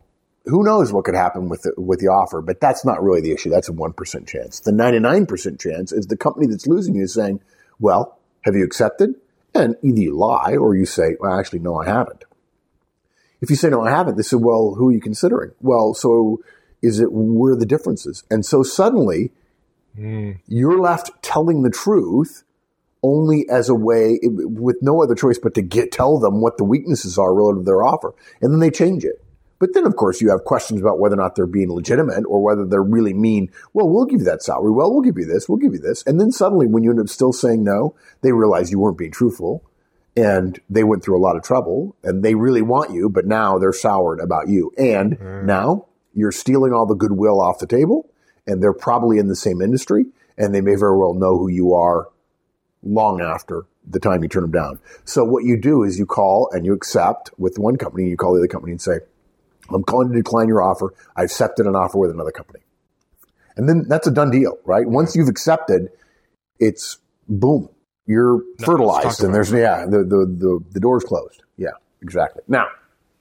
who 0.49 0.63
knows 0.63 0.91
what 0.91 1.05
could 1.05 1.15
happen 1.15 1.49
with 1.49 1.61
the, 1.63 1.73
with 1.77 1.99
the 1.99 2.07
offer, 2.07 2.41
but 2.41 2.59
that's 2.59 2.85
not 2.85 3.01
really 3.01 3.21
the 3.21 3.31
issue. 3.31 3.49
That's 3.49 3.69
a 3.69 3.73
1% 3.73 4.27
chance. 4.27 4.59
The 4.59 4.71
99% 4.71 5.59
chance 5.59 5.91
is 5.91 6.07
the 6.07 6.17
company 6.17 6.47
that's 6.47 6.67
losing 6.67 6.95
you 6.95 7.03
is 7.03 7.13
saying, 7.13 7.41
well, 7.79 8.19
have 8.41 8.55
you 8.55 8.63
accepted? 8.63 9.15
And 9.53 9.75
either 9.81 9.99
you 9.99 10.17
lie 10.17 10.55
or 10.55 10.75
you 10.75 10.85
say, 10.85 11.15
well, 11.19 11.37
actually, 11.39 11.59
no, 11.59 11.77
I 11.81 11.85
haven't. 11.85 12.23
If 13.41 13.49
you 13.49 13.55
say, 13.55 13.69
no, 13.69 13.81
I 13.81 13.89
haven't, 13.89 14.17
they 14.17 14.23
say, 14.23 14.35
well, 14.37 14.75
who 14.77 14.89
are 14.89 14.91
you 14.91 14.99
considering? 15.01 15.51
Well, 15.61 15.93
so 15.93 16.41
is 16.81 16.99
it, 16.99 17.11
where 17.11 17.53
are 17.53 17.55
the 17.55 17.65
differences? 17.65 18.23
And 18.29 18.45
so 18.45 18.63
suddenly 18.63 19.31
Mm. 19.97 20.37
you're 20.47 20.79
left 20.79 21.09
telling 21.23 21.63
the 21.63 21.69
truth 21.71 22.43
only 23.01 23.49
as 23.49 23.69
a 23.69 23.75
way 23.75 24.19
with 24.23 24.77
no 24.81 25.01
other 25.01 25.15
choice 25.15 25.39
but 25.39 25.55
to 25.55 25.63
get 25.63 25.91
tell 25.91 26.19
them 26.19 26.41
what 26.41 26.57
the 26.57 26.63
weaknesses 26.63 27.17
are 27.17 27.33
relative 27.33 27.63
to 27.63 27.65
their 27.65 27.83
offer 27.83 28.13
and 28.39 28.53
then 28.53 28.59
they 28.59 28.69
change 28.69 29.03
it 29.03 29.21
but 29.59 29.73
then 29.73 29.85
of 29.85 29.95
course 29.95 30.21
you 30.21 30.29
have 30.29 30.45
questions 30.45 30.81
about 30.81 30.99
whether 30.99 31.15
or 31.15 31.17
not 31.17 31.35
they're 31.35 31.45
being 31.45 31.71
legitimate 31.71 32.23
or 32.25 32.41
whether 32.41 32.65
they're 32.65 32.81
really 32.81 33.13
mean. 33.13 33.51
Well 33.73 33.89
we'll 33.89 34.05
give 34.05 34.21
you 34.21 34.25
that 34.25 34.41
salary. 34.41 34.71
Well 34.71 34.91
we'll 34.91 35.03
give 35.03 35.17
you 35.17 35.25
this. 35.25 35.47
We'll 35.47 35.57
give 35.57 35.73
you 35.73 35.79
this. 35.79 36.03
And 36.05 36.19
then 36.19 36.31
suddenly 36.31 36.67
when 36.67 36.83
you 36.83 36.91
end 36.91 36.99
up 36.99 37.09
still 37.09 37.33
saying 37.33 37.63
no 37.63 37.95
they 38.21 38.31
realize 38.31 38.71
you 38.71 38.79
weren't 38.79 38.97
being 38.97 39.11
truthful 39.11 39.63
and 40.15 40.59
they 40.69 40.83
went 40.83 41.03
through 41.03 41.17
a 41.17 41.21
lot 41.23 41.35
of 41.35 41.43
trouble 41.43 41.95
and 42.03 42.23
they 42.23 42.35
really 42.35 42.61
want 42.61 42.91
you 42.91 43.09
but 43.09 43.25
now 43.25 43.57
they're 43.57 43.73
soured 43.73 44.19
about 44.19 44.47
you. 44.47 44.71
And 44.77 45.19
mm. 45.19 45.43
now 45.43 45.87
you're 46.13 46.31
stealing 46.31 46.73
all 46.73 46.85
the 46.85 46.95
goodwill 46.95 47.39
off 47.39 47.59
the 47.59 47.67
table 47.67 48.09
and 48.47 48.63
they're 48.63 48.73
probably 48.73 49.19
in 49.19 49.27
the 49.27 49.35
same 49.35 49.61
industry 49.61 50.05
and 50.37 50.55
they 50.55 50.61
may 50.61 50.75
very 50.75 50.97
well 50.97 51.13
know 51.13 51.37
who 51.37 51.49
you 51.49 51.73
are 51.73 52.07
long 52.81 53.21
after 53.21 53.65
the 53.87 53.99
time 53.99 54.23
you 54.23 54.29
turn 54.29 54.43
them 54.43 54.51
down. 54.51 54.79
So 55.03 55.23
what 55.23 55.43
you 55.43 55.57
do 55.57 55.83
is 55.83 55.99
you 55.99 56.05
call 56.05 56.49
and 56.51 56.65
you 56.65 56.73
accept 56.73 57.31
with 57.37 57.57
one 57.57 57.75
company, 57.75 58.07
you 58.07 58.17
call 58.17 58.33
the 58.33 58.39
other 58.39 58.47
company 58.47 58.71
and 58.71 58.81
say, 58.81 58.99
I'm 59.73 59.83
calling 59.83 60.09
to 60.09 60.15
decline 60.15 60.47
your 60.47 60.61
offer. 60.61 60.93
I 61.15 61.23
accepted 61.23 61.65
an 61.65 61.75
offer 61.75 61.97
with 61.97 62.11
another 62.11 62.31
company. 62.31 62.59
And 63.55 63.67
then 63.67 63.85
that's 63.87 64.07
a 64.07 64.11
done 64.11 64.31
deal, 64.31 64.57
right? 64.65 64.87
Once 64.87 65.15
you've 65.15 65.27
accepted, 65.27 65.89
it's 66.59 66.97
boom. 67.27 67.69
You're 68.05 68.41
fertilized 68.63 69.23
and 69.23 69.35
there's, 69.35 69.51
yeah, 69.51 69.85
the, 69.85 69.99
the, 69.99 70.25
the, 70.25 70.59
the 70.71 70.79
door's 70.79 71.03
closed. 71.03 71.43
Yeah, 71.57 71.71
exactly. 72.01 72.41
Now, 72.47 72.67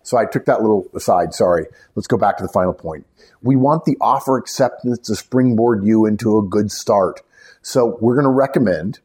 so 0.03 0.17
I 0.17 0.25
took 0.25 0.47
that 0.47 0.63
little 0.63 0.87
aside. 0.95 1.35
Sorry. 1.35 1.67
Let's 1.95 2.07
go 2.07 2.17
back 2.17 2.39
to 2.39 2.43
the 2.43 2.49
final 2.49 2.73
point. 2.73 3.05
We 3.43 3.57
want 3.57 3.85
the 3.85 3.97
offer 4.01 4.39
acceptance 4.39 5.01
to 5.09 5.17
springboard 5.17 5.85
you 5.85 6.07
into 6.07 6.39
a 6.39 6.43
good 6.43 6.71
start. 6.71 7.21
So 7.61 7.99
we're 8.01 8.15
going 8.15 8.25
to 8.25 8.33
recommend 8.33 9.01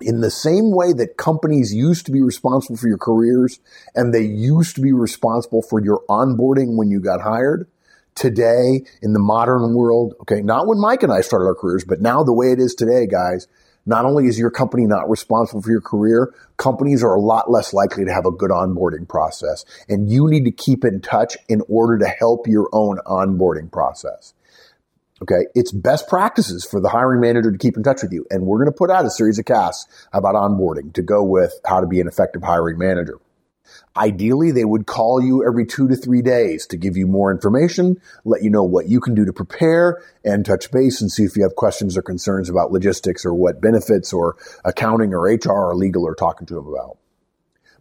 in 0.00 0.20
the 0.20 0.30
same 0.30 0.74
way 0.74 0.92
that 0.92 1.16
companies 1.16 1.74
used 1.74 2.06
to 2.06 2.12
be 2.12 2.20
responsible 2.20 2.76
for 2.76 2.88
your 2.88 2.98
careers 2.98 3.60
and 3.94 4.12
they 4.12 4.22
used 4.22 4.76
to 4.76 4.82
be 4.82 4.92
responsible 4.92 5.62
for 5.62 5.82
your 5.82 6.02
onboarding 6.08 6.76
when 6.76 6.90
you 6.90 7.00
got 7.00 7.20
hired, 7.20 7.66
today 8.16 8.82
in 9.02 9.12
the 9.12 9.20
modern 9.20 9.74
world, 9.74 10.14
okay, 10.22 10.40
not 10.40 10.66
when 10.66 10.80
Mike 10.80 11.02
and 11.02 11.12
I 11.12 11.20
started 11.20 11.44
our 11.44 11.54
careers, 11.54 11.84
but 11.84 12.00
now 12.00 12.24
the 12.24 12.32
way 12.32 12.50
it 12.50 12.58
is 12.58 12.74
today, 12.74 13.06
guys, 13.06 13.46
not 13.84 14.04
only 14.04 14.26
is 14.26 14.38
your 14.38 14.50
company 14.50 14.84
not 14.86 15.08
responsible 15.08 15.62
for 15.62 15.70
your 15.70 15.80
career, 15.80 16.34
companies 16.56 17.04
are 17.04 17.14
a 17.14 17.20
lot 17.20 17.50
less 17.50 17.72
likely 17.72 18.04
to 18.04 18.12
have 18.12 18.26
a 18.26 18.32
good 18.32 18.50
onboarding 18.50 19.06
process. 19.06 19.64
And 19.88 20.10
you 20.10 20.28
need 20.28 20.44
to 20.46 20.50
keep 20.50 20.84
in 20.84 21.00
touch 21.00 21.36
in 21.48 21.62
order 21.68 21.98
to 21.98 22.08
help 22.08 22.48
your 22.48 22.68
own 22.72 22.98
onboarding 23.06 23.70
process. 23.70 24.34
Okay. 25.22 25.46
It's 25.54 25.72
best 25.72 26.08
practices 26.08 26.64
for 26.64 26.80
the 26.80 26.90
hiring 26.90 27.20
manager 27.20 27.50
to 27.50 27.58
keep 27.58 27.76
in 27.76 27.82
touch 27.82 28.02
with 28.02 28.12
you. 28.12 28.26
And 28.30 28.44
we're 28.44 28.58
going 28.58 28.72
to 28.72 28.76
put 28.76 28.90
out 28.90 29.06
a 29.06 29.10
series 29.10 29.38
of 29.38 29.46
casts 29.46 29.86
about 30.12 30.34
onboarding 30.34 30.92
to 30.94 31.02
go 31.02 31.22
with 31.22 31.54
how 31.64 31.80
to 31.80 31.86
be 31.86 32.00
an 32.00 32.08
effective 32.08 32.42
hiring 32.42 32.78
manager. 32.78 33.18
Ideally, 33.96 34.52
they 34.52 34.64
would 34.64 34.86
call 34.86 35.22
you 35.22 35.44
every 35.44 35.64
two 35.64 35.88
to 35.88 35.96
three 35.96 36.20
days 36.20 36.66
to 36.66 36.76
give 36.76 36.96
you 36.98 37.06
more 37.06 37.30
information, 37.30 38.00
let 38.24 38.42
you 38.42 38.50
know 38.50 38.62
what 38.62 38.88
you 38.88 39.00
can 39.00 39.14
do 39.14 39.24
to 39.24 39.32
prepare, 39.32 40.02
and 40.22 40.44
touch 40.44 40.70
base 40.70 41.00
and 41.00 41.10
see 41.10 41.24
if 41.24 41.34
you 41.34 41.42
have 41.42 41.56
questions 41.56 41.96
or 41.96 42.02
concerns 42.02 42.50
about 42.50 42.72
logistics 42.72 43.24
or 43.24 43.32
what 43.32 43.60
benefits 43.60 44.12
or 44.12 44.36
accounting 44.64 45.14
or 45.14 45.22
HR 45.22 45.70
or 45.70 45.74
legal 45.74 46.06
are 46.06 46.14
talking 46.14 46.46
to 46.46 46.54
them 46.54 46.66
about. 46.66 46.98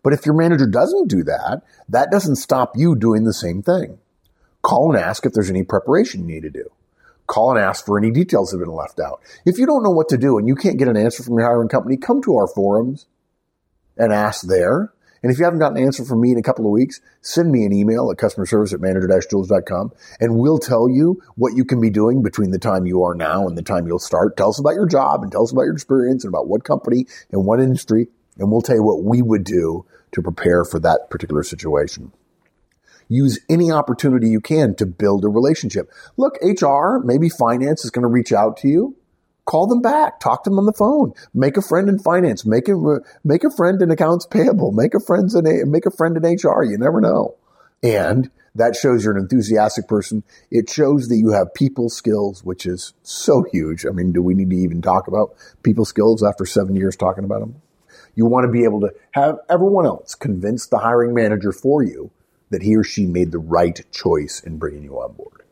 But 0.04 0.14
if 0.14 0.26
your 0.26 0.36
manager 0.36 0.68
doesn't 0.68 1.10
do 1.10 1.24
that, 1.24 1.64
that 1.90 2.12
doesn't 2.12 2.38
stop 2.38 2.74
you 2.76 2.96
doing 2.96 3.26
the 3.26 3.34
same 3.34 3.62
thing. 3.62 4.00
Call 4.62 4.92
and 4.92 5.00
ask 5.00 5.26
if 5.26 5.34
there's 5.34 5.50
any 5.50 5.64
preparation 5.64 6.22
you 6.22 6.36
need 6.36 6.44
to 6.44 6.50
do. 6.50 6.72
Call 7.28 7.52
and 7.52 7.60
ask 7.60 7.86
for 7.86 7.98
any 7.98 8.12
details 8.12 8.52
that 8.52 8.60
have 8.60 8.66
been 8.66 8.76
left 8.76 9.00
out. 9.00 9.22
If 9.46 9.58
you 9.58 9.66
don't 9.66 9.84
know 9.84 9.92
what 9.92 10.10
to 10.10 10.18
do 10.18 10.38
and 10.38 10.48
you 10.48 10.56
can't 10.56 10.78
get 10.78 10.88
an 10.88 10.98
answer 10.98 11.24
from 11.24 11.36
your 11.36 11.46
hiring 11.46 11.70
company, 11.70 11.98
come 11.98 12.22
to 12.24 12.36
our 12.36 12.48
forums 12.48 13.08
and 13.98 14.14
ask 14.14 14.48
there. 14.48 14.92
And 15.24 15.32
if 15.32 15.40
you 15.40 15.46
haven't 15.46 15.60
gotten 15.60 15.78
an 15.78 15.84
answer 15.84 16.06
from 16.06 16.22
me 16.22 16.32
in 16.32 16.38
a 16.38 16.44
couple 16.44 16.66
of 16.66 16.72
weeks, 16.72 17.02
send 17.22 17.52
me 17.52 17.66
an 17.66 17.74
email 17.74 18.12
at 18.12 18.20
customer 18.20 18.46
service 18.46 18.74
at 18.74 18.82
manager-tools.com 18.82 19.92
and 20.20 20.38
we'll 20.38 20.60
tell 20.60 20.88
you 20.88 21.20
what 21.36 21.56
you 21.56 21.66
can 21.66 21.82
be 21.82 21.90
doing 21.90 22.22
between 22.22 22.52
the 22.52 22.60
time 22.60 22.86
you 22.86 23.02
are 23.02 23.16
now 23.16 23.48
and 23.48 23.58
the 23.58 23.64
time 23.64 23.88
you'll 23.88 23.98
start. 23.98 24.38
Tell 24.38 24.50
us 24.50 24.60
about 24.60 24.76
your 24.76 24.86
job 24.86 25.24
and 25.24 25.32
tell 25.32 25.42
us 25.42 25.52
about 25.52 25.64
your 25.64 25.74
experience 25.74 26.24
and 26.24 26.32
about 26.32 26.48
what 26.48 26.64
company 26.64 27.08
and 27.32 27.44
what 27.44 27.60
industry. 27.60 28.08
And 28.38 28.52
we'll 28.52 28.62
tell 28.62 28.76
you 28.76 28.84
what 28.84 29.04
we 29.04 29.24
would 29.24 29.46
do 29.46 29.86
to 30.12 30.22
prepare 30.22 30.64
for 30.64 30.80
that 30.82 31.10
particular 31.10 31.42
situation 31.42 32.12
use 33.08 33.40
any 33.50 33.72
opportunity 33.72 34.30
you 34.30 34.42
can 34.42 34.76
to 34.76 34.86
build 34.86 35.24
a 35.24 35.30
relationship. 35.30 35.92
Look, 36.18 36.38
HR, 36.42 37.00
maybe 37.04 37.30
finance 37.30 37.84
is 37.86 37.92
going 37.92 38.04
to 38.04 38.10
reach 38.10 38.32
out 38.32 38.58
to 38.58 38.68
you. 38.68 38.96
Call 39.46 39.68
them 39.68 39.82
back. 39.82 40.20
Talk 40.20 40.44
to 40.44 40.50
them 40.50 40.58
on 40.58 40.66
the 40.66 40.74
phone. 40.74 41.14
Make 41.34 41.56
a 41.56 41.62
friend 41.62 41.88
in 41.88 42.00
finance. 42.00 42.46
Make 42.46 42.68
a 42.68 43.00
make 43.24 43.44
a 43.44 43.52
friend 43.56 43.80
in 43.80 43.92
accounts 43.92 44.26
payable. 44.26 44.72
Make 44.72 44.96
a 44.96 45.00
friend 45.00 45.30
in 45.32 45.72
make 45.72 45.86
a 45.86 45.92
friend 45.92 46.18
in 46.18 46.24
HR. 46.24 46.64
You 46.64 46.80
never 46.80 47.00
know. 47.00 47.36
And 47.84 48.32
that 48.56 48.76
shows 48.76 49.04
you're 49.04 49.16
an 49.16 49.22
enthusiastic 49.22 49.88
person. 49.88 50.24
It 50.50 50.70
shows 50.70 51.10
that 51.10 51.18
you 51.18 51.32
have 51.34 51.54
people 51.54 51.90
skills, 51.90 52.44
which 52.44 52.66
is 52.66 52.94
so 53.04 53.44
huge. 53.52 53.86
I 53.86 53.90
mean, 53.90 54.14
do 54.14 54.24
we 54.24 54.34
need 54.34 54.50
to 54.50 54.56
even 54.56 54.82
talk 54.82 55.08
about 55.08 55.36
people 55.62 55.86
skills 55.86 56.24
after 56.24 56.46
seven 56.46 56.76
years 56.76 56.96
talking 56.96 57.24
about 57.24 57.42
them? 57.42 57.62
You 58.16 58.26
want 58.26 58.46
to 58.46 58.52
be 58.52 58.64
able 58.64 58.82
to 58.82 58.94
have 59.12 59.38
everyone 59.50 59.86
else 59.86 60.16
convince 60.16 60.66
the 60.68 60.80
hiring 60.80 61.14
manager 61.14 61.52
for 61.52 61.84
you 61.84 62.12
that 62.56 62.64
he 62.64 62.78
or 62.78 62.86
she 62.86 63.06
made 63.06 63.34
the 63.34 63.38
right 63.38 63.84
choice 63.92 64.40
in 64.40 64.58
bringing 64.58 64.82
you 64.82 64.98
on 64.98 65.12
board. 65.12 65.44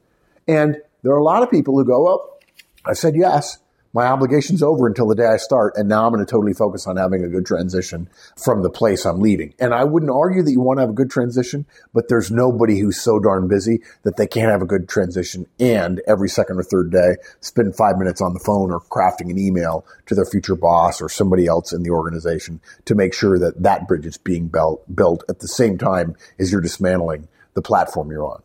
And 0.47 0.81
there 1.01 1.11
are 1.11 1.17
a 1.17 1.23
lot 1.23 1.43
of 1.43 1.51
people 1.51 1.77
who 1.77 1.83
go, 1.83 2.01
well, 2.01 2.39
I 2.85 2.93
said 2.93 3.13
yes, 3.13 3.57
my 3.93 4.07
obligation's 4.07 4.63
over 4.63 4.87
until 4.87 5.07
the 5.07 5.15
day 5.15 5.27
I 5.27 5.37
start, 5.37 5.73
and 5.77 5.87
now 5.87 6.05
I'm 6.05 6.11
going 6.11 6.25
to 6.25 6.29
totally 6.29 6.53
focus 6.53 6.87
on 6.87 6.97
having 6.97 7.23
a 7.23 7.29
good 7.29 7.45
transition 7.45 8.09
from 8.43 8.63
the 8.63 8.69
place 8.69 9.05
I'm 9.05 9.19
leaving. 9.19 9.53
And 9.59 9.73
I 9.73 9.83
wouldn't 9.83 10.11
argue 10.11 10.41
that 10.41 10.51
you 10.51 10.59
want 10.59 10.77
to 10.77 10.81
have 10.81 10.89
a 10.89 10.93
good 10.93 11.11
transition, 11.11 11.67
but 11.93 12.09
there's 12.09 12.31
nobody 12.31 12.79
who's 12.79 12.99
so 12.99 13.19
darn 13.19 13.47
busy 13.47 13.81
that 14.01 14.17
they 14.17 14.25
can't 14.25 14.51
have 14.51 14.63
a 14.63 14.65
good 14.65 14.89
transition 14.89 15.45
and 15.59 16.01
every 16.07 16.27
second 16.27 16.57
or 16.57 16.63
third 16.63 16.91
day 16.91 17.15
spend 17.39 17.75
five 17.75 17.97
minutes 17.97 18.19
on 18.19 18.33
the 18.33 18.39
phone 18.39 18.71
or 18.71 18.81
crafting 18.81 19.29
an 19.29 19.37
email 19.37 19.85
to 20.07 20.15
their 20.15 20.25
future 20.25 20.55
boss 20.55 21.01
or 21.01 21.07
somebody 21.07 21.45
else 21.45 21.71
in 21.71 21.83
the 21.83 21.91
organization 21.91 22.59
to 22.85 22.95
make 22.95 23.13
sure 23.13 23.37
that 23.37 23.61
that 23.61 23.87
bridge 23.87 24.05
is 24.05 24.17
being 24.17 24.47
built, 24.47 24.83
built 24.95 25.23
at 25.29 25.39
the 25.39 25.47
same 25.47 25.77
time 25.77 26.15
as 26.39 26.51
you're 26.51 26.61
dismantling 26.61 27.27
the 27.53 27.61
platform 27.61 28.09
you're 28.09 28.25
on. 28.25 28.41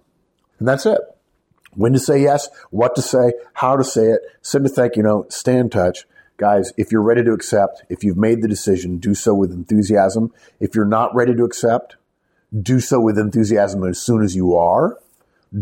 And 0.59 0.69
that's 0.69 0.85
it 0.85 1.01
when 1.79 1.93
to 1.93 1.99
say 2.01 2.21
yes, 2.21 2.49
what 2.71 2.97
to 2.97 3.03
say, 3.03 3.33
how 3.55 3.77
to 3.77 3.85
say 3.85 4.07
it, 4.07 4.21
send 4.43 4.67
a 4.67 4.69
thank 4.69 4.97
you 4.97 5.05
note, 5.05 5.33
stay 5.33 5.57
in 5.57 5.71
touch. 5.71 6.07
Guys, 6.37 6.73
if 6.77 6.91
you're 6.91 7.03
ready 7.03 7.23
to 7.23 7.33
accept, 7.33 7.85
if 7.89 8.03
you've 8.03 8.17
made 8.17 8.43
the 8.43 8.49
decision, 8.49 8.99
do 8.99 9.15
so 9.15 9.33
with 9.33 9.53
enthusiasm. 9.53 10.33
If 10.59 10.75
you're 10.75 10.85
not 10.85 11.15
ready 11.15 11.37
to 11.37 11.45
accept, 11.45 11.95
do 12.53 12.81
so 12.81 13.01
with 13.01 13.17
enthusiasm 13.17 13.85
as 13.85 14.03
soon 14.03 14.25
as 14.25 14.35
you 14.35 14.57
are. 14.57 14.99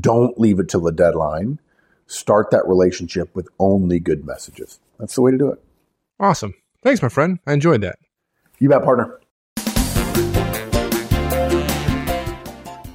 Don't 0.01 0.41
leave 0.41 0.59
it 0.59 0.71
till 0.71 0.81
the 0.81 0.91
deadline. 0.91 1.59
Start 2.07 2.51
that 2.51 2.67
relationship 2.67 3.35
with 3.37 3.49
only 3.59 4.01
good 4.01 4.25
messages. 4.25 4.79
That's 4.99 5.15
the 5.17 5.23
way 5.23 5.33
to 5.33 5.39
do 5.39 5.51
it. 5.51 5.63
Awesome. 6.19 6.55
Thanks, 6.83 7.03
my 7.03 7.11
friend. 7.11 7.41
I 7.47 7.53
enjoyed 7.53 7.83
that. 7.83 7.99
You 8.59 8.71
bet, 8.71 8.83
partner. 8.85 9.21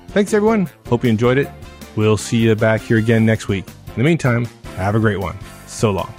Thanks, 0.07 0.33
everyone. 0.33 0.69
Hope 0.87 1.03
you 1.03 1.11
enjoyed 1.11 1.37
it. 1.37 1.47
We'll 1.95 2.17
see 2.17 2.37
you 2.37 2.55
back 2.55 2.81
here 2.81 2.97
again 2.97 3.25
next 3.25 3.47
week. 3.47 3.65
In 3.87 3.93
the 3.95 4.03
meantime, 4.03 4.45
have 4.75 4.95
a 4.95 4.99
great 4.99 5.19
one. 5.19 5.37
So 5.67 5.91
long. 5.91 6.13